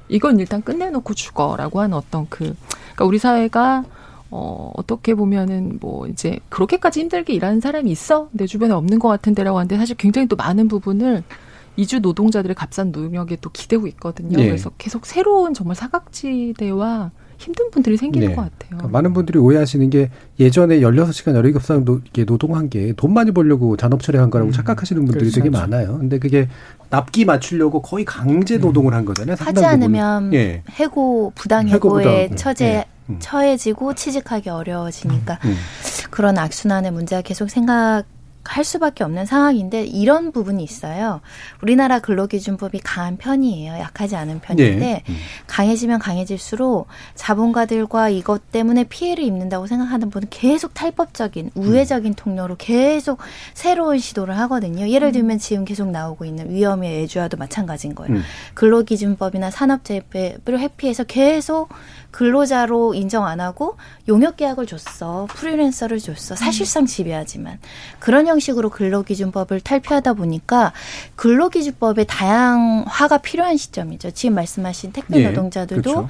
이건 0.07 0.39
일단 0.39 0.61
끝내놓고 0.61 1.13
죽어라고 1.13 1.81
하는 1.81 1.95
어떤 1.95 2.27
그, 2.29 2.55
그러니까 2.79 3.05
우리 3.05 3.17
사회가 3.17 3.85
어, 4.29 4.71
어떻게 4.75 5.13
보면은 5.13 5.77
뭐 5.81 6.07
이제 6.07 6.39
그렇게까지 6.49 7.01
힘들게 7.01 7.33
일하는 7.33 7.59
사람이 7.59 7.91
있어? 7.91 8.29
내 8.31 8.47
주변에 8.47 8.73
없는 8.73 8.99
것 8.99 9.09
같은데라고 9.09 9.57
하는데 9.57 9.77
사실 9.77 9.95
굉장히 9.97 10.27
또 10.27 10.37
많은 10.37 10.69
부분을 10.69 11.23
이주 11.75 11.99
노동자들의 11.99 12.55
값싼 12.55 12.91
노력에 12.91 13.37
또 13.41 13.49
기대고 13.49 13.87
있거든요. 13.87 14.37
네. 14.37 14.45
그래서 14.45 14.69
계속 14.77 15.05
새로운 15.05 15.53
정말 15.53 15.75
사각지대와 15.75 17.11
힘든 17.41 17.71
분들이 17.71 17.97
생기는 17.97 18.27
네. 18.27 18.35
것 18.35 18.43
같아요. 18.43 18.69
그러니까 18.69 18.87
많은 18.89 19.13
분들이 19.13 19.39
오해하시는 19.39 19.89
게 19.89 20.11
예전에 20.39 20.79
16시간 20.79 21.33
17시간 21.41 21.83
노, 21.83 21.99
노동한 22.25 22.69
게 22.69 22.93
돈 22.95 23.13
많이 23.13 23.31
벌려고 23.31 23.77
잔업 23.77 24.01
처리한 24.03 24.29
거라고 24.29 24.49
음. 24.49 24.53
착각하시는 24.53 25.03
분들이 25.05 25.31
그렇죠. 25.31 25.35
되게 25.39 25.49
많아요. 25.49 25.97
근데 25.97 26.19
그게 26.19 26.47
납기 26.89 27.25
맞추려고 27.25 27.81
거의 27.81 28.05
강제 28.05 28.55
음. 28.57 28.61
노동을 28.61 28.93
한 28.93 29.05
거잖아요. 29.05 29.35
하지 29.39 29.65
않으면 29.65 30.33
예. 30.33 30.61
해고 30.69 31.31
부당 31.35 31.67
해고에 31.67 32.29
처제 32.35 32.65
예. 32.65 32.85
음. 33.09 33.17
처해지고 33.19 33.95
취직하기 33.95 34.49
어려워지니까 34.49 35.39
음. 35.45 35.55
그런 36.11 36.37
악순환의 36.37 36.91
문제가 36.91 37.21
계속 37.21 37.49
생각 37.49 38.03
할 38.43 38.63
수밖에 38.63 39.03
없는 39.03 39.25
상황인데 39.25 39.85
이런 39.85 40.31
부분이 40.31 40.63
있어요. 40.63 41.21
우리나라 41.61 41.99
근로기준법이 41.99 42.79
강한 42.79 43.17
편이에요. 43.17 43.73
약하지 43.73 44.15
않은 44.15 44.39
편인데 44.39 44.79
네. 44.79 45.03
음. 45.07 45.15
강해지면 45.47 45.99
강해질수록 45.99 46.87
자본가들과 47.15 48.09
이것 48.09 48.51
때문에 48.51 48.85
피해를 48.85 49.23
입는다고 49.23 49.67
생각하는 49.67 50.09
분은 50.09 50.27
계속 50.29 50.73
탈법적인 50.73 51.51
우회적인 51.55 52.15
통로로 52.15 52.55
계속 52.57 53.19
새로운 53.53 53.99
시도를 53.99 54.37
하거든요. 54.39 54.89
예를 54.89 55.09
음. 55.09 55.13
들면 55.13 55.37
지금 55.37 55.65
계속 55.65 55.89
나오고 55.89 56.25
있는 56.25 56.49
위험의 56.49 57.03
애주와도 57.03 57.37
마찬가지인 57.37 57.95
거예요. 57.95 58.15
음. 58.15 58.23
근로기준법이나 58.55 59.51
산업재해를 59.51 60.59
회피해서 60.59 61.03
계속 61.03 61.69
근로자로 62.11 62.93
인정 62.93 63.25
안 63.25 63.39
하고 63.39 63.77
용역 64.07 64.37
계약을 64.37 64.65
줬어. 64.65 65.27
프리랜서를 65.31 65.99
줬어. 65.99 66.35
사실상 66.35 66.85
지배하지만 66.85 67.59
그런 67.99 68.27
형식으로 68.27 68.69
근로기준법을 68.69 69.61
탈피하다 69.61 70.13
보니까 70.13 70.73
근로기준법의 71.15 72.05
다양화가 72.07 73.19
필요한 73.19 73.57
시점이죠. 73.57 74.11
지금 74.11 74.35
말씀하신 74.35 74.91
택배 74.91 75.21
예, 75.21 75.27
노동자들도 75.27 75.81
그렇죠. 75.81 76.09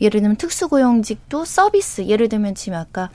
예를 0.00 0.20
들면 0.20 0.36
특수고용직도 0.36 1.44
서비스 1.44 2.06
예를 2.06 2.28
들면 2.28 2.54
지금 2.54 2.78
아까 2.78 3.10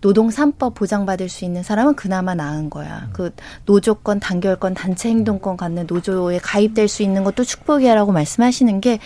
노동 0.00 0.28
3법 0.28 0.74
보장받을 0.74 1.28
수 1.28 1.44
있는 1.44 1.62
사람은 1.62 1.96
그나마 1.96 2.34
나은 2.34 2.70
거야. 2.70 3.02
음. 3.06 3.10
그 3.12 3.30
노조권, 3.66 4.20
단결권, 4.20 4.74
단체 4.74 5.08
행동권 5.08 5.56
갖는 5.56 5.86
노조에 5.88 6.38
가입될 6.38 6.86
수 6.88 7.02
있는 7.02 7.24
것도 7.24 7.44
축복이야라고 7.44 8.12
말씀하시는 8.12 8.80
게 8.80 9.00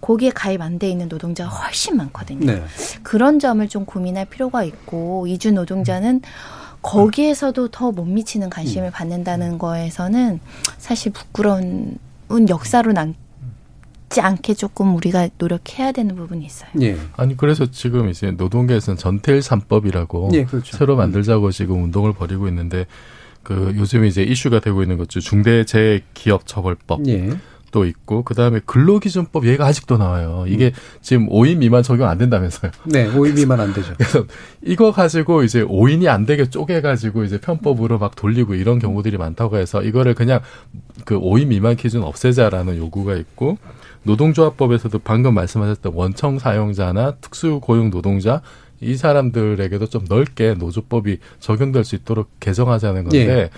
거기에 0.00 0.30
가입 0.30 0.60
안 0.62 0.78
돼 0.78 0.88
있는 0.88 1.08
노동자가 1.08 1.50
훨씬 1.50 1.96
많거든요. 1.96 2.46
네. 2.52 2.62
그런 3.02 3.38
점을 3.40 3.66
좀 3.68 3.84
고민할 3.84 4.26
필요가 4.26 4.62
있고 4.62 5.26
이주 5.26 5.52
노동자는 5.52 6.20
거기에서도 6.82 7.68
더 7.68 7.90
못 7.90 8.04
미치는 8.04 8.48
관심을 8.50 8.90
음. 8.90 8.92
받는다는 8.92 9.58
거에서는 9.58 10.38
사실 10.78 11.10
부끄러운 11.12 11.98
역사로 12.48 12.92
남 12.92 13.14
지 14.08 14.20
않게 14.20 14.54
조금 14.54 14.94
우리가 14.94 15.28
노력해야 15.38 15.92
되는 15.92 16.14
부분이 16.14 16.44
있어요. 16.46 16.70
예. 16.80 16.96
아니 17.16 17.36
그래서 17.36 17.66
지금 17.70 18.08
이제 18.08 18.30
노동계에서는 18.30 18.96
전태일 18.98 19.42
삼법이라고 19.42 20.30
예, 20.34 20.44
그렇죠. 20.44 20.76
새로 20.76 20.96
만들자고 20.96 21.50
지금 21.50 21.82
운동을 21.84 22.12
벌이고 22.12 22.46
있는데 22.48 22.86
그 23.42 23.74
요즘 23.76 24.04
이제 24.04 24.22
이슈가 24.22 24.60
되고 24.60 24.82
있는 24.82 24.96
것 24.96 25.08
중 25.08 25.20
중대재해기업처벌법. 25.22 27.06
예. 27.08 27.30
또 27.72 27.84
있고 27.84 28.22
그다음에 28.22 28.60
근로기준법 28.64 29.44
얘가 29.48 29.66
아직도 29.66 29.98
나와요. 29.98 30.44
이게 30.46 30.66
음. 30.66 30.98
지금 31.02 31.28
5인 31.28 31.58
미만 31.58 31.82
적용 31.82 32.08
안 32.08 32.16
된다면서요. 32.16 32.70
네, 32.84 33.10
5인 33.12 33.34
미만 33.34 33.60
안 33.60 33.74
되죠. 33.74 33.92
그래서 33.98 34.24
이거 34.62 34.92
가지고 34.92 35.42
이제 35.42 35.62
5인이 35.62 36.06
안 36.06 36.24
되게 36.24 36.48
쪼개 36.48 36.80
가지고 36.80 37.24
이제 37.24 37.38
편법으로 37.38 37.98
막 37.98 38.14
돌리고 38.16 38.54
이런 38.54 38.78
경우들이 38.78 39.18
많다고 39.18 39.58
해서 39.58 39.82
이거를 39.82 40.14
그냥 40.14 40.40
그 41.04 41.18
5인 41.20 41.48
미만 41.48 41.76
기준 41.76 42.02
없애자라는 42.04 42.78
요구가 42.78 43.14
있고 43.16 43.58
노동조합법에서도 44.06 44.98
방금 45.00 45.34
말씀하셨던 45.34 45.92
원청 45.94 46.38
사용자나 46.38 47.16
특수 47.16 47.60
고용 47.60 47.90
노동자 47.90 48.40
이 48.80 48.96
사람들에게도 48.96 49.86
좀 49.86 50.04
넓게 50.08 50.54
노조법이 50.54 51.18
적용될 51.40 51.84
수 51.84 51.96
있도록 51.96 52.28
개정하자는 52.40 53.04
건데 53.04 53.28
예. 53.28 53.50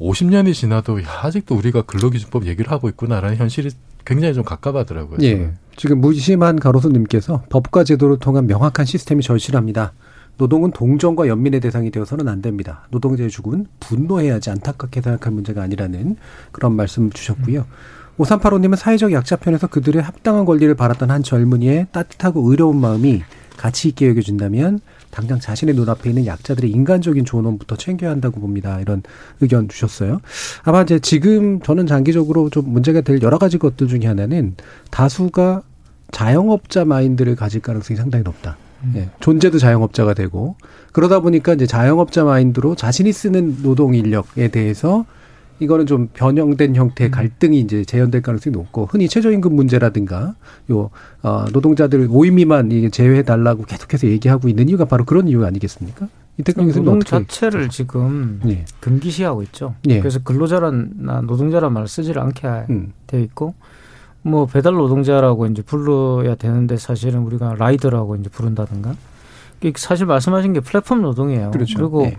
50년이 0.00 0.54
지나도 0.54 1.02
야, 1.02 1.06
아직도 1.22 1.54
우리가 1.54 1.82
근로기준법 1.82 2.46
얘기를 2.46 2.70
하고 2.70 2.88
있구나라는 2.88 3.36
현실이 3.36 3.70
굉장히 4.04 4.34
좀 4.34 4.44
갑갑하더라고요. 4.44 5.18
예. 5.22 5.52
지금 5.76 6.00
무심한 6.00 6.58
가로수님께서 6.58 7.44
법과 7.50 7.84
제도를 7.84 8.18
통한 8.18 8.46
명확한 8.46 8.86
시스템이 8.86 9.22
절실합니다. 9.22 9.92
노동은 10.38 10.70
동정과 10.72 11.28
연민의 11.28 11.60
대상이 11.60 11.90
되어서는 11.90 12.26
안 12.28 12.40
됩니다. 12.40 12.86
노동자의 12.90 13.28
죽음은 13.28 13.66
분노해야지 13.78 14.50
안타깝게 14.50 15.02
생각할 15.02 15.32
문제가 15.32 15.62
아니라는 15.62 16.16
그런 16.50 16.74
말씀 16.74 17.10
주셨고요. 17.10 17.60
음. 17.60 17.99
5385님은 18.20 18.76
사회적 18.76 19.12
약자 19.12 19.36
편에서 19.36 19.66
그들의 19.66 20.02
합당한 20.02 20.44
권리를 20.44 20.74
바랐던 20.74 21.10
한 21.10 21.22
젊은이의 21.22 21.88
따뜻하고 21.90 22.50
의로운 22.50 22.76
마음이 22.76 23.22
가치 23.56 23.88
있게 23.88 24.08
여겨준다면 24.08 24.80
당장 25.10 25.40
자신의 25.40 25.74
눈앞에 25.74 26.10
있는 26.10 26.26
약자들의 26.26 26.70
인간적인 26.70 27.24
존엄부터 27.24 27.76
챙겨야 27.76 28.10
한다고 28.10 28.40
봅니다. 28.40 28.80
이런 28.80 29.02
의견 29.40 29.68
주셨어요. 29.68 30.20
아마 30.62 30.82
이제 30.82 30.98
지금 30.98 31.60
저는 31.60 31.86
장기적으로 31.86 32.48
좀 32.50 32.70
문제가 32.70 33.00
될 33.00 33.20
여러 33.22 33.38
가지 33.38 33.58
것들 33.58 33.88
중에 33.88 34.06
하나는 34.06 34.54
다수가 34.90 35.62
자영업자 36.12 36.84
마인드를 36.84 37.36
가질 37.36 37.60
가능성이 37.60 37.96
상당히 37.96 38.22
높다. 38.22 38.56
음. 38.84 38.92
예, 38.96 39.08
존재도 39.20 39.58
자영업자가 39.58 40.14
되고 40.14 40.56
그러다 40.92 41.20
보니까 41.20 41.54
이제 41.54 41.66
자영업자 41.66 42.24
마인드로 42.24 42.76
자신이 42.76 43.12
쓰는 43.12 43.62
노동 43.62 43.94
인력에 43.94 44.48
대해서 44.48 45.04
이거는 45.60 45.86
좀 45.86 46.08
변형된 46.12 46.74
형태의 46.74 47.10
음. 47.10 47.12
갈등이 47.12 47.60
이제 47.60 47.84
재현될 47.84 48.22
가능성이 48.22 48.56
높고 48.56 48.86
흔히 48.90 49.08
최저임금 49.08 49.54
문제라든가 49.54 50.34
요 50.70 50.90
어, 51.22 51.44
노동자들 51.52 52.08
5인 52.08 52.32
미만 52.32 52.72
이게 52.72 52.88
제외해 52.88 53.22
달라고 53.22 53.64
계속해서 53.64 54.08
얘기하고 54.08 54.48
있는 54.48 54.68
이유가 54.68 54.86
바로 54.86 55.04
그런 55.04 55.28
이유 55.28 55.44
아니겠습니까? 55.44 56.08
이태경 56.38 56.66
교수님 56.66 56.84
노동 56.86 57.00
자체를 57.00 57.68
지금 57.68 58.40
예. 58.46 58.64
금기시하고 58.80 59.42
있죠. 59.44 59.74
예. 59.88 60.00
그래서 60.00 60.20
근로자란 60.22 60.94
노동자란 61.26 61.72
말을 61.74 61.86
쓰지를 61.86 62.22
않게 62.22 62.48
음. 62.70 62.92
되어 63.06 63.20
있고 63.20 63.54
뭐 64.22 64.46
배달 64.46 64.74
노동자라고 64.74 65.46
이제 65.46 65.62
불러야 65.62 66.34
되는데 66.34 66.78
사실은 66.78 67.20
우리가 67.20 67.56
라이더라고 67.58 68.16
이제 68.16 68.30
부른다든가 68.30 68.94
사실 69.76 70.06
말씀하신 70.06 70.54
게 70.54 70.60
플랫폼 70.60 71.02
노동이에요. 71.02 71.50
그렇죠. 71.50 71.76
그리고 71.76 72.02
네. 72.02 72.16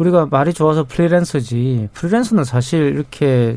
우리가 0.00 0.28
말이 0.30 0.54
좋아서 0.54 0.84
프리랜서지 0.84 1.88
프리랜서는 1.92 2.44
사실 2.44 2.94
이렇게 2.94 3.56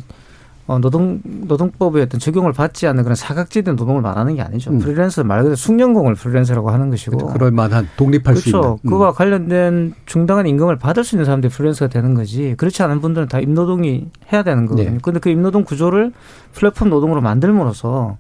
어, 0.66 0.80
노동, 0.80 1.20
노동법의 1.24 2.04
어떤 2.04 2.20
적용을 2.20 2.54
받지 2.54 2.88
않는 2.88 3.04
그런 3.04 3.16
사각지대 3.16 3.72
노동을 3.72 4.02
말하는 4.02 4.36
게 4.36 4.41
아니죠. 4.41 4.72
음. 4.72 4.80
프리랜서 4.80 5.24
말 5.24 5.39
그대로 5.39 5.56
숙련공을 5.56 6.16
프리랜서라고 6.16 6.70
하는 6.70 6.89
것이고. 6.89 7.18
그렇죠. 7.18 7.34
그럴 7.34 7.52
만한 7.52 7.88
독립할 7.98 8.36
그렇죠. 8.36 8.39
수 8.39 8.50
있는. 8.50 8.70
음. 8.70 8.89
그와 8.89 9.12
관련된 9.12 9.94
중당한 10.06 10.48
임금을 10.48 10.78
받을 10.78 11.04
수 11.04 11.16
있는 11.16 11.26
사람들이 11.26 11.52
프리랜서가 11.52 11.89
되는 11.89 12.14
거지. 12.14 12.56
그렇지 12.58 12.82
않은 12.84 13.02
분들은 13.02 13.28
다 13.28 13.41
임노동이 13.41 14.08
해야 14.32 14.44
되는 14.44 14.66
거거든요. 14.66 14.91
네. 14.91 14.98
근데 15.02 15.20
그 15.20 15.30
임노동 15.30 15.66
구조를 15.66 16.14
플랫폼 16.54 16.89
노동으로 16.89 17.20
만들므로써 17.20 18.18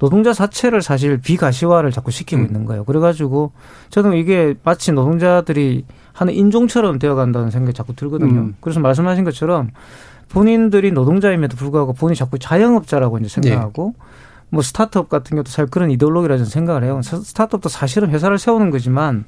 노동자 0.00 0.32
자체를 0.32 0.82
사실 0.82 1.18
비가시화를 1.18 1.92
자꾸 1.92 2.10
시키고 2.10 2.42
음. 2.42 2.46
있는 2.46 2.64
거예요. 2.64 2.82
그래가지고 2.84 3.52
저는 3.90 4.14
이게 4.14 4.54
마치 4.64 4.90
노동자들이 4.90 5.84
하는 6.14 6.32
인종처럼 6.32 6.98
되어 6.98 7.14
간다는 7.14 7.50
생각이 7.50 7.74
자꾸 7.74 7.94
들거든요. 7.94 8.40
음. 8.40 8.56
그래서 8.60 8.80
말씀하신 8.80 9.24
것처럼 9.24 9.70
본인들이 10.28 10.92
노동자임에도 10.92 11.56
불구하고 11.56 11.92
본인이 11.92 12.16
자꾸 12.16 12.38
자영업자라고 12.38 13.18
이제 13.18 13.28
생각하고 13.28 13.94
네. 13.98 14.04
뭐 14.48 14.62
스타트업 14.62 15.08
같은 15.08 15.34
경우도 15.34 15.50
잘 15.50 15.66
그런 15.66 15.90
이데올로기라 15.90 16.36
저는 16.36 16.48
생각을 16.48 16.84
해요. 16.84 17.00
스타트업도 17.02 17.68
사실은 17.68 18.10
회사를 18.10 18.38
세우는 18.38 18.70
거지만 18.70 19.24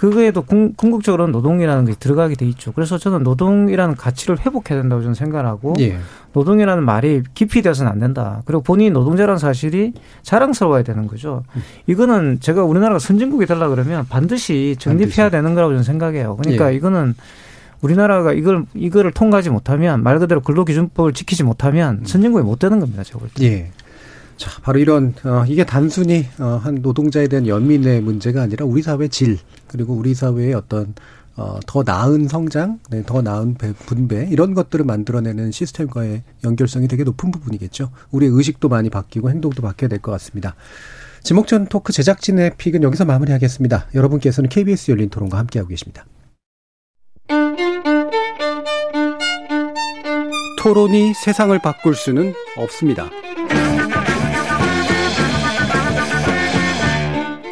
그거에도 0.00 0.40
궁극적으로는 0.40 1.30
노동이라는 1.30 1.84
게 1.84 1.92
들어가게 1.92 2.34
돼 2.34 2.46
있죠. 2.46 2.72
그래서 2.72 2.96
저는 2.96 3.22
노동이라는 3.22 3.96
가치를 3.96 4.38
회복해야 4.40 4.80
된다고 4.80 5.02
저는 5.02 5.12
생각하고 5.12 5.74
예. 5.80 5.98
노동이라는 6.32 6.82
말이 6.82 7.22
깊이 7.34 7.60
되어서는 7.60 7.92
안 7.92 7.98
된다. 7.98 8.40
그리고 8.46 8.62
본인이 8.62 8.88
노동자라는 8.92 9.36
사실이 9.38 9.92
자랑스러워야 10.22 10.84
되는 10.84 11.06
거죠. 11.06 11.42
이거는 11.86 12.38
제가 12.40 12.64
우리나라가 12.64 12.98
선진국이 12.98 13.44
되려 13.44 13.68
그러면 13.68 14.06
반드시 14.08 14.74
정립해야 14.78 15.28
반드시. 15.28 15.30
되는 15.32 15.54
거라고 15.54 15.72
저는 15.72 15.82
생각해요. 15.82 16.36
그러니까 16.36 16.72
예. 16.72 16.76
이거는 16.76 17.14
우리나라가 17.82 18.32
이걸 18.32 18.64
이거를 18.72 19.12
통과하지 19.12 19.50
못하면 19.50 20.02
말 20.02 20.18
그대로 20.18 20.40
근로기준법을 20.40 21.12
지키지 21.12 21.42
못하면 21.44 21.98
음. 22.00 22.04
선진국이 22.06 22.42
못 22.42 22.58
되는 22.58 22.80
겁니다. 22.80 23.02
제가 23.02 23.18
볼 23.18 23.28
때. 23.34 23.44
예. 23.44 23.70
자, 24.40 24.50
바로 24.62 24.78
이런 24.78 25.14
어 25.24 25.44
이게 25.46 25.64
단순히 25.64 26.26
어 26.38 26.60
한 26.62 26.76
노동자에 26.82 27.28
대한 27.28 27.46
연민의 27.46 28.00
문제가 28.00 28.42
아니라 28.42 28.64
우리 28.66 28.80
사회 28.82 29.08
질 29.08 29.38
그리고 29.68 29.94
우리 29.94 30.14
사회의 30.14 30.54
어떤 30.54 30.94
어 31.36 31.58
더 31.66 31.82
나은 31.84 32.28
성장, 32.28 32.80
네, 32.90 33.02
더 33.04 33.20
나은 33.22 33.54
분배 33.86 34.26
이런 34.30 34.54
것들을 34.54 34.84
만들어내는 34.84 35.52
시스템과의 35.52 36.22
연결성이 36.44 36.88
되게 36.88 37.04
높은 37.04 37.30
부분이겠죠. 37.30 37.90
우리의 38.10 38.32
의식도 38.32 38.68
많이 38.68 38.88
바뀌고 38.90 39.30
행동도 39.30 39.62
바뀌어야 39.62 39.88
될 39.88 40.00
것 40.00 40.10
같습니다. 40.12 40.54
지목전 41.22 41.66
토크 41.66 41.92
제작진의 41.92 42.52
픽은 42.56 42.82
여기서 42.82 43.04
마무리하겠습니다. 43.04 43.88
여러분께서는 43.94 44.48
KBS 44.48 44.90
열린 44.90 45.10
토론과 45.10 45.36
함께하고 45.38 45.68
계십니다. 45.68 46.06
토론이 50.58 51.14
세상을 51.14 51.58
바꿀 51.60 51.94
수는 51.94 52.34
없습니다. 52.56 53.08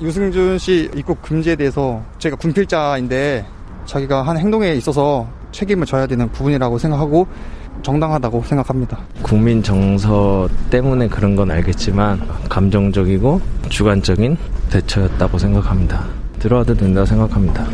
유승준 0.00 0.58
씨 0.58 0.90
입국 0.94 1.22
금지에 1.22 1.56
대해서 1.56 2.02
제가 2.18 2.36
군필자인데 2.36 3.44
자기가 3.86 4.22
한 4.22 4.36
행동에 4.36 4.72
있어서 4.74 5.26
책임을 5.52 5.86
져야 5.86 6.06
되는 6.06 6.28
부분이라고 6.32 6.76
생각하고 6.78 7.26
정당하다고 7.82 8.42
생각합니다. 8.42 8.98
국민 9.22 9.62
정서 9.62 10.48
때문에 10.70 11.08
그런 11.08 11.34
건 11.36 11.50
알겠지만 11.50 12.20
감정적이고 12.48 13.40
주관적인 13.68 14.36
대처였다고 14.70 15.38
생각합니다. 15.38 16.04
들어와도 16.40 16.74
된다고 16.74 17.06
생각합니다. 17.06 17.66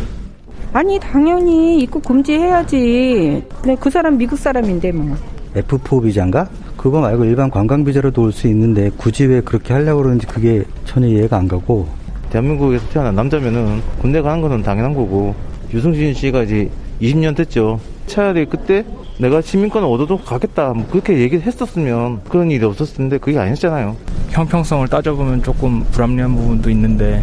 아니 0.73 0.99
당연히 1.01 1.81
입국 1.81 2.05
금지해야지. 2.05 3.43
네, 3.65 3.77
그 3.81 3.91
사람 3.91 4.17
미국 4.17 4.39
사람인데 4.39 4.93
뭐. 4.93 5.17
F4 5.55 6.03
비자인가? 6.05 6.49
그거 6.77 7.01
말고 7.01 7.25
일반 7.25 7.51
관광 7.51 7.85
비자로도 7.85 8.23
올 8.23 8.33
수 8.33 8.47
있는데 8.49 8.91
굳이 8.97 9.25
왜 9.27 9.41
그렇게 9.41 9.73
하려고 9.73 9.99
그러는지 10.03 10.27
그게 10.27 10.65
전혀 10.85 11.09
이해가 11.09 11.37
안 11.37 11.47
가고 11.49 11.87
대한민국에서 12.33 12.89
태어난 12.89 13.15
남자면은 13.15 13.83
군대 14.01 14.23
가는 14.23 14.41
거는 14.41 14.63
당연한 14.63 14.95
거고 14.95 15.35
유승진 15.73 16.15
씨가 16.15 16.45
이제 16.45 16.71
20년 17.03 17.37
됐죠. 17.37 17.79
차라리 18.07 18.47
그때 18.47 18.85
내가 19.19 19.43
시민권을 19.43 19.87
얻어도 19.87 20.17
가겠다 20.17 20.73
뭐 20.73 20.87
그렇게 20.91 21.19
얘기를 21.19 21.45
했었으면 21.45 22.23
그런 22.25 22.51
일이 22.51 22.65
없었을 22.65 22.97
텐데 22.97 23.19
그게 23.19 23.39
아니었잖아요. 23.39 23.97
형평성을 24.31 24.89
따져보면 24.89 25.43
조금 25.43 25.85
불합리한 25.91 26.35
부분도 26.35 26.71
있는데 26.71 27.23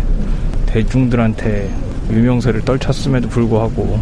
대중들한테 0.67 1.69
유명세를 2.11 2.61
떨쳤음에도 2.61 3.29
불구하고 3.29 3.99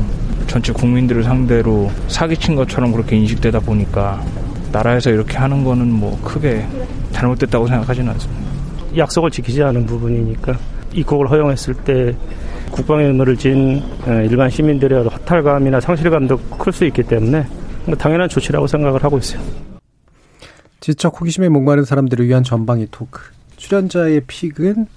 전체 0.47 0.73
국민들을 0.73 1.23
상대로 1.23 1.89
사기친 2.09 2.55
것처럼 2.55 2.91
그렇게 2.91 3.15
인식되다 3.15 3.61
보니까 3.61 4.21
나라에서 4.73 5.11
이렇게 5.11 5.37
하는 5.37 5.63
거는 5.63 5.89
뭐 5.89 6.19
크게 6.21 6.65
잘못됐다고 7.13 7.67
생각하지는 7.67 8.11
않습니다. 8.11 8.41
약속을 8.97 9.31
지키지 9.31 9.63
않은 9.63 9.85
부분이니까 9.85 10.57
입국을 10.93 11.29
허용했을 11.29 11.73
때 11.73 12.15
국방의 12.71 13.07
의무를 13.07 13.37
진 13.37 13.81
일반 14.05 14.49
시민들의 14.49 15.03
허탈감이나 15.03 15.79
상실감도 15.79 16.37
클 16.57 16.73
수 16.73 16.85
있기 16.85 17.03
때문에 17.03 17.45
뭐 17.85 17.95
당연한 17.95 18.27
조치라고 18.29 18.67
생각을 18.67 19.03
하고 19.03 19.17
있어요. 19.17 19.41
지적 20.79 21.19
호기심에 21.19 21.49
목마른 21.49 21.85
사람들을 21.85 22.27
위한 22.27 22.43
전방위 22.43 22.87
토크. 22.91 23.21
출연자의 23.57 24.21
픽은 24.27 24.87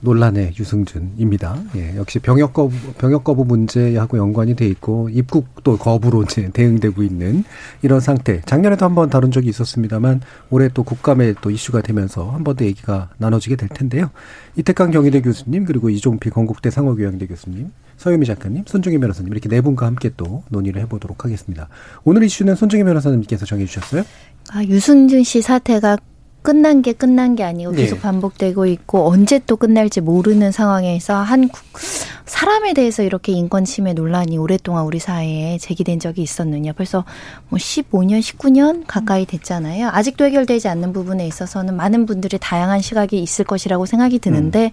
논란의 0.00 0.54
유승준입니다. 0.58 1.62
예, 1.76 1.96
역시 1.96 2.18
병역 2.18 2.52
거부, 2.52 2.74
병역 2.98 3.24
거부 3.24 3.44
문제하고 3.44 4.18
연관이 4.18 4.54
돼 4.54 4.66
있고 4.68 5.08
입국도 5.08 5.78
거부로 5.78 6.22
이제 6.22 6.48
대응되고 6.52 7.02
있는 7.02 7.44
이런 7.82 8.00
상태. 8.00 8.40
작년에도 8.46 8.84
한번 8.84 9.08
다룬 9.10 9.30
적이 9.30 9.48
있었습니다만 9.48 10.20
올해 10.50 10.68
또 10.72 10.82
국감에 10.82 11.34
또 11.40 11.50
이슈가 11.50 11.80
되면서 11.82 12.30
한 12.30 12.44
번 12.44 12.56
더 12.56 12.64
얘기가 12.64 13.10
나눠지게 13.18 13.56
될 13.56 13.68
텐데요. 13.68 14.10
이태강 14.56 14.90
경희대 14.90 15.20
교수님 15.22 15.64
그리고 15.66 15.90
이종필 15.90 16.32
건국대 16.32 16.70
상호교양대 16.70 17.26
교수님, 17.26 17.70
서유미 17.98 18.24
작가님, 18.26 18.64
손중희 18.66 18.98
변호사님 18.98 19.32
이렇게 19.32 19.48
네 19.48 19.60
분과 19.60 19.84
함께 19.86 20.10
또 20.16 20.42
논의를 20.48 20.80
해보도록 20.82 21.24
하겠습니다. 21.24 21.68
오늘 22.04 22.22
이슈는 22.22 22.54
손중희 22.54 22.84
변호사님께서 22.84 23.44
정해주셨어요? 23.46 24.02
아, 24.52 24.62
유승준 24.64 25.22
씨 25.24 25.42
사태가 25.42 25.98
끝난 26.46 26.80
게 26.80 26.92
끝난 26.92 27.34
게 27.34 27.42
아니고 27.42 27.72
네. 27.72 27.78
계속 27.78 28.00
반복되고 28.00 28.66
있고 28.66 29.08
언제 29.08 29.40
또 29.48 29.56
끝날지 29.56 30.00
모르는 30.00 30.52
상황에서 30.52 31.16
한국 31.16 31.58
사람에 32.24 32.72
대해서 32.72 33.02
이렇게 33.02 33.32
인권 33.32 33.64
침해 33.64 33.94
논란이 33.94 34.38
오랫동안 34.38 34.84
우리 34.84 35.00
사회에 35.00 35.58
제기된 35.58 35.98
적이 35.98 36.22
있었느냐. 36.22 36.72
벌써 36.72 37.04
뭐 37.48 37.58
15년, 37.58 38.20
19년 38.20 38.84
가까이 38.86 39.26
됐잖아요. 39.26 39.88
아직도 39.88 40.24
해결되지 40.24 40.68
않는 40.68 40.92
부분에 40.92 41.26
있어서는 41.26 41.74
많은 41.74 42.06
분들이 42.06 42.38
다양한 42.38 42.80
시각이 42.80 43.20
있을 43.20 43.44
것이라고 43.44 43.84
생각이 43.84 44.20
드는데 44.20 44.70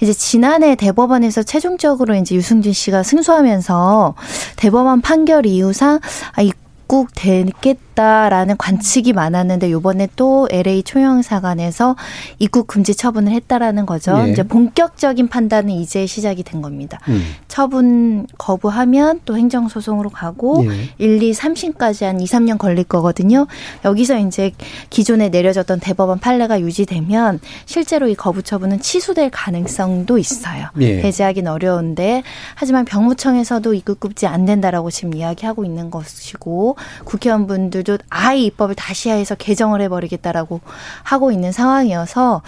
이제 0.00 0.14
지난해 0.14 0.76
대법원에서 0.76 1.42
최종적으로 1.42 2.14
이제 2.14 2.34
유승준 2.36 2.72
씨가 2.72 3.02
승소하면서 3.02 4.14
대법원 4.56 5.02
판결 5.02 5.44
이후상 5.44 6.00
아, 6.32 6.40
입국 6.40 7.10
되겠 7.14 7.91
다라는 7.94 8.56
관측이 8.56 9.12
많았는데 9.12 9.70
요번에 9.70 10.08
또 10.16 10.48
LA 10.50 10.82
초영사관에서 10.82 11.96
입국 12.38 12.66
금지 12.66 12.94
처분을 12.94 13.32
했다라는 13.32 13.86
거죠. 13.86 14.24
예. 14.26 14.32
이제 14.32 14.42
본격적인 14.42 15.28
판단은 15.28 15.70
이제 15.70 16.06
시작이 16.06 16.42
된 16.42 16.62
겁니다. 16.62 16.98
음. 17.08 17.22
처분 17.48 18.26
거부하면 18.38 19.20
또 19.24 19.36
행정 19.36 19.68
소송으로 19.68 20.10
가고 20.10 20.64
예. 20.66 20.90
1, 20.98 21.22
2, 21.22 21.32
3심까지 21.32 22.04
한 22.04 22.20
2, 22.20 22.24
3년 22.24 22.58
걸릴 22.58 22.84
거거든요. 22.84 23.46
여기서 23.84 24.18
이제 24.18 24.52
기존에 24.90 25.28
내려졌던 25.28 25.80
대법원 25.80 26.18
판례가 26.18 26.60
유지되면 26.60 27.40
실제로 27.66 28.08
이 28.08 28.14
거부 28.14 28.42
처분은 28.42 28.80
취소될 28.80 29.30
가능성도 29.30 30.18
있어요. 30.18 30.66
예. 30.80 31.00
배제하기는 31.02 31.50
어려운데 31.50 32.22
하지만 32.54 32.84
병무청에서도 32.84 33.74
입국 33.74 34.00
금지 34.00 34.26
안 34.26 34.46
된다라고 34.46 34.90
지금 34.90 35.14
이야기하고 35.14 35.64
있는 35.64 35.90
것이고 35.90 36.76
국회의원분들 37.04 37.81
도 37.82 37.98
아예 38.08 38.40
입법을 38.40 38.74
다시 38.74 39.10
해서 39.10 39.34
개정을 39.34 39.80
해버리겠다라고 39.82 40.60
하고 41.02 41.32
있는 41.32 41.52
상황이어서 41.52 42.42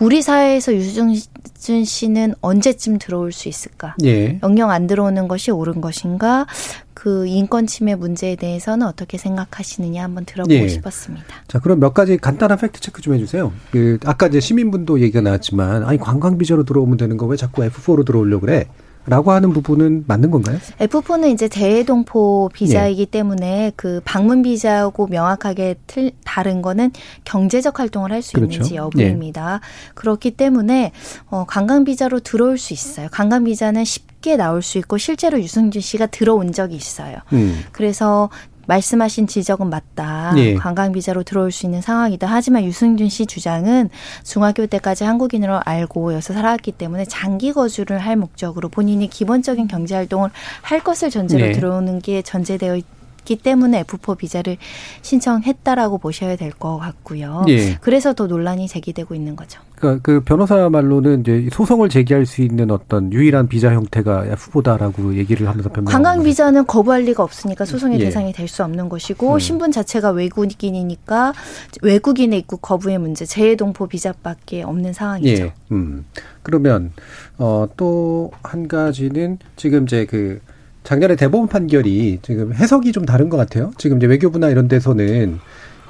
우리 0.00 0.22
사회에서 0.22 0.74
유승준 0.74 1.84
씨는 1.84 2.34
언제쯤 2.40 2.98
들어올 2.98 3.32
수 3.32 3.48
있을까? 3.48 3.94
예. 4.04 4.38
영영 4.42 4.70
안 4.70 4.86
들어오는 4.86 5.28
것이 5.28 5.50
옳은 5.50 5.80
것인가? 5.80 6.46
그 6.94 7.26
인권 7.26 7.66
침해 7.66 7.94
문제에 7.94 8.36
대해서는 8.36 8.86
어떻게 8.86 9.18
생각하시느냐 9.18 10.02
한번 10.02 10.24
들어보고 10.24 10.54
예. 10.54 10.68
싶었습니다. 10.68 11.26
자, 11.46 11.58
그럼 11.58 11.78
몇 11.78 11.92
가지 11.92 12.16
간단한 12.16 12.58
팩트 12.58 12.80
체크 12.80 13.02
좀 13.02 13.14
해주세요. 13.14 13.52
그, 13.70 13.98
아까 14.06 14.26
이제 14.28 14.40
시민분도 14.40 15.00
얘기가 15.00 15.20
나왔지만, 15.20 15.84
아니, 15.84 15.98
관광 15.98 16.38
비자로 16.38 16.64
들어오면 16.64 16.96
되는 16.96 17.16
거 17.18 17.26
왜 17.26 17.36
자꾸 17.36 17.62
F4로 17.62 18.06
들어오려고 18.06 18.46
그래? 18.46 18.66
라고 19.06 19.30
하는 19.30 19.52
부분은 19.52 20.04
맞는 20.06 20.30
건가요? 20.30 20.58
F4는 20.80 21.32
이제 21.32 21.48
대동포 21.48 22.50
비자이기 22.52 23.02
예. 23.02 23.04
때문에 23.06 23.72
그 23.76 24.00
방문 24.04 24.42
비자하고 24.42 25.06
명확하게 25.06 25.76
틀, 25.86 26.10
다른 26.24 26.60
거는 26.60 26.90
경제적 27.24 27.78
활동을 27.78 28.12
할수 28.12 28.32
그렇죠. 28.32 28.52
있는지 28.54 28.74
여부입니다. 28.76 29.60
그렇기 29.94 30.32
때문에 30.32 30.92
어, 31.28 31.44
관광 31.46 31.84
비자로 31.84 32.20
들어올 32.20 32.58
수 32.58 32.72
있어요. 32.72 33.08
관광 33.12 33.44
비자는 33.44 33.84
쉽게 33.84 34.36
나올 34.36 34.62
수 34.62 34.78
있고 34.78 34.98
실제로 34.98 35.40
유승준 35.40 35.80
씨가 35.80 36.06
들어온 36.06 36.52
적이 36.52 36.76
있어요. 36.76 37.18
음. 37.32 37.62
그래서 37.72 38.28
말씀하신 38.66 39.26
지적은 39.26 39.70
맞다. 39.70 40.32
예. 40.36 40.54
관광 40.54 40.92
비자로 40.92 41.22
들어올 41.22 41.52
수 41.52 41.66
있는 41.66 41.80
상황이다. 41.80 42.26
하지만 42.26 42.64
유승준 42.64 43.08
씨 43.08 43.26
주장은 43.26 43.90
중학교 44.24 44.66
때까지 44.66 45.04
한국인으로 45.04 45.60
알고 45.64 46.12
여기서 46.14 46.34
살았기 46.34 46.72
때문에 46.72 47.04
장기 47.04 47.52
거주를 47.52 47.98
할 47.98 48.16
목적으로 48.16 48.68
본인이 48.68 49.08
기본적인 49.08 49.68
경제 49.68 49.94
활동을 49.94 50.30
할 50.62 50.80
것을 50.80 51.10
전제로 51.10 51.46
네. 51.46 51.52
들어오는 51.52 52.00
게 52.00 52.22
전제되어 52.22 52.76
있 52.76 52.95
기 53.26 53.36
때문에 53.36 53.82
F4 53.82 54.16
비자를 54.16 54.56
신청했다라고 55.02 55.98
보셔야 55.98 56.36
될 56.36 56.46
것 56.58 56.78
같고요. 56.78 57.44
예. 57.48 57.74
그래서 57.82 58.14
더 58.14 58.26
논란이 58.26 58.66
제기되고 58.68 59.14
있는 59.14 59.36
거죠. 59.36 59.60
그러니까 59.74 60.00
그 60.02 60.20
변호사 60.20 60.70
말로는 60.70 61.20
이제 61.20 61.48
소송을 61.52 61.90
제기할 61.90 62.24
수 62.24 62.40
있는 62.40 62.70
어떤 62.70 63.12
유일한 63.12 63.46
비자 63.48 63.74
형태가 63.74 64.24
F4다라고 64.34 65.16
얘기를 65.16 65.46
하면서 65.48 65.68
변명. 65.68 65.92
관광 65.92 66.22
비자는 66.22 66.66
거부할 66.66 67.02
리가 67.02 67.22
없으니까 67.22 67.66
소송의 67.66 68.00
예. 68.00 68.04
대상이 68.04 68.32
될 68.32 68.46
수 68.48 68.62
없는 68.64 68.88
것이고 68.88 69.34
음. 69.34 69.38
신분 69.40 69.72
자체가 69.72 70.10
외국인이니까 70.12 71.34
외국인의 71.82 72.38
입국 72.38 72.62
거부의 72.62 72.98
문제, 72.98 73.26
재해동포 73.26 73.88
비자밖에 73.88 74.62
없는 74.62 74.92
상황이죠. 74.92 75.42
예. 75.46 75.52
음. 75.72 76.06
그러면 76.42 76.92
어 77.38 77.66
또 77.76 78.30
한 78.42 78.68
가지는 78.68 79.38
지금 79.56 79.82
이제 79.84 80.06
그 80.06 80.40
작년에 80.86 81.16
대법원 81.16 81.48
판결이 81.48 82.20
지금 82.22 82.54
해석이 82.54 82.92
좀 82.92 83.04
다른 83.04 83.28
것 83.28 83.36
같아요. 83.36 83.72
지금 83.76 83.96
이제 83.96 84.06
외교부나 84.06 84.50
이런 84.50 84.68
데서는 84.68 85.40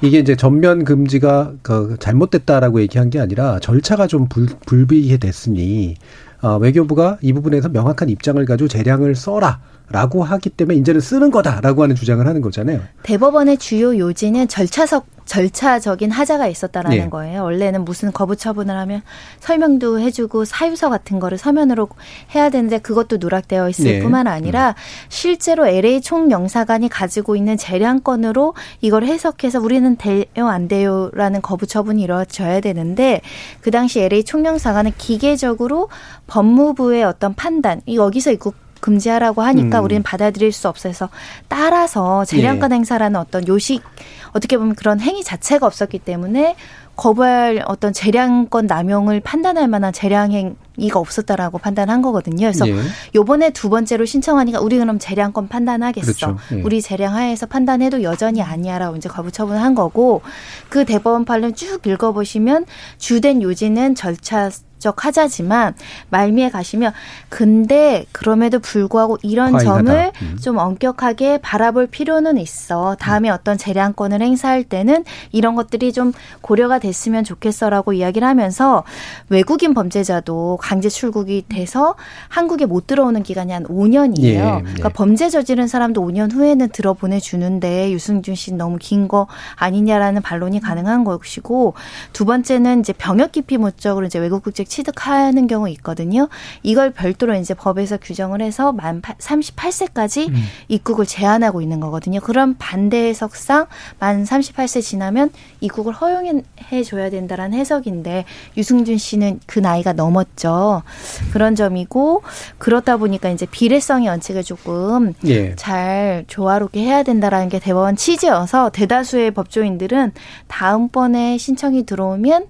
이게 0.01 0.17
이제 0.17 0.35
전면 0.35 0.85
금지가 0.85 1.53
그 1.61 1.97
잘못됐다라고 1.99 2.81
얘기한 2.81 3.11
게 3.11 3.19
아니라 3.19 3.59
절차가 3.59 4.07
좀 4.07 4.27
불, 4.27 4.47
불비해 4.65 5.17
됐으니 5.17 5.97
어, 6.41 6.57
외교부가 6.57 7.19
이 7.21 7.31
부분에서 7.31 7.69
명확한 7.69 8.09
입장을 8.09 8.43
가지고 8.43 8.67
재량을 8.67 9.13
써라. 9.13 9.61
라고 9.89 10.21
하기 10.21 10.49
때문에 10.49 10.77
이제는 10.79 10.99
쓰는 10.99 11.31
거다라고 11.31 11.83
하는 11.83 11.95
주장을 11.95 12.25
하는 12.27 12.41
거잖아요. 12.41 12.81
대법원의 13.03 13.57
주요 13.57 13.97
요지는 13.97 14.49
절차석 14.49 15.05
절차적인 15.27 16.09
하자가 16.09 16.47
있었다라는 16.47 16.97
예. 16.97 17.09
거예요. 17.09 17.43
원래는 17.43 17.85
무슨 17.85 18.11
거부 18.11 18.35
처분을 18.35 18.75
하면 18.75 19.03
설명도 19.39 19.99
해주고 19.99 20.45
사유서 20.45 20.89
같은 20.89 21.19
거를 21.19 21.37
서면으로 21.37 21.89
해야 22.33 22.49
되는데 22.49 22.79
그것도 22.79 23.17
누락되어 23.17 23.69
있을 23.69 23.87
예. 23.87 23.99
뿐만 23.99 24.25
아니라 24.25 24.73
실제로 25.09 25.67
LA 25.67 26.01
총영사관이 26.01 26.89
가지고 26.89 27.35
있는 27.35 27.57
재량권으로 27.57 28.55
이걸 28.81 29.03
해석해서 29.03 29.59
우리는 29.59 29.95
돼요 29.97 30.47
안 30.47 30.67
돼요라는 30.67 31.41
거부 31.41 31.67
처분이 31.67 32.01
이루어져야 32.01 32.61
되는데 32.61 33.21
그 33.61 33.69
당시 33.69 33.99
LA 33.99 34.23
총영사관은 34.23 34.93
기계적으로 34.97 35.89
법무부의 36.27 37.03
어떤 37.03 37.33
판단 37.33 37.81
이 37.85 37.97
여기서 37.97 38.31
입국 38.31 38.55
금지하라고 38.87 39.41
하니까 39.41 39.79
음. 39.79 39.83
우리는 39.83 40.01
받아들일 40.01 40.53
수 40.53 40.69
없어서 40.69 41.09
따라서 41.49 42.23
재량권 42.23 42.71
예. 42.71 42.75
행사라는 42.75 43.19
어떤 43.19 43.45
요식 43.45 43.83
어떻게 44.31 44.57
보면 44.57 44.75
그런 44.75 45.01
행위 45.01 45.25
자체가 45.25 45.65
없었기 45.65 45.99
때문에 45.99 46.55
거부할 46.95 47.63
어떤 47.67 47.91
재량권 47.93 48.65
남용을 48.65 49.19
판단할 49.19 49.67
만한 49.67 49.91
재량 49.91 50.31
행위가 50.31 50.99
없었다라고 50.99 51.57
판단한 51.59 52.01
거거든요. 52.01 52.47
그래서 52.47 52.67
예. 52.67 52.75
요번에 53.13 53.49
두 53.51 53.69
번째로 53.69 54.05
신청하니까 54.05 54.61
우리 54.61 54.77
그럼 54.77 54.99
재량권 54.99 55.49
판단하겠어. 55.49 56.05
그렇죠. 56.05 56.37
예. 56.53 56.61
우리 56.61 56.81
재량 56.81 57.13
하에서 57.13 57.45
판단해도 57.45 58.03
여전히 58.03 58.41
아니야라고 58.41 58.95
이제 58.95 59.09
거부 59.09 59.31
처분한 59.31 59.75
거고 59.75 60.21
그 60.69 60.85
대법원 60.85 61.25
판례 61.25 61.51
쭉 61.51 61.85
읽어보시면 61.85 62.65
주된 62.97 63.41
요지는 63.41 63.93
절차 63.93 64.49
적 64.79 65.05
하자지만 65.05 65.73
말미에 66.09 66.49
가시면 66.51 66.93
근데 67.29 68.05
그럼에도 68.11 68.59
불구하고 68.59 69.17
이런 69.23 69.53
과잉하다. 69.53 69.83
점을 69.83 70.11
음. 70.21 70.37
좀 70.41 70.57
엄격하게 70.57 71.39
바라볼 71.39 71.87
필요는 71.87 72.37
있어. 72.37 72.95
다음에 72.99 73.29
어떤 73.29 73.57
재량권을 73.57 74.21
행사할 74.21 74.63
때는 74.63 75.03
이런 75.31 75.55
것들이 75.55 75.91
좀 75.93 76.13
고려가 76.41 76.79
됐으면 76.79 77.23
좋겠어라고 77.23 77.93
이야기를 77.93 78.27
하면서 78.27 78.83
외국인 79.29 79.73
범죄자도 79.73 80.57
강제 80.61 80.89
출국이 80.89 81.45
돼서 81.49 81.95
한국에 82.29 82.65
못 82.65 82.85
들어오는 82.87 83.23
기간이 83.23 83.51
한 83.51 83.63
5년이에요. 83.63 84.23
예, 84.23 84.57
예. 84.57 84.61
그러니까 84.61 84.89
범죄 84.89 85.29
저지른 85.29 85.67
사람도 85.67 86.01
5년 86.05 86.31
후에는 86.33 86.69
들어 86.69 86.93
보내 86.93 87.19
주는데 87.19 87.91
유승준 87.91 88.35
씨는 88.35 88.57
너무 88.57 88.77
긴 88.79 89.07
거 89.07 89.27
아니냐라는 89.55 90.21
반론이 90.21 90.59
가능한 90.59 91.05
것이고 91.05 91.73
두 92.11 92.25
번째는 92.25 92.81
이제 92.81 92.91
병역 92.91 93.31
기피 93.31 93.57
목적으로 93.57 94.05
이제 94.05 94.19
외국 94.19 94.43
국적 94.43 94.66
취득하는 94.67 95.47
경우 95.47 95.69
있거든요. 95.69 96.27
이걸 96.63 96.91
별도로 96.91 97.35
이제 97.35 97.53
법에서 97.53 97.97
규정을 97.97 98.41
해서 98.41 98.71
만 98.71 99.01
38세까지 99.01 100.31
입국을 100.67 101.05
제한하고 101.05 101.61
있는 101.61 101.79
거거든요. 101.79 102.19
그런 102.19 102.57
반대 102.57 103.07
해석상 103.09 103.67
만 103.99 104.23
38세 104.23 104.81
지나면 104.81 105.29
입국을 105.61 105.93
허용해 105.93 106.83
줘야 106.85 107.09
된다라는 107.09 107.57
해석인데 107.57 108.25
유승준 108.55 108.97
씨는 108.97 109.39
그 109.45 109.59
나이가 109.59 109.93
넘었죠. 109.93 110.83
그런 111.31 111.55
점이고 111.55 112.23
그렇다 112.57 112.97
보니까 112.97 113.29
이제 113.29 113.45
비례성의 113.45 114.07
원칙을 114.07 114.43
조금 114.43 115.13
예. 115.25 115.55
잘 115.55 116.25
조화롭게 116.27 116.81
해야 116.81 117.03
된다라는 117.03 117.49
게 117.49 117.59
대법원 117.59 117.95
취지여서 117.95 118.69
대다수의 118.71 119.31
법조인들은 119.31 120.13
다음번에 120.47 121.37
신청이 121.37 121.85
들어오면 121.85 122.45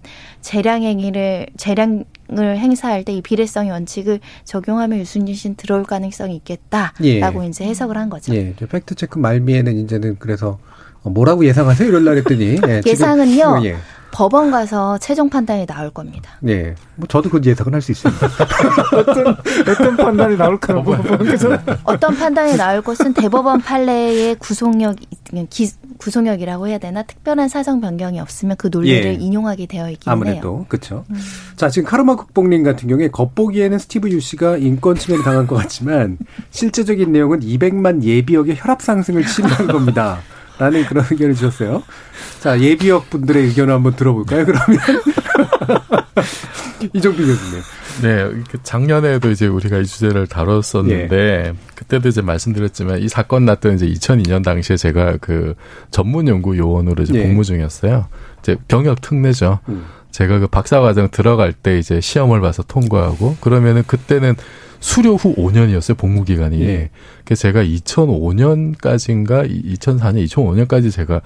재량 0.47 0.81
행위를 0.83 1.47
재량을 1.57 2.05
행사할 2.39 3.03
때 3.03 3.11
이 3.13 3.21
비례성의 3.21 3.69
원칙을 3.71 4.19
적용하면 4.45 5.03
씨는 5.35 5.55
들어올 5.57 5.83
가능성이 5.83 6.35
있겠다라고 6.37 7.43
예. 7.43 7.47
이제 7.49 7.65
해석을 7.65 7.97
한 7.97 8.09
거죠. 8.09 8.33
예, 8.33 8.53
팩트 8.55 8.95
체크 8.95 9.19
말미에는 9.19 9.75
이제는 9.77 10.15
그래서 10.19 10.57
어, 11.03 11.09
뭐라고 11.09 11.45
예상하세요? 11.45 11.89
이럴라 11.89 12.11
그랬더니 12.11 12.45
예, 12.67 12.81
지금- 12.81 12.81
예상은요. 12.91 13.61
예. 13.65 13.75
법원 14.11 14.51
가서 14.51 14.97
최종 14.99 15.29
판단이 15.29 15.65
나올 15.65 15.89
겁니다. 15.89 16.31
네. 16.39 16.73
뭐 16.95 17.07
저도 17.07 17.29
그 17.29 17.41
예상은 17.43 17.73
할 17.73 17.81
수 17.81 17.91
있습니다. 17.91 18.27
어떤 18.97 19.27
어떤 19.69 19.97
판단이 19.97 20.37
나올까 20.37 20.73
법원에서 20.73 21.57
어떤 21.83 22.15
판단이 22.17 22.57
나올 22.57 22.81
것은 22.81 23.13
대법원 23.13 23.61
판례의 23.61 24.35
구속력 24.35 24.95
기, 25.49 25.69
구속력이라고 25.97 26.67
해야 26.67 26.77
되나 26.77 27.03
특별한 27.03 27.49
사정 27.49 27.81
변경이 27.81 28.19
없으면 28.19 28.55
그 28.57 28.69
논리를 28.71 29.05
예. 29.05 29.13
인용하게 29.13 29.65
되어 29.67 29.89
있긴 29.89 30.11
아무래도, 30.11 30.33
해요. 30.33 30.41
아무래도 30.43 30.65
그렇죠. 30.67 31.05
음. 31.09 31.15
자 31.55 31.69
지금 31.69 31.87
카르마 31.87 32.15
국뽕님 32.15 32.63
같은 32.63 32.87
경우에 32.87 33.09
겉보기에는 33.09 33.77
스티브 33.77 34.09
유 34.09 34.19
씨가 34.19 34.57
인권 34.57 34.95
침해를 34.95 35.23
당한 35.23 35.47
것 35.47 35.55
같지만 35.55 36.17
실제적인 36.49 37.11
내용은 37.11 37.41
200만 37.41 38.03
예비역의 38.03 38.55
혈압 38.57 38.81
상승을 38.81 39.25
치료한 39.25 39.67
겁니다. 39.67 40.19
라는 40.59 40.85
그런 40.85 41.05
의견을 41.09 41.35
주셨어요. 41.35 41.83
자, 42.39 42.59
예비역 42.59 43.09
분들의 43.09 43.45
의견을 43.45 43.73
한번 43.73 43.95
들어볼까요, 43.95 44.45
그러면? 44.45 44.67
이종필 46.93 47.25
교수님. 47.25 47.61
네, 48.01 48.29
작년에도 48.63 49.31
이제 49.31 49.47
우리가 49.47 49.79
이 49.79 49.85
주제를 49.85 50.27
다뤘었는데, 50.27 51.15
예. 51.15 51.53
그때도 51.75 52.09
이제 52.09 52.21
말씀드렸지만, 52.21 52.99
이 52.99 53.07
사건 53.07 53.45
났던 53.45 53.75
이제 53.75 53.87
2002년 53.87 54.43
당시에 54.43 54.77
제가 54.77 55.17
그 55.19 55.55
전문 55.91 56.27
연구 56.27 56.57
요원으로 56.57 57.03
이제 57.03 57.13
예. 57.15 57.23
복무 57.23 57.43
중이었어요. 57.43 58.07
이제 58.39 58.55
병역 58.67 59.01
특례죠. 59.01 59.59
음. 59.69 59.85
제가 60.17 60.39
그 60.39 60.47
박사과정 60.47 61.09
들어갈 61.11 61.53
때 61.53 61.77
이제 61.77 62.01
시험을 62.01 62.41
봐서 62.41 62.63
통과하고, 62.63 63.37
그러면은 63.39 63.83
그때는 63.85 64.33
수료 64.79 65.13
후 65.15 65.35
5년이었어요, 65.35 65.95
복무 65.95 66.23
기간이. 66.23 66.59
예. 66.61 66.89
그래서 67.23 67.43
제가 67.43 67.63
2005년까지인가 67.63 69.47
2004년, 69.47 70.25
2005년까지 70.27 70.91
제가 70.91 71.21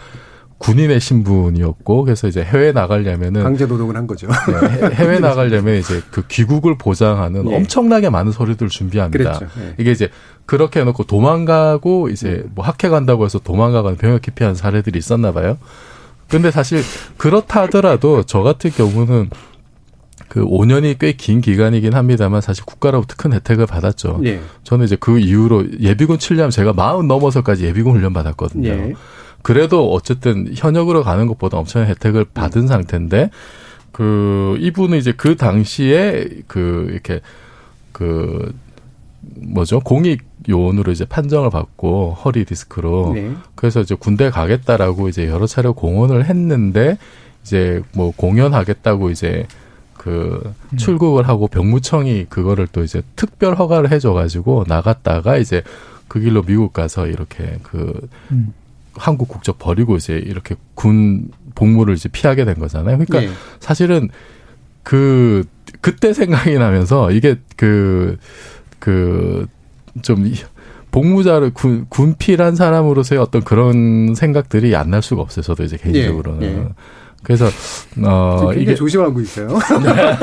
군인의 0.58 1.00
신분이었고 1.00 2.04
그래서 2.04 2.28
이제 2.28 2.44
해외 2.44 2.74
나가려면은 2.74 3.44
강제 3.44 3.66
노동을 3.66 3.96
한 3.96 4.06
거죠. 4.08 4.28
네, 4.28 4.89
해외 4.96 5.20
나가려면 5.20 5.76
이제 5.78 6.02
그 6.12 6.28
귀국을 6.28 6.78
보장하는 6.78 7.50
예. 7.50 7.56
엄청나게 7.56 8.10
많은 8.10 8.34
서류들을 8.34 8.70
준비합니다. 8.70 9.39
그렇죠. 9.39 9.46
예. 9.62 9.76
이게 9.78 9.92
이제 9.92 10.10
그렇게 10.46 10.82
해놓고 10.82 11.06
도망가고 11.06 12.10
이제 12.10 12.44
뭐 12.54 12.66
학회 12.66 12.89
간다고 12.89 13.24
해서 13.24 13.39
도망가거나 13.39 13.96
병역 13.96 14.22
기피한 14.22 14.54
사례들이 14.54 15.00
있었나 15.00 15.32
봐요. 15.32 15.58
근데 16.32 16.49
사실 16.49 16.82
그렇다 17.17 17.63
하더라도 17.63 18.23
저 18.23 18.41
같은 18.41 18.71
경우는 18.71 19.29
그 20.29 20.45
5년이 20.45 20.97
꽤 20.97 21.11
긴 21.11 21.41
기간이긴 21.41 21.93
합니다만 21.93 22.39
사실 22.39 22.63
국가로부터 22.63 23.15
큰 23.17 23.34
혜택을 23.34 23.65
받았죠. 23.65 24.21
예. 24.23 24.39
저는 24.63 24.86
이제 24.86 24.95
그 24.97 25.19
이후로 25.19 25.79
예비군 25.82 26.17
7년 26.17 26.49
제가 26.51 26.71
마흔 26.71 27.07
넘어서까지 27.07 27.65
예비군 27.65 27.95
훈련 27.97 28.13
받았거든요. 28.13 28.69
예. 28.69 28.93
그래도 29.41 29.91
어쨌든 29.91 30.51
현역으로 30.55 31.03
가는 31.03 31.27
것보다 31.27 31.57
엄청난 31.57 31.89
혜택을 31.89 32.25
받은 32.34 32.61
음. 32.61 32.67
상태인데 32.67 33.29
그 33.91 34.55
이분은 34.59 34.97
이제 34.97 35.11
그 35.11 35.36
당시에 35.36 36.29
그 36.47 36.88
이렇게 36.91 37.19
그 37.91 38.53
뭐죠 39.36 39.82
공익 39.82 40.21
요원으로 40.50 40.92
이제 40.92 41.06
판정을 41.06 41.50
받고 41.50 42.14
허리 42.14 42.46
디스크로 42.46 43.14
네. 43.14 43.32
그래서 43.56 43.82
이제 43.82 43.96
군대 43.96 44.30
가겠다라고 44.30 45.10
이제 45.10 45.28
여러 45.28 45.46
차례 45.46 45.70
공언을 45.70 46.26
했는데 46.26 46.98
이제 47.44 47.82
뭐 47.94 48.12
공연하겠다고 48.16 49.12
이제 49.12 49.48
그 49.98 50.54
음. 50.72 50.78
출국을 50.78 51.28
하고 51.28 51.48
병무청이 51.48 52.26
그거를 52.30 52.68
또 52.72 52.84
이제 52.84 53.02
특별 53.16 53.56
허가를 53.56 53.92
해줘 53.92 54.14
가지고 54.14 54.66
나갔다가 54.68 55.38
이제 55.38 55.64
그 56.08 56.20
길로 56.20 56.42
미국 56.42 56.74
가서 56.74 57.08
이렇게 57.08 57.58
그 57.64 58.08
음. 58.32 58.54
한국 58.96 59.28
국적 59.28 59.60
버리고 59.60 59.96
이제 59.96 60.16
이렇게 60.16 60.56
군 60.76 61.30
복무를 61.56 61.94
이제 61.96 62.10
피하게 62.10 62.46
된 62.46 62.56
거잖아요. 62.56 62.98
그러니까 62.98 63.22
네. 63.22 63.30
사실은 63.60 64.10
그 64.84 65.44
그때 65.82 66.14
생각이 66.14 66.56
나면서 66.56 67.12
이게 67.12 67.36
그 67.56 68.18
그 68.82 69.48
좀 70.02 70.32
복무자를 70.92 71.52
군 71.54 71.86
군필한 71.89 72.56
사람으로서의 72.56 73.22
어떤 73.22 73.44
그런 73.44 74.14
생각들이 74.16 74.76
안 74.76 74.89
날 74.89 75.02
수가 75.02 75.22
없어요. 75.22 75.44
저도 75.44 75.64
이제 75.64 75.78
개인적으로는. 75.78 76.39
네. 76.39 76.48
네. 76.56 76.68
그래서 77.24 77.46
어 78.04 78.52
이게 78.58 78.74
조심하고 78.74 79.22
있어요. 79.22 79.48
네. 79.84 80.18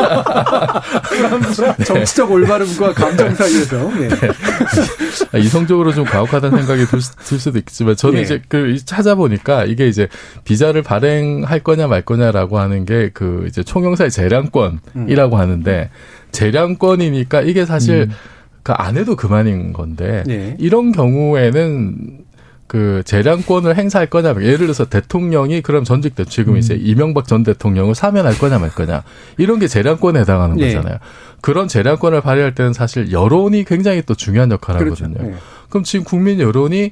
정치적 1.85 2.31
올바름과 2.31 2.93
감정 2.93 3.35
사이에서 3.35 3.77
네. 3.95 4.09
네. 5.33 5.39
이성적으로 5.41 5.93
좀 5.93 6.05
가혹하다는 6.05 6.59
생각이 6.59 6.87
들, 6.87 6.99
들 7.01 7.39
수도 7.39 7.59
있겠지만 7.59 7.95
저는 7.97 8.17
네. 8.17 8.23
이제 8.23 8.43
그 8.49 8.77
찾아보니까 8.85 9.65
이게 9.65 9.87
이제 9.87 10.09
비자를 10.45 10.83
발행할 10.83 11.61
거냐 11.61 11.87
말 11.87 12.03
거냐라고 12.03 12.59
하는 12.59 12.85
게 12.85 13.11
그 13.15 13.45
이제 13.49 13.63
총영사의 13.63 14.11
재량권이라고 14.11 15.37
음. 15.37 15.41
하는데 15.41 15.91
재량권이니까 16.33 17.43
이게 17.43 17.65
사실 17.65 18.09
음. 18.11 18.15
그안 18.63 18.97
해도 18.97 19.17
그만인 19.17 19.73
건데 19.73 20.25
네. 20.27 20.57
이런 20.59 20.93
경우에는 20.93 22.25
그 22.67 23.03
재량권을 23.07 23.77
행사할 23.77 24.09
거냐 24.11 24.35
예를 24.43 24.59
들어서 24.59 24.85
대통령이 24.85 25.63
그럼 25.63 25.85
전직 25.85 26.15
대 26.15 26.25
지금 26.25 26.55
음. 26.55 26.59
이제 26.59 26.75
이명박 26.75 27.27
전 27.27 27.43
대통령을 27.43 27.95
사면할 27.95 28.37
거냐 28.39 28.59
말 28.59 28.69
거냐 28.71 29.05
이런 29.39 29.59
게 29.59 29.67
재량권에 29.69 30.21
해당하는 30.21 30.57
네. 30.57 30.75
거잖아요. 30.75 30.99
그런 31.41 31.67
재량권을 31.67 32.21
발휘할 32.21 32.55
때는 32.55 32.75
사실 32.75 33.11
여론이 33.11 33.65
굉장히 33.65 34.03
또 34.03 34.15
중요한 34.15 34.51
역할을 34.51 34.85
그렇죠. 34.85 35.05
하거든요. 35.07 35.31
네. 35.31 35.37
그럼 35.71 35.85
지금 35.85 36.05
국민 36.05 36.41
여론이 36.41 36.91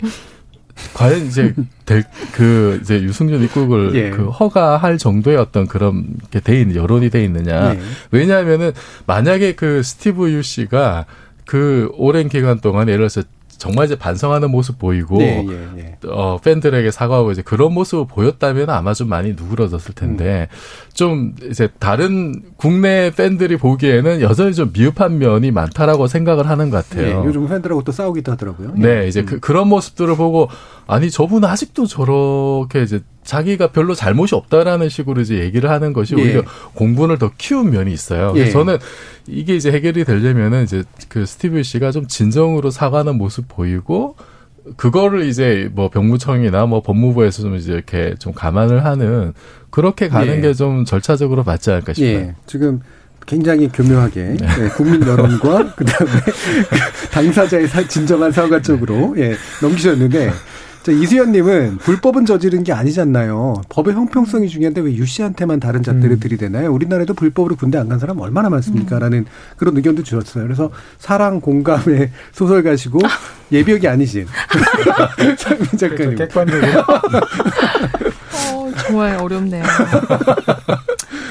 과연 0.95 1.27
이제 1.27 1.55
될 1.85 2.05
그 2.33 2.79
이제 2.83 3.01
유승준 3.03 3.43
입국을 3.45 3.95
예. 3.95 4.11
그 4.11 4.29
허가할 4.29 4.99
정도의 4.99 5.39
어떤 5.39 5.67
그런 5.67 6.07
게 6.31 6.39
돼 6.41 6.61
있는 6.61 6.77
여론이 6.77 7.09
돼 7.09 7.25
있느냐? 7.25 7.75
예. 7.75 7.81
왜냐하면은 8.11 8.73
만약에 9.07 9.55
그 9.55 9.83
스티브 9.83 10.31
유 10.31 10.43
씨가 10.43 11.07
그 11.47 11.91
오랜 11.95 12.29
기간 12.29 12.61
동안 12.61 12.89
예를 12.89 13.09
들어서 13.09 13.23
정말 13.59 13.87
이제 13.87 13.97
반성하는 13.97 14.51
모습 14.51 14.79
보이고 14.79 15.17
네, 15.17 15.47
예, 15.49 15.79
예. 15.79 15.97
어 16.09 16.39
팬들에게 16.39 16.91
사과하고 16.91 17.33
이제 17.33 17.41
그런 17.41 17.73
모습을 17.73 18.07
보였다면 18.07 18.69
아마 18.69 18.93
좀 18.93 19.09
많이 19.09 19.31
누그러졌을 19.31 19.95
텐데 19.95 20.49
음. 20.51 20.57
좀 20.93 21.35
이제 21.51 21.69
다른 21.79 22.43
국내 22.57 23.11
팬들이 23.11 23.57
보기에는 23.57 24.21
여전히 24.21 24.53
좀 24.53 24.73
미흡한 24.75 25.19
면이 25.19 25.53
많다라고 25.53 26.07
생각을 26.07 26.49
하는 26.51 26.69
것 26.69 26.89
같아요. 26.89 27.23
네, 27.23 27.27
요즘 27.27 27.49
팬들하고 27.49 27.83
또 27.83 27.93
싸우기도 27.93 28.33
하더라고요. 28.33 28.73
네, 28.77 29.09
이제 29.09 29.21
음. 29.21 29.27
그, 29.27 29.41
그런 29.41 29.69
모습들을 29.69 30.17
보고 30.17 30.51
아니 30.87 31.11
저분은 31.11 31.49
아직도 31.49 31.87
저렇게 31.87 32.83
이제 32.83 33.01
자기가 33.27 33.73
별로 33.73 33.95
잘못이 33.95 34.35
없다라는 34.35 34.89
식으로 34.89 35.21
이제 35.21 35.41
얘기를 35.41 35.69
하는 35.69 35.93
것이 35.93 36.15
예. 36.17 36.23
오히려 36.23 36.43
공분을 36.75 37.19
더 37.19 37.33
키운 37.37 37.71
면이 37.71 37.93
있어요. 37.93 38.33
예. 38.37 38.51
저는 38.51 38.79
이게 39.27 39.57
이제 39.57 39.71
해결이 39.71 40.05
되려면은 40.05 40.63
이제 40.65 40.85
그 41.09 41.27
스티브 41.27 41.63
씨가 41.63 41.91
좀 41.91 42.07
진정으로 42.07 42.71
사과하는 42.71 43.19
모습 43.19 43.49
보이고 43.49 44.17
그거를 44.77 45.27
이제 45.27 45.69
뭐 45.73 45.91
병무청이나 45.91 46.67
뭐 46.67 46.81
법무부에서 46.83 47.43
좀 47.43 47.57
이제 47.57 47.73
이렇게 47.73 48.15
좀 48.19 48.33
감안을 48.33 48.85
하는 48.85 49.35
그렇게 49.71 50.09
가는 50.09 50.37
예. 50.37 50.41
게좀 50.41 50.85
절차적으로 50.85 51.43
맞지 51.43 51.71
않을까 51.71 51.93
싶어요. 51.93 52.11
예. 52.11 52.35
지금 52.47 52.81
굉장히 53.27 53.69
교묘하게 53.69 54.37
네. 54.39 54.47
예, 54.61 54.69
국민 54.69 55.03
여론과 55.03 55.75
그다음에 55.75 56.11
당사자의 57.11 57.69
진정한 57.89 58.31
사과 58.31 58.63
쪽으로 58.63 59.15
예, 59.19 59.35
넘기셨는데 59.61 60.31
자, 60.31 60.35
이수연님은 60.93 61.79
불법은 61.79 62.27
저지른 62.27 62.63
게 62.65 62.73
아니잖아요. 62.73 63.63
법의 63.69 63.95
형평성이 63.95 64.49
중요한데 64.49 64.81
왜 64.83 64.93
유 64.97 65.05
씨한테만 65.07 65.61
다른 65.61 65.83
잣대를 65.83 66.13
음. 66.17 66.21
들이대나요? 66.21 66.73
우리나라에도 66.73 67.15
불법으로 67.15 67.57
군대 67.57 67.79
안 67.79 67.89
간 67.89 67.99
사람 67.99 68.19
얼마나 68.21 68.49
많습니까? 68.51 68.97
음. 68.97 69.01
라는 69.01 69.27
그런 69.57 69.77
의견도 69.77 70.03
주셨어요. 70.03 70.45
그래서 70.45 70.71
사랑 70.99 71.41
공감의 71.41 72.11
소설가시고 72.33 72.99
예비역이 73.53 73.87
아니신 73.89 74.27
상민 75.39 75.67
작가님. 75.79 76.17
객관적으로. 76.17 76.81
어, 78.53 78.73
정말 78.83 79.17
어렵네요. 79.17 79.65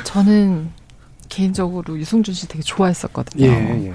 저는 0.03 0.69
개인적으로 1.29 1.97
유승준 1.99 2.33
씨 2.33 2.47
되게 2.47 2.61
좋아했었거든요. 2.63 3.45
예, 3.45 3.87
예. 3.87 3.93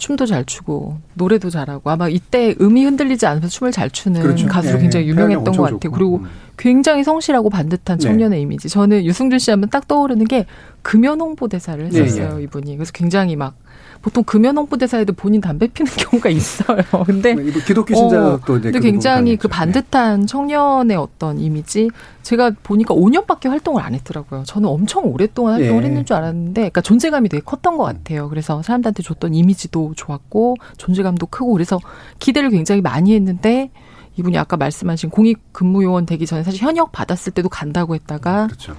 춤도 0.00 0.26
잘 0.26 0.44
추고 0.44 0.98
노래도 1.14 1.50
잘하고 1.50 1.90
아마 1.90 2.08
이때 2.08 2.54
음이 2.60 2.84
흔들리지 2.84 3.26
않으면서 3.26 3.48
춤을 3.48 3.70
잘 3.70 3.90
추는 3.90 4.22
그렇죠. 4.22 4.46
가수로 4.48 4.76
네. 4.76 4.80
굉장히 4.80 5.06
유명했던 5.08 5.44
것 5.44 5.62
같아요. 5.62 5.78
좋고. 5.78 5.94
그리고 5.94 6.16
음. 6.16 6.26
굉장히 6.56 7.04
성실하고 7.04 7.50
반듯한 7.50 7.98
네. 7.98 8.08
청년의 8.08 8.38
네. 8.38 8.42
이미지. 8.42 8.68
저는 8.68 9.04
유승준 9.04 9.38
씨 9.38 9.50
하면 9.50 9.68
딱 9.68 9.86
떠오르는 9.86 10.24
게 10.24 10.46
금연 10.82 11.20
홍보대사를 11.20 11.86
했었어요, 11.86 12.38
네. 12.38 12.42
이분이. 12.42 12.76
그래서 12.76 12.90
굉장히 12.92 13.36
막 13.36 13.54
보통 14.02 14.24
금연 14.24 14.56
홍보대사에도 14.56 15.12
본인 15.12 15.40
담배 15.40 15.66
피는 15.68 15.90
경우가 15.96 16.30
있어요. 16.30 16.78
근데 17.04 17.34
네, 17.34 17.50
기독교 17.66 17.94
신자도 17.94 18.26
어, 18.26 18.40
근데 18.40 18.80
굉장히 18.80 19.36
그 19.36 19.48
반듯한 19.48 20.26
청년의 20.26 20.96
어떤 20.96 21.38
이미지 21.38 21.90
제가 22.22 22.52
보니까 22.62 22.94
5년밖에 22.94 23.48
활동을 23.48 23.82
안 23.82 23.94
했더라고요. 23.94 24.44
저는 24.44 24.68
엄청 24.68 25.04
오랫동안 25.04 25.54
활동을 25.54 25.82
예. 25.82 25.88
했는 25.88 26.04
줄 26.04 26.16
알았는데 26.16 26.60
그러니까 26.60 26.80
존재감이 26.80 27.28
되게 27.28 27.42
컸던 27.42 27.76
것 27.76 27.84
같아요. 27.84 28.28
그래서 28.28 28.62
사람들한테 28.62 29.02
줬던 29.02 29.34
이미지도 29.34 29.92
좋았고 29.96 30.56
존재감도 30.78 31.26
크고 31.26 31.52
그래서 31.52 31.78
기대를 32.18 32.50
굉장히 32.50 32.80
많이 32.80 33.14
했는데 33.14 33.70
이분이 34.16 34.36
아까 34.38 34.56
말씀하신 34.56 35.10
공익 35.10 35.52
근무요원 35.52 36.06
되기 36.06 36.26
전에 36.26 36.42
사실 36.42 36.62
현역 36.62 36.92
받았을 36.92 37.32
때도 37.32 37.48
간다고 37.48 37.94
했다가 37.94 38.46
그렇죠. 38.46 38.76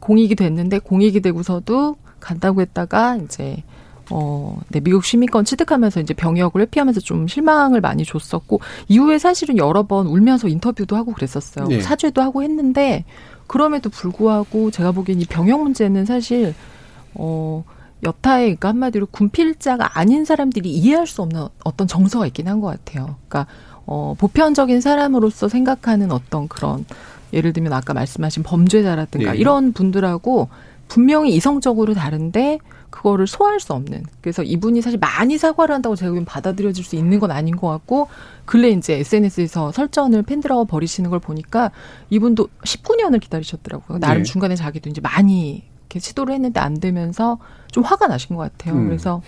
공익이 0.00 0.34
됐는데 0.34 0.80
공익이 0.80 1.20
되고서도 1.20 1.96
간다고 2.20 2.60
했다가 2.60 3.16
이제 3.16 3.62
어, 4.10 4.58
네, 4.68 4.80
미국 4.80 5.04
시민권 5.04 5.44
취득하면서 5.44 6.00
이제 6.00 6.14
병역을 6.14 6.60
회피하면서 6.62 7.00
좀 7.00 7.28
실망을 7.28 7.80
많이 7.80 8.04
줬었고, 8.04 8.60
이후에 8.88 9.18
사실은 9.18 9.56
여러 9.56 9.84
번 9.84 10.06
울면서 10.06 10.48
인터뷰도 10.48 10.96
하고 10.96 11.12
그랬었어요. 11.12 11.68
네. 11.68 11.80
사죄도 11.80 12.20
하고 12.20 12.42
했는데, 12.42 13.04
그럼에도 13.46 13.88
불구하고 13.90 14.70
제가 14.70 14.92
보기엔 14.92 15.20
이 15.20 15.24
병역 15.24 15.62
문제는 15.62 16.04
사실, 16.06 16.54
어, 17.14 17.64
여타의 18.02 18.44
그러니까 18.56 18.68
한마디로 18.70 19.06
군필자가 19.06 19.98
아닌 19.98 20.24
사람들이 20.24 20.70
이해할 20.70 21.06
수 21.06 21.22
없는 21.22 21.48
어떤 21.64 21.86
정서가 21.86 22.26
있긴 22.28 22.48
한 22.48 22.60
것 22.60 22.68
같아요. 22.68 23.16
그러니까, 23.28 23.46
어, 23.86 24.14
보편적인 24.18 24.80
사람으로서 24.80 25.48
생각하는 25.48 26.10
어떤 26.12 26.48
그런, 26.48 26.84
예를 27.32 27.52
들면 27.52 27.72
아까 27.72 27.92
말씀하신 27.94 28.42
범죄자라든가 28.42 29.32
네. 29.32 29.38
이런 29.38 29.72
분들하고 29.72 30.48
분명히 30.88 31.34
이성적으로 31.34 31.94
다른데 31.94 32.58
그거를 32.90 33.26
소화할 33.26 33.60
수 33.60 33.72
없는. 33.72 34.04
그래서 34.20 34.42
이분이 34.42 34.82
사실 34.82 34.98
많이 34.98 35.38
사과를 35.38 35.74
한다고 35.74 35.96
제가 35.96 36.10
보기엔 36.10 36.24
받아들여질 36.24 36.84
수 36.84 36.96
있는 36.96 37.18
건 37.20 37.30
아닌 37.30 37.56
것 37.56 37.68
같고, 37.68 38.08
근래 38.44 38.68
이제 38.70 38.94
SNS에서 38.98 39.72
설전을 39.72 40.22
팬들하고 40.22 40.64
버리시는 40.64 41.08
걸 41.10 41.20
보니까 41.20 41.70
이분도 42.10 42.48
19년을 42.64 43.20
기다리셨더라고요. 43.20 43.98
나름 44.00 44.22
네. 44.24 44.30
중간에 44.30 44.56
자기도 44.56 44.90
이제 44.90 45.00
많이 45.00 45.62
이렇게 45.80 46.00
시도를 46.00 46.34
했는데 46.34 46.60
안 46.60 46.74
되면서 46.80 47.38
좀 47.70 47.84
화가 47.84 48.06
나신 48.08 48.36
것 48.36 48.42
같아요. 48.42 48.74
음. 48.74 48.86
그래서 48.86 49.22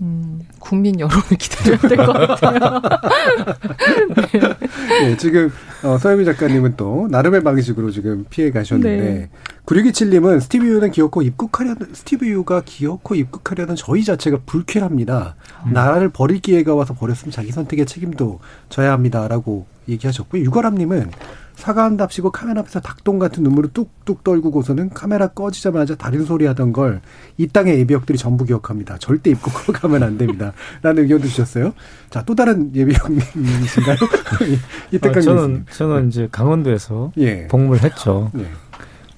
음, 0.00 0.40
국민 0.58 0.98
여론을 0.98 1.22
기다려야 1.38 1.78
될 1.78 1.96
것 2.06 2.12
같아요. 2.12 2.80
네. 4.32 4.61
네, 4.88 5.16
지금 5.16 5.50
어, 5.82 5.98
서현미 5.98 6.24
작가님은 6.24 6.74
또 6.76 7.08
나름의 7.10 7.42
방식으로 7.42 7.90
지금 7.90 8.24
피해 8.30 8.50
가셨는데 8.50 8.96
네. 8.96 9.30
9627님은 9.66 10.40
스티브 10.40 10.66
유는 10.66 10.90
기어코 10.90 11.22
입국하려는 11.22 11.88
스티브 11.92 12.26
유가 12.26 12.62
기어코 12.64 13.14
입국하려는 13.14 13.74
저희 13.76 14.04
자체가 14.04 14.40
불쾌합니다. 14.46 15.36
음. 15.66 15.72
나라를 15.72 16.08
버릴 16.08 16.40
기회가 16.40 16.74
와서 16.74 16.94
버렸으면 16.94 17.32
자기 17.32 17.52
선택의 17.52 17.86
책임도 17.86 18.40
져야 18.68 18.92
합니다라고 18.92 19.66
얘기하셨고요. 19.88 20.42
유거람님은 20.42 21.10
사과한답시고 21.56 22.32
카메라 22.32 22.60
앞에서 22.60 22.80
닭똥 22.80 23.18
같은 23.18 23.42
눈물을 23.42 23.70
뚝뚝 23.72 24.24
떨구고서는 24.24 24.90
카메라 24.90 25.28
꺼지자마자 25.28 25.96
다른 25.96 26.24
소리 26.24 26.46
하던 26.46 26.72
걸 26.72 27.00
이 27.38 27.46
땅의 27.48 27.78
예비역들이 27.80 28.18
전부 28.18 28.44
기억합니다. 28.44 28.98
절대 28.98 29.30
입국으로 29.30 29.72
가면 29.72 30.02
안 30.02 30.18
됩니다. 30.18 30.52
라는 30.82 31.02
의견도 31.04 31.26
주셨어요. 31.26 31.72
자, 32.10 32.22
또 32.24 32.34
다른 32.34 32.74
예비역님이신가요? 32.74 33.96
이때까지. 34.92 35.28
아, 35.28 35.34
저는, 35.34 35.66
저는 35.70 36.08
이제 36.08 36.28
강원도에서 36.30 37.12
예. 37.18 37.46
복무를 37.48 37.82
했죠. 37.82 38.30
예. 38.38 38.46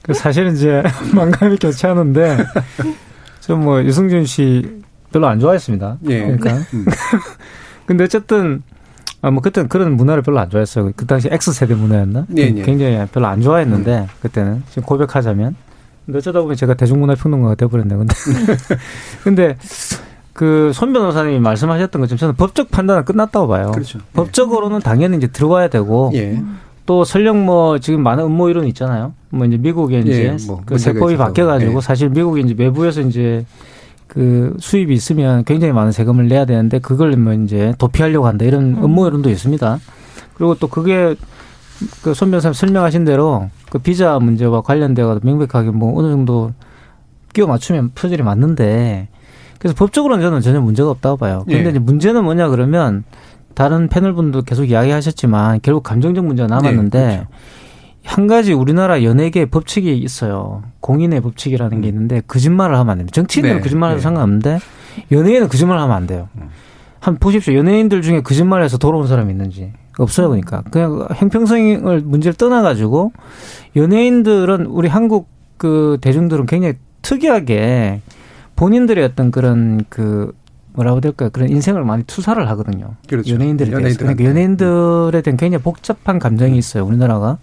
그 0.03 0.15
사실은 0.15 0.55
이제 0.55 0.83
만감이 1.15 1.57
교차하는데, 1.59 2.39
저뭐 3.41 3.85
유승준 3.85 4.27
씨 4.27 4.83
별로 5.13 5.27
안 5.29 5.41
좋아했습니다. 5.41 5.99
예. 6.09 6.21
그러니까. 6.21 6.55
음. 6.75 6.87
근데 7.87 8.05
어쨌든 8.05 8.63
아, 9.25 9.31
뭐, 9.31 9.41
그때는 9.41 9.71
그런 9.71 9.97
문화를 9.97 10.23
별로 10.23 10.39
안 10.39 10.51
좋아했어요. 10.51 10.93
그 10.95 11.07
당시 11.07 11.31
X세대 11.33 11.75
문화였나? 11.75 12.27
네, 12.29 12.51
네. 12.51 12.61
굉장히 12.61 13.07
별로 13.11 13.27
안 13.27 13.41
좋아했는데, 13.41 14.01
음. 14.01 14.07
그때는. 14.21 14.63
지금 14.69 14.83
고백하자면. 14.83 15.57
근데 16.05 16.19
어쩌다 16.19 16.43
보면 16.43 16.57
제가 16.57 16.75
대중문화 16.75 17.15
평론가가 17.15 17.55
돼버렸네, 17.55 17.97
근데. 17.97 18.15
근데, 19.25 19.57
그, 20.35 20.72
손 20.74 20.93
변호사님이 20.93 21.39
말씀하셨던 21.39 22.03
것처럼 22.03 22.18
저는 22.18 22.35
법적 22.35 22.70
판단은 22.70 23.07
끝났다고 23.07 23.49
봐요. 23.49 23.70
그렇죠. 23.72 24.01
법적으로는 24.12 24.80
당연히 24.80 25.16
이제 25.16 25.28
들어와야 25.28 25.68
되고, 25.68 26.11
예. 26.14 26.43
또 26.87 27.05
설령 27.05 27.47
뭐 27.47 27.78
지금 27.78 28.03
많은 28.03 28.24
음모 28.24 28.51
이론 28.51 28.66
있잖아요. 28.66 29.14
뭐 29.30 29.47
이제 29.47 29.57
미국에 29.57 30.01
이제 30.01 30.24
예, 30.24 30.47
뭐 30.47 30.61
그 30.66 30.76
세법이 30.76 31.16
바뀌어가지고 31.16 31.76
예. 31.76 31.80
사실 31.80 32.11
미국이 32.11 32.43
이제 32.43 32.55
외부에서 32.59 33.01
이제 33.01 33.47
그 34.07 34.55
수입이 34.61 34.93
있으면 34.93 35.45
굉장히 35.45 35.72
많은 35.72 35.93
세금을 35.93 36.28
내야 36.28 36.45
되는데 36.45 36.78
그걸 36.80 37.12
뭐 37.16 37.32
이제 37.32 37.74
도피하려고 37.78 38.26
한다 38.26 38.45
이런 38.45 38.74
음. 38.76 38.85
음모 38.85 39.07
이론도 39.07 39.30
있습니다. 39.30 39.78
그리고 40.35 40.57
또 40.57 40.68
그게 40.68 41.14
그손 42.03 42.30
변호사님 42.30 42.53
설명하신 42.53 43.05
대로 43.07 43.49
그 43.70 43.78
비자 43.78 44.18
문제와 44.18 44.61
관련되어 44.61 45.20
명백하게 45.22 45.70
뭐 45.70 45.99
어느 45.99 46.11
정도 46.12 46.53
끼워 47.32 47.49
맞추면 47.49 47.93
표절이 47.95 48.22
맞는데 48.22 49.09
그래서 49.65 49.75
법적으로는 49.77 50.23
저는 50.23 50.43
전혀 50.43 50.61
문제가 50.61 50.91
없다고 50.91 51.17
봐요. 51.17 51.43
그런데 51.47 51.69
예. 51.69 51.71
이제 51.71 51.79
문제는 51.79 52.23
뭐냐 52.23 52.51
그러면 52.51 53.03
다른 53.55 53.89
패널 53.89 54.12
분도 54.12 54.43
계속 54.43 54.65
이야기하셨지만 54.65 55.61
결국 55.62 55.83
감정적 55.85 56.23
문제가 56.23 56.49
남았는데 56.49 56.99
네, 56.99 57.17
그렇죠. 57.17 57.29
한 58.05 58.27
가지 58.27 58.53
우리나라 58.53 59.03
연예계 59.03 59.47
법칙이 59.47 59.97
있어요. 59.97 60.62
공인의 60.81 61.23
법칙이라는 61.23 61.81
게 61.81 61.89
음. 61.89 61.95
있는데 61.95 62.21
거짓말을 62.27 62.77
하면 62.77 62.91
안 62.91 62.99
됩니다. 62.99 63.15
정치인들은 63.15 63.57
네. 63.57 63.62
거짓말해도 63.62 64.01
네. 64.01 64.03
상관없는데 64.03 64.59
연예인은 65.11 65.49
거짓말 65.49 65.79
하면 65.79 65.97
안 65.97 66.07
돼요. 66.07 66.29
음. 66.37 66.51
한 67.01 67.17
보십시오. 67.17 67.55
연예인들 67.55 68.03
중에 68.03 68.21
거짓말해서 68.21 68.77
돌아온 68.77 69.07
사람이 69.07 69.33
있는지 69.33 69.73
없어요. 69.97 70.29
그러니까 70.29 70.61
그냥 70.71 71.09
형평성을 71.15 72.01
문제를 72.03 72.35
떠나가지고 72.35 73.12
연예인들은 73.77 74.67
우리 74.67 74.89
한국 74.89 75.27
그 75.57 75.97
대중들은 76.03 76.45
굉장히 76.45 76.75
특이하게 77.01 78.03
본인들의 78.57 79.05
어떤 79.05 79.31
그런 79.31 79.85
그 79.89 80.33
뭐라고 80.75 81.01
될까요? 81.01 81.31
그런 81.33 81.49
인생을 81.49 81.85
많이 81.85 82.03
투사를 82.05 82.49
하거든요. 82.51 82.95
그렇죠. 83.09 83.35
연예인들에 83.35 83.71
대해서. 83.71 83.99
그러니까 83.99 84.25
연예인들에 84.25 85.23
대한 85.23 85.37
굉장히 85.37 85.63
복잡한 85.63 86.19
감정이 86.19 86.59
있어요. 86.59 86.85
우리나라가. 86.85 87.39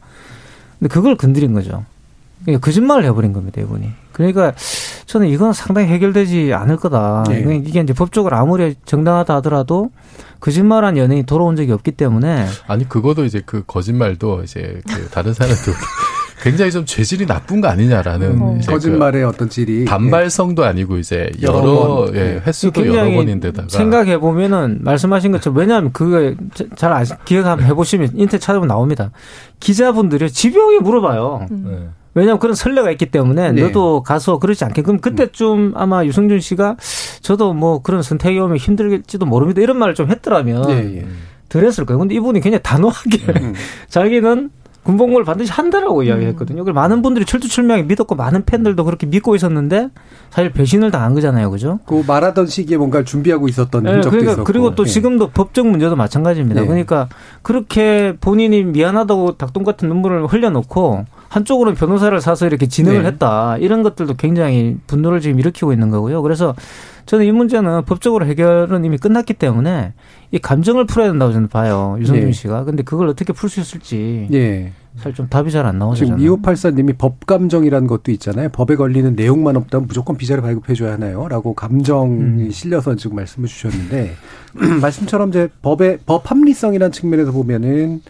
근데 0.79 0.93
그걸 0.93 1.15
건드린 1.15 1.53
거죠. 1.53 1.85
그러니까 2.43 2.65
거짓말을 2.65 3.05
해버린 3.05 3.33
겁니다, 3.33 3.61
이분이. 3.61 3.89
그러니까 4.11 4.53
저는 5.05 5.27
이건 5.27 5.53
상당히 5.53 5.87
해결되지 5.89 6.53
않을 6.53 6.77
거다. 6.77 7.23
네. 7.29 7.61
이게 7.63 7.79
이제 7.79 7.93
법적으로 7.93 8.35
아무리 8.35 8.75
정당하다 8.85 9.35
하더라도 9.35 9.91
거짓말한 10.39 10.97
연예인이 10.97 11.25
돌아온 11.25 11.55
적이 11.55 11.71
없기 11.73 11.91
때문에. 11.91 12.47
아니, 12.67 12.89
그거도 12.89 13.25
이제 13.25 13.41
그 13.45 13.63
거짓말도 13.65 14.43
이제 14.43 14.81
그 14.87 15.07
다른 15.09 15.33
사람도 15.33 15.61
굉장히 16.41 16.71
좀 16.71 16.85
죄질이 16.85 17.25
나쁜 17.27 17.61
거 17.61 17.67
아니냐라는 17.67 18.27
음, 18.31 18.61
거짓말의 18.67 19.21
그 19.21 19.27
어떤 19.27 19.49
질이 19.49 19.85
단발성도 19.85 20.65
아니고 20.65 20.97
이제 20.97 21.31
여러, 21.41 21.59
여러 21.59 22.07
예, 22.13 22.19
예 22.19 22.41
횟수도 22.45 22.85
여러 22.87 23.11
번인데다가 23.11 23.67
생각해 23.69 24.17
보면은 24.17 24.79
말씀하신 24.81 25.31
것처럼 25.33 25.57
왜냐하면 25.57 25.91
그거 25.93 26.33
잘 26.75 26.91
아시, 26.91 27.13
기억 27.25 27.45
한번 27.45 27.67
해보시면 27.67 28.11
인터넷 28.15 28.39
찾아보면 28.39 28.67
나옵니다. 28.67 29.11
기자분들이 29.59 30.31
집요하게 30.31 30.79
물어봐요. 30.79 31.47
음. 31.51 31.65
네. 31.67 31.89
왜냐하면 32.13 32.39
그런 32.39 32.55
선례가 32.55 32.91
있기 32.91 33.05
때문에 33.05 33.51
네. 33.53 33.61
너도 33.61 34.03
가서 34.03 34.37
그러지 34.37 34.65
않게 34.65 34.81
그럼 34.81 34.99
그때쯤 34.99 35.73
아마 35.75 36.03
유승준 36.03 36.41
씨가 36.41 36.75
저도 37.21 37.53
뭐 37.53 37.81
그런 37.81 38.01
선택이 38.01 38.37
오면 38.39 38.57
힘들겠지도 38.57 39.25
모릅니다 39.25 39.61
이런 39.61 39.77
말을 39.77 39.95
좀 39.95 40.09
했더라면 40.09 40.67
네, 40.67 40.97
예. 40.97 41.05
덜 41.47 41.65
했을 41.65 41.85
거예요. 41.85 41.99
근데 41.99 42.15
이분이 42.15 42.41
굉장히 42.41 42.63
단호하게 42.63 43.17
음. 43.41 43.53
자기는 43.87 44.49
군복무를 44.83 45.25
반드시 45.25 45.51
한다라고 45.51 45.99
음. 45.99 46.05
이야기했거든요. 46.05 46.63
그리고 46.63 46.75
많은 46.75 47.01
분들이 47.01 47.25
철두철미하게 47.25 47.83
믿었고 47.83 48.15
많은 48.15 48.45
팬들도 48.45 48.83
그렇게 48.83 49.05
믿고 49.05 49.35
있었는데 49.35 49.89
사실 50.31 50.51
배신을 50.51 50.91
당한 50.91 51.13
거잖아요, 51.13 51.51
그죠? 51.51 51.79
그 51.85 52.03
말하던 52.07 52.47
시기에 52.47 52.77
뭔가 52.77 53.03
준비하고 53.03 53.47
있었던 53.47 53.83
네, 53.83 53.93
적도 53.95 54.09
그러니까 54.09 54.31
있었고. 54.31 54.45
그리고 54.45 54.75
또 54.75 54.83
네. 54.83 54.89
지금도 54.89 55.29
법적 55.29 55.67
문제도 55.67 55.95
마찬가지입니다. 55.95 56.61
네. 56.61 56.67
그러니까 56.67 57.09
그렇게 57.41 58.15
본인이 58.19 58.63
미안하다고 58.63 59.37
닭똥 59.37 59.63
같은 59.63 59.87
눈물을 59.87 60.25
흘려놓고 60.25 61.05
한쪽으로는 61.31 61.77
변호사를 61.77 62.19
사서 62.19 62.45
이렇게 62.45 62.67
진행을 62.67 63.03
네. 63.03 63.07
했다 63.07 63.55
이런 63.57 63.83
것들도 63.83 64.15
굉장히 64.15 64.75
분노를 64.87 65.21
지금 65.21 65.39
일으키고 65.39 65.71
있는 65.71 65.89
거고요. 65.89 66.21
그래서 66.21 66.53
저는 67.05 67.25
이 67.25 67.31
문제는 67.31 67.85
법적으로 67.85 68.25
해결은 68.25 68.83
이미 68.83 68.97
끝났기 68.97 69.35
때문에 69.35 69.93
이 70.31 70.39
감정을 70.39 70.85
풀어야 70.85 71.07
된다고 71.07 71.31
저는 71.31 71.47
봐요. 71.47 71.95
유성준 71.99 72.27
예. 72.27 72.31
씨가. 72.33 72.65
근데 72.65 72.83
그걸 72.83 73.07
어떻게 73.07 73.31
풀 73.31 73.49
수 73.49 73.61
있을지. 73.61 74.27
예. 74.33 74.73
사실 74.97 75.13
좀 75.13 75.29
답이 75.29 75.51
잘 75.51 75.65
안 75.65 75.79
나오죠. 75.79 76.05
지금 76.05 76.19
2584님이 76.19 76.97
법감정이라는 76.97 77.87
것도 77.87 78.11
있잖아요. 78.11 78.49
법에 78.49 78.75
걸리는 78.75 79.15
내용만 79.15 79.55
없다면 79.55 79.87
무조건 79.87 80.17
비자를 80.17 80.43
발급해줘야 80.43 80.91
하나요? 80.91 81.29
라고 81.29 81.53
감정이 81.53 82.11
음. 82.11 82.51
실려서 82.51 82.95
지금 82.95 83.15
말씀을 83.15 83.47
주셨는데, 83.47 84.11
말씀처럼 84.81 85.29
이제 85.29 85.47
법의, 85.61 85.99
법 86.05 86.29
합리성이라는 86.29 86.91
측면에서 86.91 87.31
보면은 87.31 88.01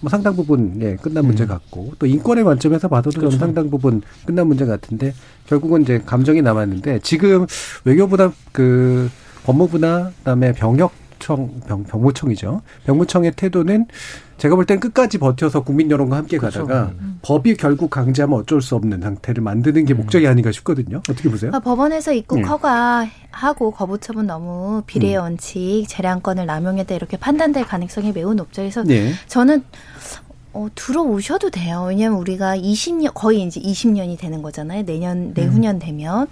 뭐 0.00 0.08
상당 0.08 0.34
부분 0.34 0.80
예 0.80 0.96
끝난 0.96 1.26
문제 1.26 1.44
음. 1.44 1.48
같고 1.48 1.92
또 1.98 2.06
인권의 2.06 2.44
관점에서 2.44 2.88
봐도 2.88 3.10
그렇죠. 3.10 3.36
상당 3.36 3.70
부분 3.70 4.02
끝난 4.24 4.46
문제 4.46 4.64
같은데 4.64 5.14
결국은 5.46 5.82
이제 5.82 6.02
감정이 6.04 6.42
남았는데 6.42 7.00
지금 7.02 7.46
외교부나 7.84 8.32
그 8.52 9.10
법무부나 9.44 10.12
그다음에 10.18 10.52
병역 10.52 10.92
청 11.20 11.60
병, 11.66 11.84
병무청이죠 11.84 12.62
병무청의 12.84 13.32
태도는 13.36 13.86
제가 14.38 14.56
볼 14.56 14.64
땐 14.64 14.80
끝까지 14.80 15.18
버텨서 15.18 15.60
국민 15.60 15.90
여론과 15.90 16.16
함께 16.16 16.38
그렇죠. 16.38 16.66
가다가 16.66 16.92
음. 16.98 17.18
법이 17.22 17.56
결국 17.56 17.90
강제하면 17.90 18.38
어쩔 18.40 18.62
수 18.62 18.74
없는 18.74 19.02
상태를 19.02 19.42
만드는 19.42 19.84
게 19.84 19.92
음. 19.94 19.98
목적이 19.98 20.28
아닌가 20.28 20.50
싶거든요. 20.50 21.02
어떻게 21.10 21.28
보세요? 21.28 21.50
아, 21.52 21.60
법원에서 21.60 22.12
입국 22.14 22.36
네. 22.36 22.42
허가하고 22.46 23.70
거부 23.72 23.98
처분 23.98 24.26
너무 24.26 24.82
비례 24.86 25.14
원칙, 25.16 25.82
음. 25.82 25.84
재량권을 25.86 26.46
남용했다 26.46 26.94
이렇게 26.94 27.18
판단될 27.18 27.66
가능성이 27.66 28.12
매우 28.12 28.32
높죠. 28.32 28.62
그래서 28.62 28.82
네. 28.82 29.12
저는 29.28 29.62
어, 30.52 30.66
들어오셔도 30.74 31.50
돼요. 31.50 31.84
왜냐면 31.88 32.18
우리가 32.18 32.56
20년, 32.56 33.12
거의 33.14 33.42
이제 33.42 33.60
20년이 33.60 34.18
되는 34.18 34.42
거잖아요. 34.42 34.84
내년, 34.84 35.32
내후년 35.32 35.76
음. 35.76 35.78
되면. 35.78 36.26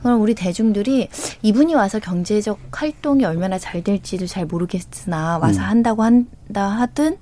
그럼 0.00 0.20
우리 0.20 0.34
대중들이 0.34 1.08
이분이 1.42 1.74
와서 1.74 1.98
경제적 1.98 2.58
활동이 2.70 3.24
얼마나 3.24 3.58
잘 3.58 3.82
될지도 3.82 4.26
잘 4.26 4.46
모르겠으나 4.46 5.38
와서 5.38 5.60
음. 5.60 5.64
한다고 5.64 6.02
한다 6.02 6.66
하든 6.68 7.16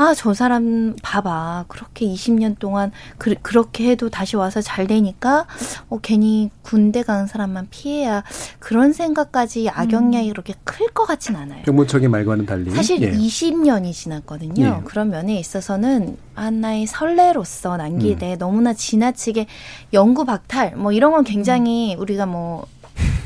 아, 0.00 0.14
저 0.14 0.32
사람 0.32 0.96
봐봐. 1.02 1.66
그렇게 1.68 2.06
20년 2.06 2.58
동안 2.58 2.90
그, 3.18 3.34
그렇게 3.42 3.90
해도 3.90 4.08
다시 4.08 4.34
와서 4.34 4.62
잘 4.62 4.86
되니까 4.86 5.46
어, 5.90 5.98
괜히 6.00 6.48
군대 6.62 7.02
가는 7.02 7.26
사람만 7.26 7.66
피해야 7.68 8.24
그런 8.58 8.94
생각까지 8.94 9.68
악영향이 9.68 10.28
음. 10.28 10.32
그렇게 10.32 10.54
클 10.64 10.80
것 10.94 11.04
같진 11.04 11.36
않아요. 11.36 11.62
병모적인 11.64 12.10
말과는 12.10 12.46
달리. 12.46 12.70
사실 12.70 13.02
예. 13.02 13.12
20년이 13.12 13.92
지났거든요. 13.92 14.64
예. 14.80 14.84
그런 14.86 15.10
면에 15.10 15.38
있어서는 15.38 16.16
하나의 16.34 16.86
설레로서 16.86 17.76
남기되 17.76 18.32
음. 18.32 18.38
너무나 18.38 18.72
지나치게 18.72 19.46
영구 19.92 20.24
박탈 20.24 20.76
뭐 20.76 20.92
이런 20.92 21.12
건 21.12 21.24
굉장히 21.24 21.94
음. 21.94 22.00
우리가 22.00 22.24
뭐 22.24 22.66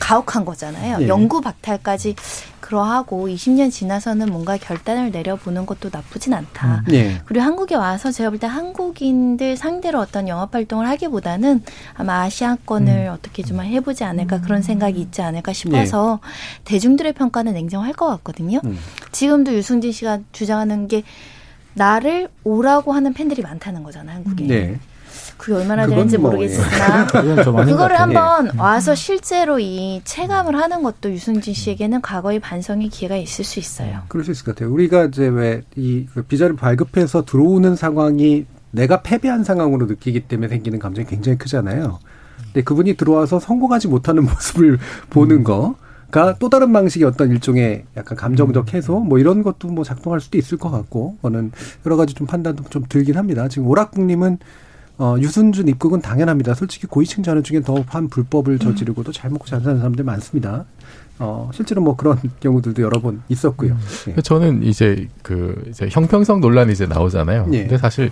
가혹한 0.01 0.45
거잖아요. 0.45 0.99
예. 1.03 1.09
영구 1.09 1.41
박탈까지 1.41 2.17
그러하고 2.65 3.29
20년 3.29 3.71
지나서는 3.71 4.31
뭔가 4.31 4.57
결단을 4.57 5.11
내려보는 5.11 5.67
것도 5.67 5.91
나쁘진 5.93 6.33
않다. 6.33 6.83
음. 6.89 6.95
예. 6.95 7.21
그리고 7.27 7.45
한국에 7.45 7.75
와서 7.75 8.11
제가 8.11 8.31
볼 8.31 8.39
때 8.39 8.47
한국인들 8.47 9.59
상대로 9.59 10.01
어떤 10.01 10.29
영업 10.29 10.55
활동을 10.55 10.89
하기보다는 10.89 11.63
아마 11.93 12.23
아시아권을 12.23 13.07
음. 13.09 13.13
어떻게 13.13 13.43
좀 13.43 13.61
해보지 13.61 14.05
않을까 14.05 14.41
그런 14.41 14.63
생각이 14.63 14.99
있지 14.99 15.21
않을까 15.21 15.53
싶어서 15.53 16.21
예. 16.25 16.29
대중들의 16.65 17.13
평가는 17.13 17.53
냉정할 17.53 17.93
것 17.93 18.07
같거든요. 18.07 18.61
음. 18.65 18.79
지금도 19.13 19.53
유승진 19.55 19.93
씨가 19.93 20.21
주장하는 20.33 20.89
게 20.89 21.03
나를 21.75 22.29
오라고 22.45 22.93
하는 22.93 23.13
팬들이 23.13 23.43
많다는 23.43 23.83
거잖아요, 23.83 24.17
한국에. 24.17 24.47
네. 24.47 24.81
그게 25.37 25.55
얼마나 25.55 25.87
되는지 25.87 26.19
뭐, 26.19 26.31
모르겠으나 26.31 27.07
예. 27.25 27.45
그거를 27.45 27.99
한번 27.99 28.51
예. 28.55 28.59
와서 28.59 28.95
실제로 28.95 29.59
이 29.59 30.01
체감을 30.05 30.57
하는 30.57 30.83
것도 30.83 31.11
유승진 31.11 31.55
씨에게는 31.55 32.01
과거의 32.03 32.41
반성의 32.41 32.89
기회가 32.89 33.17
있을 33.17 33.45
수 33.45 33.59
있어요. 33.59 34.03
그럴 34.09 34.25
수 34.25 34.31
있을 34.31 34.45
것 34.45 34.55
같아요. 34.55 34.73
우리가 34.73 35.05
이제 35.07 35.27
왜이 35.27 36.07
그 36.13 36.23
비자를 36.23 36.57
발급해서 36.57 37.25
들어오는 37.25 37.77
상황이 37.77 38.47
내가 38.71 39.03
패배한 39.03 39.45
상황으로 39.45 39.87
느끼기 39.87 40.21
때문에 40.21 40.49
생기는 40.49 40.79
감정이 40.79 41.07
굉장히 41.07 41.39
크잖아요. 41.39 42.01
근데 42.47 42.63
그분이 42.63 42.97
들어와서 42.97 43.39
성공하지 43.39 43.89
못하는 43.89 44.25
모습을 44.27 44.79
보는 45.11 45.37
음. 45.39 45.45
거. 45.45 45.77
가또 46.11 46.49
다른 46.49 46.73
방식의 46.73 47.09
어떤 47.09 47.31
일종의 47.31 47.87
약간 47.97 48.17
감정적 48.17 48.73
해소 48.73 49.01
뭐 49.01 49.19
이런 49.19 49.43
것도 49.43 49.67
뭐 49.67 49.83
작동할 49.83 50.21
수도 50.21 50.39
있을 50.39 50.59
것 50.59 50.71
같고 50.71 51.17
그거는 51.17 51.51
여러 51.85 51.97
가지 51.97 52.15
좀 52.15 52.29
판단도 52.29 52.65
좀 52.71 52.85
들긴 52.89 53.17
합니다. 53.17 53.49
지금 53.49 53.67
오락국님은 53.67 54.39
어, 54.99 55.17
유순준 55.19 55.67
입국은 55.69 56.01
당연합니다. 56.01 56.55
솔직히 56.55 56.87
고위층 56.87 57.23
자녀 57.23 57.43
중에 57.43 57.61
더한 57.63 58.09
불법을 58.09 58.59
저지르고도 58.59 59.11
잘 59.13 59.31
먹고 59.31 59.47
잘 59.47 59.61
사는 59.61 59.79
사람들 59.79 60.05
많습니다. 60.05 60.65
어, 61.19 61.51
실제로 61.53 61.81
뭐 61.83 61.97
그런 61.97 62.19
경우들도 62.41 62.81
여러 62.83 63.01
번 63.01 63.23
있었고요. 63.29 63.73
음. 63.73 64.15
예. 64.17 64.23
저는 64.23 64.63
이제 64.63 65.09
그 65.23 65.65
이제 65.69 65.89
형평성 65.91 66.41
논란이 66.41 66.73
이제 66.73 66.87
나오잖아요. 66.87 67.49
예. 67.53 67.61
근데 67.63 67.79
사실 67.79 68.11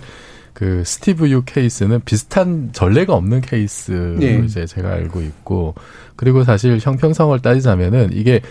그 0.53 0.83
스티브 0.85 1.29
유 1.29 1.43
케이스는 1.45 2.01
비슷한 2.05 2.69
전례가 2.73 3.13
없는 3.15 3.41
케이스로 3.41 4.21
예. 4.21 4.39
이제 4.39 4.65
제가 4.65 4.89
알고 4.91 5.21
있고 5.21 5.73
그리고 6.15 6.43
사실 6.43 6.79
형평성을 6.81 7.37
따지자면은 7.39 8.09
이게 8.13 8.41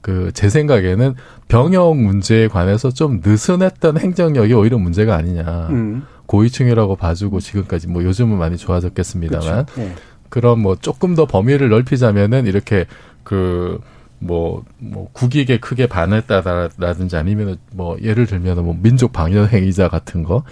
그 0.00 0.30
제 0.32 0.48
생각에는 0.48 1.14
병역 1.48 1.96
문제에 1.96 2.48
관해서 2.48 2.90
좀 2.90 3.20
느슨했던 3.24 3.98
행정력이 3.98 4.54
오히려 4.54 4.78
문제가 4.78 5.16
아니냐. 5.16 5.68
음. 5.70 6.02
고위층이라고 6.28 6.94
봐주고 6.94 7.40
지금까지 7.40 7.88
뭐 7.88 8.04
요즘은 8.04 8.38
많이 8.38 8.56
좋아졌겠습니다만 8.56 9.66
네. 9.76 9.94
그런 10.28 10.60
뭐 10.60 10.76
조금 10.76 11.14
더 11.14 11.26
범위를 11.26 11.70
넓히자면은 11.70 12.46
이렇게 12.46 12.86
그 13.24 13.80
뭐, 14.20 14.64
뭐, 14.78 15.08
국익에 15.12 15.60
크게 15.60 15.86
반했다라든지 15.86 17.16
아니면은 17.16 17.56
뭐, 17.72 17.96
예를 18.02 18.26
들면은 18.26 18.64
뭐, 18.64 18.76
민족 18.76 19.12
방역 19.12 19.52
행위자 19.52 19.88
같은 19.88 20.24
거. 20.24 20.42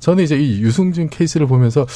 저는 0.00 0.24
이제 0.24 0.36
이 0.36 0.60
유승준 0.60 1.08
케이스를 1.08 1.46
보면서 1.46 1.86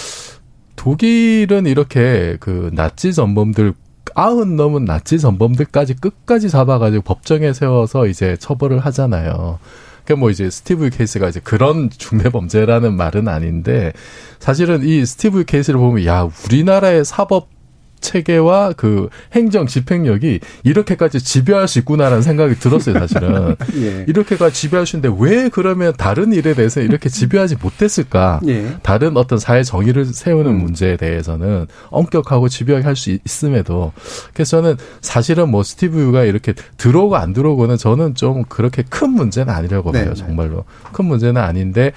독일은 0.76 1.66
이렇게 1.66 2.36
그 2.38 2.70
나치 2.72 3.12
전범들 3.12 3.74
아흔 4.14 4.54
넘은 4.56 4.84
나치 4.84 5.18
전범들까지 5.18 5.94
끝까지 5.96 6.48
잡아가지고 6.48 7.02
법정에 7.02 7.52
세워서 7.52 8.06
이제 8.06 8.36
처벌을 8.36 8.78
하잖아요. 8.78 9.58
그뭐 10.06 10.30
이제 10.30 10.48
스티브 10.48 10.90
케이스가 10.90 11.28
이제 11.28 11.40
그런 11.42 11.90
중대 11.90 12.30
범죄라는 12.30 12.96
말은 12.96 13.28
아닌데 13.28 13.92
사실은 14.38 14.82
이 14.82 15.04
스티브 15.04 15.44
케이스를 15.44 15.78
보면 15.78 16.06
야 16.06 16.28
우리나라의 16.46 17.04
사법 17.04 17.55
체계와 18.00 18.72
그 18.76 19.08
행정 19.32 19.66
집행력이 19.66 20.40
이렇게까지 20.64 21.20
집요할 21.20 21.68
수 21.68 21.78
있구나라는 21.78 22.22
생각이 22.22 22.56
들었어요, 22.56 22.98
사실은. 22.98 23.56
예. 23.78 24.04
이렇게까지 24.08 24.54
집요할 24.54 24.86
수 24.86 24.96
있는데 24.96 25.16
왜 25.18 25.48
그러면 25.48 25.92
다른 25.96 26.32
일에 26.32 26.54
대해서 26.54 26.80
이렇게 26.80 27.08
집요하지 27.08 27.56
못했을까? 27.62 28.40
예. 28.46 28.76
다른 28.82 29.16
어떤 29.16 29.38
사회 29.38 29.62
정의를 29.62 30.06
세우는 30.06 30.50
음. 30.50 30.58
문제에 30.58 30.96
대해서는 30.96 31.66
엄격하고 31.90 32.48
집요하게 32.48 32.84
할 32.84 32.96
수 32.96 33.16
있음에도 33.24 33.92
그래서 34.32 34.56
저는 34.56 34.76
사실은 35.02 35.50
뭐 35.50 35.62
스티브 35.62 36.00
유가 36.00 36.24
이렇게 36.24 36.54
들어오고 36.78 37.16
안 37.16 37.32
들어오고는 37.32 37.76
저는 37.76 38.14
좀 38.14 38.42
그렇게 38.48 38.82
큰 38.88 39.10
문제는 39.10 39.52
아니라고 39.52 39.92
봐요, 39.92 40.08
네. 40.08 40.14
정말로. 40.14 40.64
큰 40.92 41.04
문제는 41.04 41.40
아닌데 41.40 41.92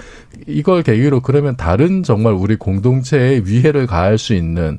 이걸 0.46 0.82
계기로 0.82 1.20
그러면 1.22 1.56
다른 1.56 2.02
정말 2.02 2.34
우리 2.34 2.56
공동체에 2.56 3.42
위해를 3.44 3.86
가할 3.86 4.18
수 4.18 4.34
있는 4.34 4.78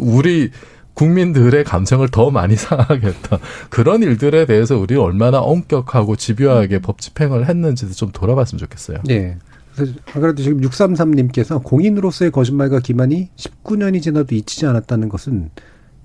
우리 0.00 0.50
국민들의 0.94 1.64
감정을 1.64 2.08
더 2.08 2.30
많이 2.30 2.56
상하게 2.58 3.06
했던 3.08 3.38
그런 3.70 4.02
일들에 4.02 4.44
대해서 4.46 4.76
우리 4.76 4.96
얼마나 4.96 5.38
엄격하게 5.38 6.16
집요하게 6.16 6.80
법 6.80 7.00
집행을 7.00 7.48
했는지도 7.48 7.92
좀 7.92 8.10
돌아봤으면 8.12 8.58
좋겠어요. 8.58 8.98
네. 9.04 9.36
그래서 9.74 9.92
아까도 10.14 10.42
지금 10.42 10.60
633님께서 10.60 11.62
공인으로서의 11.62 12.32
거짓말과 12.32 12.80
기만이 12.80 13.30
19년이 13.36 14.02
지나도 14.02 14.34
잊히지 14.34 14.66
않았다는 14.66 15.08
것은 15.08 15.50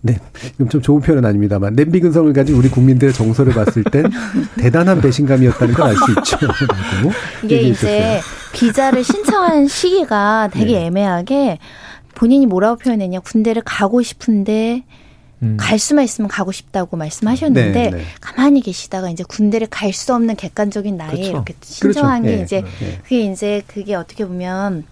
네, 0.02 0.20
좀 0.70 0.82
좋은 0.84 1.02
표현은 1.02 1.26
아닙니다만 1.28 1.76
냄비 1.76 2.00
근성을 2.00 2.32
가진 2.32 2.56
우리 2.56 2.70
국민들의 2.70 3.12
정서를 3.12 3.54
봤을 3.54 3.84
땐 3.84 4.06
대단한 4.56 5.02
배신감이었다는 5.02 5.74
걸 5.74 5.88
알 5.88 5.96
수 5.96 6.12
있죠. 6.12 6.38
이게 7.43 7.62
이제 7.62 8.22
비자를 8.54 9.04
신청한 9.04 9.68
시기가 9.68 10.50
되게 10.54 10.74
네. 10.74 10.86
애매하게 10.86 11.58
본인이 12.16 12.45
뭐라고 12.47 12.78
표현했냐 12.80 13.20
군대를 13.20 13.61
가고 13.63 14.01
싶은데 14.01 14.84
음. 15.43 15.57
갈 15.59 15.78
수만 15.78 16.05
있으면 16.05 16.28
가고 16.30 16.51
싶다고 16.51 16.97
말씀하셨는데 16.97 17.72
네, 17.72 17.89
네. 17.91 18.03
가만히 18.22 18.61
계시다가 18.61 19.09
이제 19.09 19.24
군대를 19.28 19.68
갈 19.68 19.93
수 19.93 20.13
없는 20.13 20.36
객관적인 20.36 20.97
나이에 20.97 21.11
그렇죠. 21.11 21.30
이렇게 21.30 21.53
신청한 21.61 22.24
그렇죠. 22.24 22.32
게 22.32 22.38
네, 22.38 22.43
이제 22.43 22.61
네. 22.61 22.99
그게 23.03 23.32
이제 23.32 23.61
그게 23.68 23.95
어떻게 23.95 24.26
보면 24.26 24.86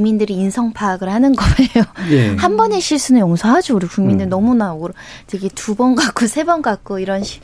국민들이 0.00 0.34
인성 0.34 0.74
파악을 0.74 1.08
하는 1.10 1.34
거예요. 1.34 1.86
예. 2.12 2.36
한 2.36 2.58
번의 2.58 2.82
실수는 2.82 3.22
용서하죠. 3.22 3.74
우리 3.76 3.86
국민들 3.86 4.26
음. 4.26 4.28
너무나 4.28 4.74
오고 4.74 4.90
되게 5.26 5.48
두 5.48 5.74
번 5.74 5.94
갖고 5.94 6.26
세 6.26 6.44
번 6.44 6.60
갖고 6.62 6.98
이런 6.98 7.22
시, 7.24 7.40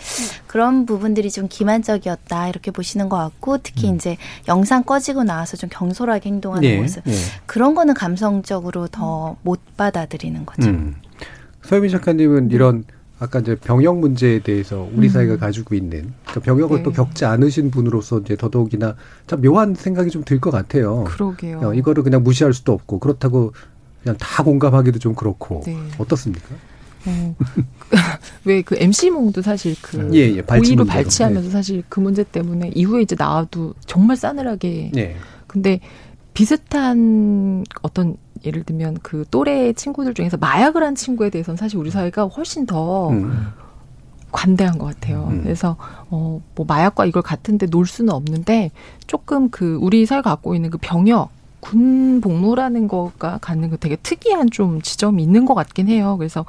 그런 0.46 0.84
부분들이 0.84 1.30
좀 1.30 1.48
기만적이었다 1.48 2.48
이렇게 2.48 2.70
보시는 2.70 3.09
것 3.09 3.16
같고 3.16 3.59
특히 3.62 3.88
음. 3.88 3.94
이제 3.96 4.16
영상 4.48 4.82
꺼지고 4.84 5.24
나와서 5.24 5.57
좀 5.57 5.70
경솔하게 5.72 6.28
행동하는 6.28 6.68
예. 6.68 6.78
모습 6.80 7.07
예. 7.07 7.12
그런 7.46 7.74
거는 7.74 7.94
감성적으로 7.94 8.88
더 8.88 9.36
못 9.42 9.61
받아들이는 9.76 10.44
거죠. 10.44 10.68
음. 10.68 10.96
서유민 11.64 11.90
작가님은 11.90 12.50
이런 12.50 12.84
아까 13.22 13.38
이제 13.38 13.54
병역 13.54 14.00
문제에 14.00 14.40
대해서 14.40 14.88
우리 14.92 15.06
음. 15.06 15.12
사회가 15.12 15.36
가지고 15.36 15.76
있는 15.76 16.12
그러니까 16.24 16.40
병역을 16.40 16.78
네. 16.78 16.82
또 16.82 16.90
겪지 16.90 17.24
않으신 17.24 17.70
분으로서 17.70 18.18
이제 18.18 18.34
더더욱이나 18.36 18.96
참 19.28 19.40
묘한 19.40 19.76
생각이 19.76 20.10
좀 20.10 20.24
들 20.24 20.40
것 20.40 20.50
같아요. 20.50 21.04
그러게요. 21.04 21.60
어, 21.62 21.74
이거를 21.74 22.02
그냥 22.02 22.24
무시할 22.24 22.52
수도 22.52 22.72
없고 22.72 22.98
그렇다고 22.98 23.52
그냥 24.02 24.16
다 24.18 24.42
공감하기도 24.42 24.98
좀 24.98 25.14
그렇고 25.14 25.62
네. 25.64 25.78
어떻습니까? 25.98 26.48
어, 27.06 27.36
왜그 28.44 28.74
MC몽도 28.78 29.42
사실 29.42 29.76
그 29.80 30.10
예, 30.14 30.36
예, 30.36 30.40
고의로 30.42 30.84
발치하면서 30.84 31.48
네. 31.48 31.52
사실 31.52 31.84
그 31.88 32.00
문제 32.00 32.24
때문에 32.24 32.72
이후에 32.74 33.02
이제 33.02 33.14
나와도 33.16 33.74
정말 33.86 34.16
싸늘하게. 34.16 34.90
네. 34.94 35.16
근데 35.46 35.78
비슷한 36.34 37.64
어떤 37.82 38.16
예를 38.45 38.64
들면 38.64 38.99
그 39.03 39.24
또래 39.30 39.72
친구들 39.72 40.14
중에서 40.14 40.36
마약을 40.36 40.82
한 40.82 40.95
친구에 40.95 41.30
대해서는 41.30 41.57
사실 41.57 41.78
우리 41.78 41.90
사회가 41.90 42.24
훨씬 42.26 42.66
더 42.66 43.11
음. 43.11 43.47
관대한 44.30 44.78
것 44.78 44.86
같아요. 44.86 45.28
음. 45.30 45.43
그래서 45.43 45.76
어 46.11 46.40
뭐 46.55 46.66
마약과 46.66 47.07
이걸 47.07 47.22
같은데 47.22 47.66
놀 47.66 47.86
수는 47.86 48.12
없는데 48.12 48.70
조금 49.07 49.49
그 49.51 49.78
우리 49.80 50.05
사회가 50.07 50.30
갖고 50.30 50.55
있는 50.55 50.70
그 50.70 50.78
병역 50.80 51.30
군 51.61 52.20
복무라는 52.20 52.88
거가 52.88 53.38
갖는 53.40 53.70
그 53.70 53.78
되게 53.78 53.97
특이한 53.97 54.51
좀 54.51 54.82
지점이 54.82 55.22
있는 55.22 55.45
것 55.45 55.55
같긴 55.55 55.88
해요. 55.88 56.16
그래서 56.18 56.45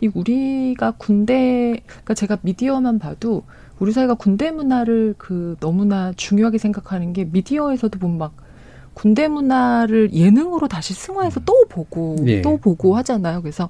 이 0.00 0.08
우리가 0.14 0.92
군대 0.92 1.80
그러니까 1.86 2.14
제가 2.14 2.38
미디어만 2.42 2.98
봐도 2.98 3.42
우리 3.80 3.92
사회가 3.92 4.14
군대 4.14 4.50
문화를 4.52 5.14
그 5.18 5.56
너무나 5.60 6.12
중요하게 6.16 6.58
생각하는 6.58 7.12
게 7.12 7.24
미디어에서도 7.24 7.98
보면 7.98 8.18
막 8.18 8.32
군대 8.94 9.28
문화를 9.28 10.12
예능으로 10.12 10.68
다시 10.68 10.94
승화해서 10.94 11.40
음. 11.40 11.42
또 11.44 11.64
보고 11.68 12.16
예. 12.26 12.42
또 12.42 12.56
보고 12.58 12.96
하잖아요. 12.96 13.42
그래서 13.42 13.68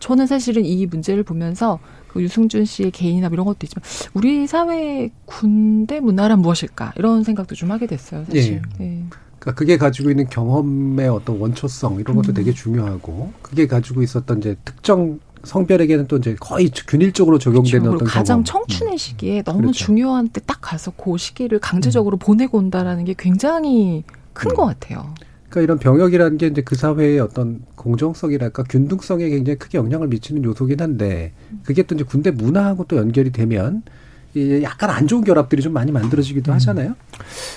저는 0.00 0.26
사실은 0.26 0.64
이 0.64 0.86
문제를 0.86 1.22
보면서 1.22 1.78
그 2.08 2.22
유승준 2.22 2.64
씨의 2.64 2.90
개인이나 2.90 3.28
이런 3.32 3.44
것도 3.46 3.58
있지만 3.64 3.82
우리 4.14 4.46
사회의 4.46 5.10
군대 5.24 6.00
문화란 6.00 6.40
무엇일까 6.40 6.92
이런 6.96 7.24
생각도 7.24 7.54
좀 7.54 7.70
하게 7.70 7.86
됐어요. 7.86 8.24
사실. 8.26 8.62
예. 8.80 8.84
예. 8.84 9.02
그러니까 9.38 9.58
그게 9.58 9.76
가지고 9.76 10.10
있는 10.10 10.26
경험의 10.28 11.08
어떤 11.08 11.38
원초성 11.38 12.00
이런 12.00 12.16
것도 12.16 12.32
음. 12.32 12.34
되게 12.34 12.52
중요하고 12.52 13.32
그게 13.42 13.66
가지고 13.66 14.02
있었던 14.02 14.38
이제 14.38 14.56
특정 14.64 15.18
성별에게는 15.44 16.06
또 16.06 16.16
이제 16.16 16.34
거의 16.40 16.70
균일적으로 16.70 17.38
적용되는 17.38 17.80
그리고 17.82 17.96
어떤 17.96 18.08
가장 18.08 18.42
경험. 18.42 18.66
청춘의 18.66 18.96
시기에 18.96 19.42
너무 19.42 19.60
그렇죠. 19.60 19.84
중요한 19.84 20.28
때 20.28 20.40
딱 20.46 20.58
가서 20.62 20.90
그 20.92 21.18
시기를 21.18 21.58
강제적으로 21.58 22.16
보내고 22.16 22.56
온다라는 22.58 23.04
게 23.04 23.14
굉장히 23.18 24.04
큰 24.34 24.50
음. 24.50 24.56
것 24.56 24.66
같아요. 24.66 25.14
그러니까 25.48 25.60
이런 25.62 25.78
병역이라는 25.78 26.36
게 26.36 26.48
이제 26.48 26.62
그 26.62 26.74
사회의 26.74 27.20
어떤 27.20 27.62
공정성이랄까 27.76 28.64
균등성에 28.64 29.28
굉장히 29.28 29.56
크게 29.56 29.78
영향을 29.78 30.08
미치는 30.08 30.44
요소긴 30.44 30.80
한데 30.80 31.32
그게 31.62 31.84
또 31.84 31.94
이제 31.94 32.04
군대 32.04 32.30
문화하고 32.32 32.84
또 32.88 32.96
연결이 32.96 33.30
되면 33.30 33.82
이 34.34 34.62
약간 34.64 34.90
안 34.90 35.06
좋은 35.06 35.22
결합들이 35.22 35.62
좀 35.62 35.72
많이 35.72 35.92
만들어지기도 35.92 36.52
하잖아요. 36.54 36.94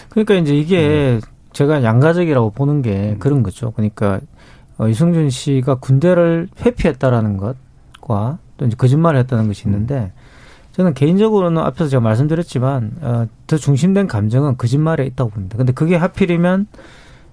그러니까 0.09 0.35
이제 0.35 0.55
이게 0.55 1.19
제가 1.53 1.83
양가적이라고 1.83 2.51
보는 2.51 2.83
게 2.83 3.15
그런 3.17 3.41
거죠. 3.41 3.71
그러니까 3.71 4.19
어, 4.77 4.87
이승준 4.87 5.31
씨가 5.31 5.75
군대를 5.75 6.49
회피했다라는 6.63 7.37
것과 7.37 8.37
또 8.57 8.65
이제 8.67 8.75
거짓말을 8.75 9.19
했다는 9.21 9.47
것이 9.47 9.63
있는데 9.65 10.11
저는 10.77 10.93
개인적으로는 10.93 11.61
앞에서 11.63 11.87
제가 11.87 12.01
말씀드렸지만 12.01 12.91
어, 13.01 13.25
더 13.47 13.57
중심된 13.57 14.07
감정은 14.07 14.57
거짓말에 14.57 15.05
있다고 15.07 15.31
봅니다. 15.31 15.57
근데 15.57 15.73
그게 15.73 15.95
하필이면 15.95 16.67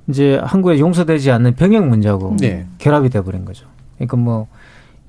이제 0.09 0.40
한국에 0.42 0.78
용서되지 0.78 1.30
않는 1.30 1.55
병역 1.55 1.86
문제하고 1.86 2.36
네. 2.40 2.66
결합이 2.78 3.11
돼버린 3.11 3.45
거죠. 3.45 3.66
그러니까 3.97 4.16
뭐 4.16 4.49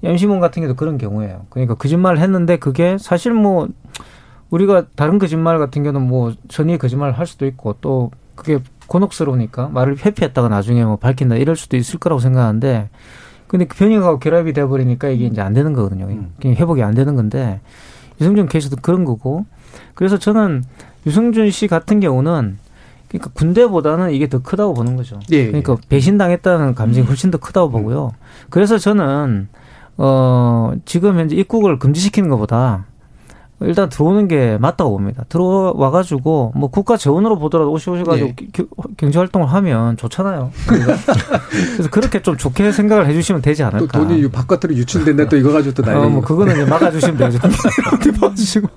염시몬 0.03 0.41
같은 0.41 0.61
경우도 0.61 0.75
그런 0.75 0.97
경우예요. 0.97 1.45
그러니까 1.49 1.75
거짓말을 1.75 2.19
했는데 2.19 2.57
그게 2.57 2.97
사실 2.99 3.33
뭐 3.33 3.69
우리가 4.49 4.87
다른 4.95 5.17
거짓말 5.17 5.57
같은 5.57 5.83
경우는 5.83 6.05
뭐 6.05 6.33
선의 6.49 6.77
거짓말을 6.77 7.17
할 7.17 7.25
수도 7.27 7.45
있고 7.45 7.77
또 7.79 8.11
그게 8.35 8.59
곤혹스러우니까 8.87 9.69
말을 9.69 9.97
회피했다가 10.05 10.49
나중에 10.49 10.83
뭐 10.83 10.97
밝힌다 10.97 11.37
이럴 11.37 11.55
수도 11.55 11.77
있을 11.77 11.99
거라고 11.99 12.19
생각하는데 12.19 12.89
근데 13.47 13.65
그 13.65 13.77
병역하고 13.77 14.19
결합이 14.19 14.51
돼버리니까 14.51 15.07
이게 15.07 15.25
이제 15.25 15.39
안 15.39 15.53
되는 15.53 15.71
거거든요. 15.71 16.07
그게 16.35 16.53
회복이 16.53 16.83
안 16.83 16.93
되는 16.93 17.15
건데 17.15 17.61
유승준 18.19 18.47
케이스도 18.47 18.77
그런 18.81 19.05
거고 19.05 19.45
그래서 19.93 20.17
저는 20.17 20.63
유승준 21.05 21.51
씨 21.51 21.67
같은 21.67 21.99
경우는 21.99 22.57
그러니까 23.07 23.29
군대보다는 23.33 24.11
이게 24.11 24.27
더 24.27 24.41
크다고 24.41 24.73
보는 24.73 24.95
거죠. 24.95 25.19
예, 25.31 25.47
그러니까 25.47 25.77
배신당했다는 25.89 26.75
감정이 26.75 27.05
훨씬 27.05 27.31
더 27.31 27.37
크다고 27.37 27.69
보고요. 27.69 28.13
그래서 28.49 28.77
저는 28.77 29.47
어 29.97 30.73
지금 30.85 31.17
현재 31.17 31.35
입국을 31.35 31.79
금지시키는 31.79 32.29
것보다 32.29 32.85
일단 33.61 33.89
들어오는 33.89 34.27
게 34.27 34.57
맞다고 34.59 34.91
봅니다. 34.91 35.23
들어와 35.29 35.89
가지고 35.89 36.51
뭐 36.55 36.69
국가 36.69 36.97
재원으로 36.97 37.39
보더라도 37.39 37.71
오시 37.71 37.89
오셔 37.89 38.03
가지고 38.03 38.29
예. 38.29 38.47
경제 38.97 39.17
활동을 39.17 39.47
하면 39.47 39.95
좋잖아요. 39.95 40.51
그러니까 40.67 40.97
그래서 41.49 41.89
그렇게 41.89 42.21
좀 42.21 42.35
좋게 42.35 42.71
생각을 42.71 43.07
해주시면 43.07 43.41
되지 43.41 43.61
또 43.63 43.67
않을까. 43.67 43.99
돈이 43.99 44.29
바깥으로 44.29 44.75
유출된다 44.75 45.29
또 45.29 45.37
이거 45.37 45.53
가지고 45.53 45.73
또 45.73 45.83
난리. 45.83 45.99
어, 45.99 46.09
뭐 46.09 46.21
그거는 46.21 46.53
이제 46.53 46.65
막아주시면 46.65 47.17
되죠. 47.17 47.39
봐주시고. 48.19 48.67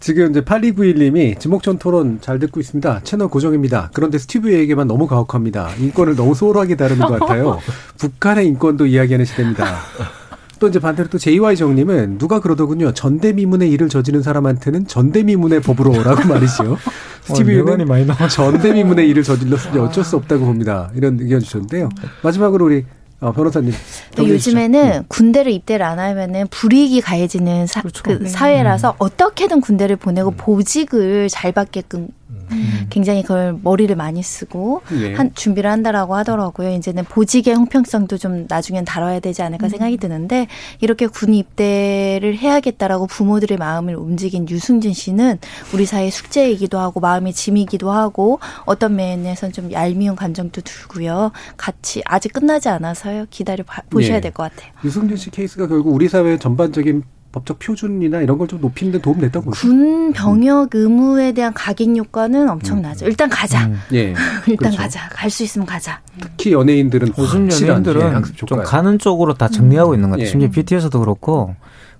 지금 0.00 0.30
이제 0.30 0.40
8291님이 0.40 1.38
지목전 1.38 1.78
토론 1.78 2.18
잘 2.20 2.38
듣고 2.38 2.60
있습니다. 2.60 3.00
채널 3.02 3.28
고정입니다. 3.28 3.90
그런데 3.92 4.18
스티브에게만 4.18 4.86
너무 4.86 5.06
가혹합니다. 5.06 5.70
인권을 5.78 6.16
너무 6.16 6.34
소홀하게 6.34 6.76
다루는 6.76 7.06
것 7.06 7.18
같아요. 7.18 7.58
북한의 7.98 8.46
인권도 8.46 8.86
이야기하는 8.86 9.24
시대입니다. 9.24 9.66
또 10.58 10.68
이제 10.68 10.78
반대로 10.78 11.08
또 11.08 11.18
JY 11.18 11.56
정님은 11.56 12.18
누가 12.18 12.40
그러더군요. 12.40 12.92
전대미문의 12.92 13.70
일을 13.70 13.88
저지른 13.88 14.22
사람한테는 14.22 14.86
전대미문의 14.86 15.60
법으로라고 15.60 16.26
말이죠. 16.28 16.78
스티브는 17.22 17.86
많이 17.86 18.06
나와. 18.06 18.28
전대미문의 18.28 19.08
일을 19.10 19.22
저질렀으니 19.22 19.78
어쩔 19.78 20.04
수 20.04 20.16
없다고 20.16 20.46
봅니다. 20.46 20.90
이런 20.94 21.18
의견 21.20 21.40
주셨는데요. 21.40 21.88
마지막으로 22.22 22.66
우리 22.66 22.84
어, 23.20 23.32
변호사님. 23.32 23.72
또 24.10 24.16
정리해 24.16 24.34
요즘에는 24.34 24.84
주시죠. 24.84 25.04
군대를 25.08 25.52
입대를 25.52 25.84
안 25.86 25.98
하면은 25.98 26.46
불이익이 26.50 27.00
가해지는 27.00 27.66
사, 27.66 27.82
그 28.02 28.18
네. 28.22 28.28
사회라서 28.28 28.90
음. 28.90 28.94
어떻게든 28.98 29.62
군대를 29.62 29.96
보내고 29.96 30.32
보직을 30.32 31.28
잘 31.30 31.52
받게끔 31.52 32.08
음. 32.28 32.86
굉장히 32.90 33.22
그걸 33.22 33.56
머리를 33.62 33.94
많이 33.96 34.22
쓰고 34.22 34.82
네. 34.90 35.02
예. 35.10 35.14
한 35.14 35.32
준비를 35.34 35.70
한다라고 35.70 36.14
하더라고요. 36.16 36.70
이제는 36.74 37.04
보직의 37.04 37.54
형평성도 37.54 38.18
좀 38.18 38.46
나중엔 38.48 38.84
다뤄야 38.84 39.20
되지 39.20 39.42
않을까 39.42 39.68
생각이 39.68 39.96
드는데 39.96 40.46
이렇게 40.80 41.06
군 41.06 41.34
입대를 41.34 42.36
해야겠다라고 42.36 43.06
부모들의 43.06 43.58
마음을 43.58 43.94
움직인 43.96 44.48
유승진 44.48 44.92
씨는 44.92 45.38
우리 45.74 45.86
사회 45.86 46.10
숙제이기도 46.10 46.78
하고 46.78 47.00
마음의 47.00 47.32
짐이기도 47.32 47.90
하고 47.90 48.40
어떤 48.64 48.96
면에선 48.96 49.52
좀 49.52 49.70
얄미운 49.72 50.16
감정도 50.16 50.60
들고요. 50.62 51.32
같이 51.56 52.02
아직 52.04 52.32
끝나지 52.32 52.68
않아서요. 52.68 53.26
기다려 53.30 53.64
봐- 53.64 53.82
보셔야 53.90 54.16
예. 54.16 54.20
될것 54.20 54.50
같아요. 54.52 54.72
유승준 54.84 55.16
씨 55.16 55.30
케이스가 55.30 55.66
결국 55.68 55.94
우리 55.94 56.08
사회의 56.08 56.38
전반적인 56.38 57.02
법적 57.36 57.58
표준이나 57.58 58.20
이런 58.22 58.38
걸 58.38 58.46
좀 58.46 58.60
높이는 58.60 58.92
데 58.92 58.98
도움 59.00 59.20
됐다고 59.20 59.46
보죠. 59.50 59.60
군 59.68 60.12
병역 60.12 60.74
의무에 60.74 61.32
대한 61.32 61.52
각인 61.52 61.96
효과는 61.96 62.48
엄청나죠. 62.48 63.06
일단 63.06 63.28
가자. 63.28 63.68
예. 63.92 64.14
일단 64.46 64.56
그렇죠. 64.70 64.76
가자. 64.78 65.08
갈 65.10 65.28
수 65.30 65.42
있으면 65.42 65.66
가자. 65.66 66.00
특히 66.20 66.52
연예인들은 66.52 67.12
요즘 67.18 67.50
예, 67.50 67.66
연예인들은 67.66 68.22
좀. 68.46 68.62
가는 68.62 68.98
쪽으로 68.98 69.34
다 69.34 69.48
정리하고 69.48 69.94
있는 69.94 70.08
것 70.08 70.12
같아요. 70.14 70.26
예. 70.26 70.30
심지어 70.30 70.48
BTS도 70.50 71.00
그렇고 71.00 71.54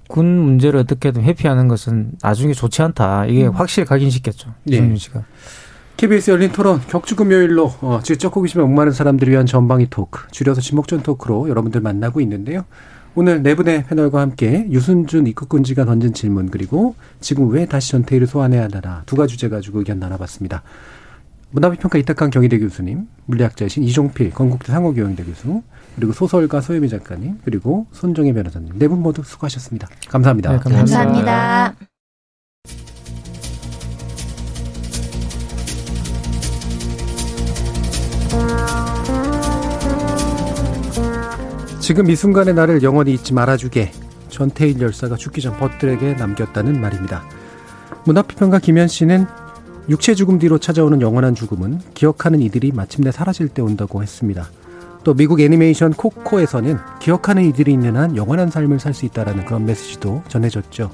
군 0.09 0.25
문제를 0.39 0.81
어떻게든 0.81 1.23
회피하는 1.25 1.67
것은 1.69 2.13
나중에 2.23 2.53
좋지 2.55 2.81
않다. 2.83 3.27
이게 3.27 3.47
확실히 3.47 3.87
각인시켰죠. 3.87 4.55
예. 4.71 4.77
이승준 4.77 4.97
씨가. 4.97 5.23
KBS 5.97 6.31
열린 6.31 6.53
토론 6.53 6.81
격주 6.87 7.17
금요일로 7.17 7.75
어, 7.81 8.01
지적 8.03 8.37
호기심에 8.37 8.63
목마른 8.63 8.93
사람들을 8.93 9.33
위한 9.33 9.47
전방위 9.47 9.89
토크 9.91 10.29
줄여서 10.31 10.61
지목전 10.61 11.03
토크로 11.03 11.49
여러분들 11.49 11.81
만나고 11.81 12.21
있는데요. 12.21 12.63
오늘 13.19 13.43
네 13.43 13.55
분의 13.55 13.85
패널과 13.87 14.21
함께 14.21 14.67
유순준 14.71 15.27
입국군지가 15.27 15.87
던진 15.87 16.13
질문 16.13 16.51
그리고 16.51 16.95
지금 17.21 17.49
왜 17.51 17.65
다시 17.65 17.91
전태일을 17.93 18.27
소환해야 18.27 18.69
하나 18.71 19.03
두 19.07 19.17
가지 19.17 19.33
주제 19.33 19.49
가지고 19.49 19.79
의견 19.79 19.99
나눠봤습니다. 19.99 20.63
문화비평가 21.51 21.97
이탁한 21.99 22.29
경희대 22.31 22.59
교수님, 22.59 23.07
물리학자이신 23.25 23.85
이종필 23.85 24.33
건국대 24.33 24.71
상호교양대 24.73 25.25
교수, 25.25 25.63
그리고 25.95 26.13
소설가 26.13 26.61
소유미 26.61 26.91
작가님, 26.91 27.39
그리고 27.45 27.87
손정혜 27.93 28.35
변호사님 28.35 28.79
네 28.79 28.87
분 28.89 29.01
모두 29.01 29.23
수고하셨습니다. 29.25 29.89
감사합니다. 30.09 30.53
네, 30.53 30.59
감사합니다. 30.59 31.75
감사합니다. 38.31 38.96
지금 41.87 42.11
이 42.11 42.17
순간의 42.17 42.55
나를 42.55 42.83
영원히 42.83 43.13
잊지 43.15 43.33
말아주게 43.33 43.93
전태일 44.29 44.81
열사가 44.81 45.15
죽기 45.15 45.41
전 45.41 45.57
벗들에게 45.57 46.15
남겼다는 46.15 46.81
말입니다. 46.81 47.23
문화비평가 48.07 48.59
김현 48.59 48.89
씨는 48.89 49.25
육체 49.89 50.17
죽음 50.17 50.41
뒤로 50.41 50.59
찾아오는 50.59 51.01
영원한 51.01 51.37
죽음은 51.37 51.81
기억하는 51.95 52.43
이들이 52.43 52.73
마침내 52.73 53.13
사라질 53.13 53.49
때 53.49 53.63
온다고 53.63 54.03
했습니다. 54.03 54.51
또 55.05 55.15
미국 55.15 55.39
애니메이션 55.39 55.93
코코에서는 55.93 56.77
기억하는 56.99 57.45
이들이 57.45 57.75
있는 57.75 57.97
한 57.97 58.17
영원한 58.17 58.51
삶을 58.51 58.81
살 58.81 58.93
수 58.93 59.07
있다라는 59.07 59.45
그런 59.45 59.65
메시지도 59.65 60.25
전해졌죠. 60.27 60.91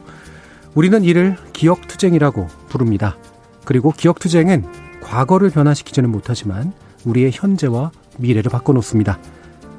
우리는 0.74 1.04
이를 1.04 1.38
기억투쟁이라고 1.54 2.48
부릅니다. 2.68 3.16
그리고 3.64 3.92
기억투쟁은 3.92 4.66
과거를 5.00 5.48
변화시키지는 5.48 6.10
못하지만 6.10 6.74
우리의 7.06 7.30
현재와 7.32 7.92
미래를 8.18 8.50
바꿔놓습니다. 8.50 9.18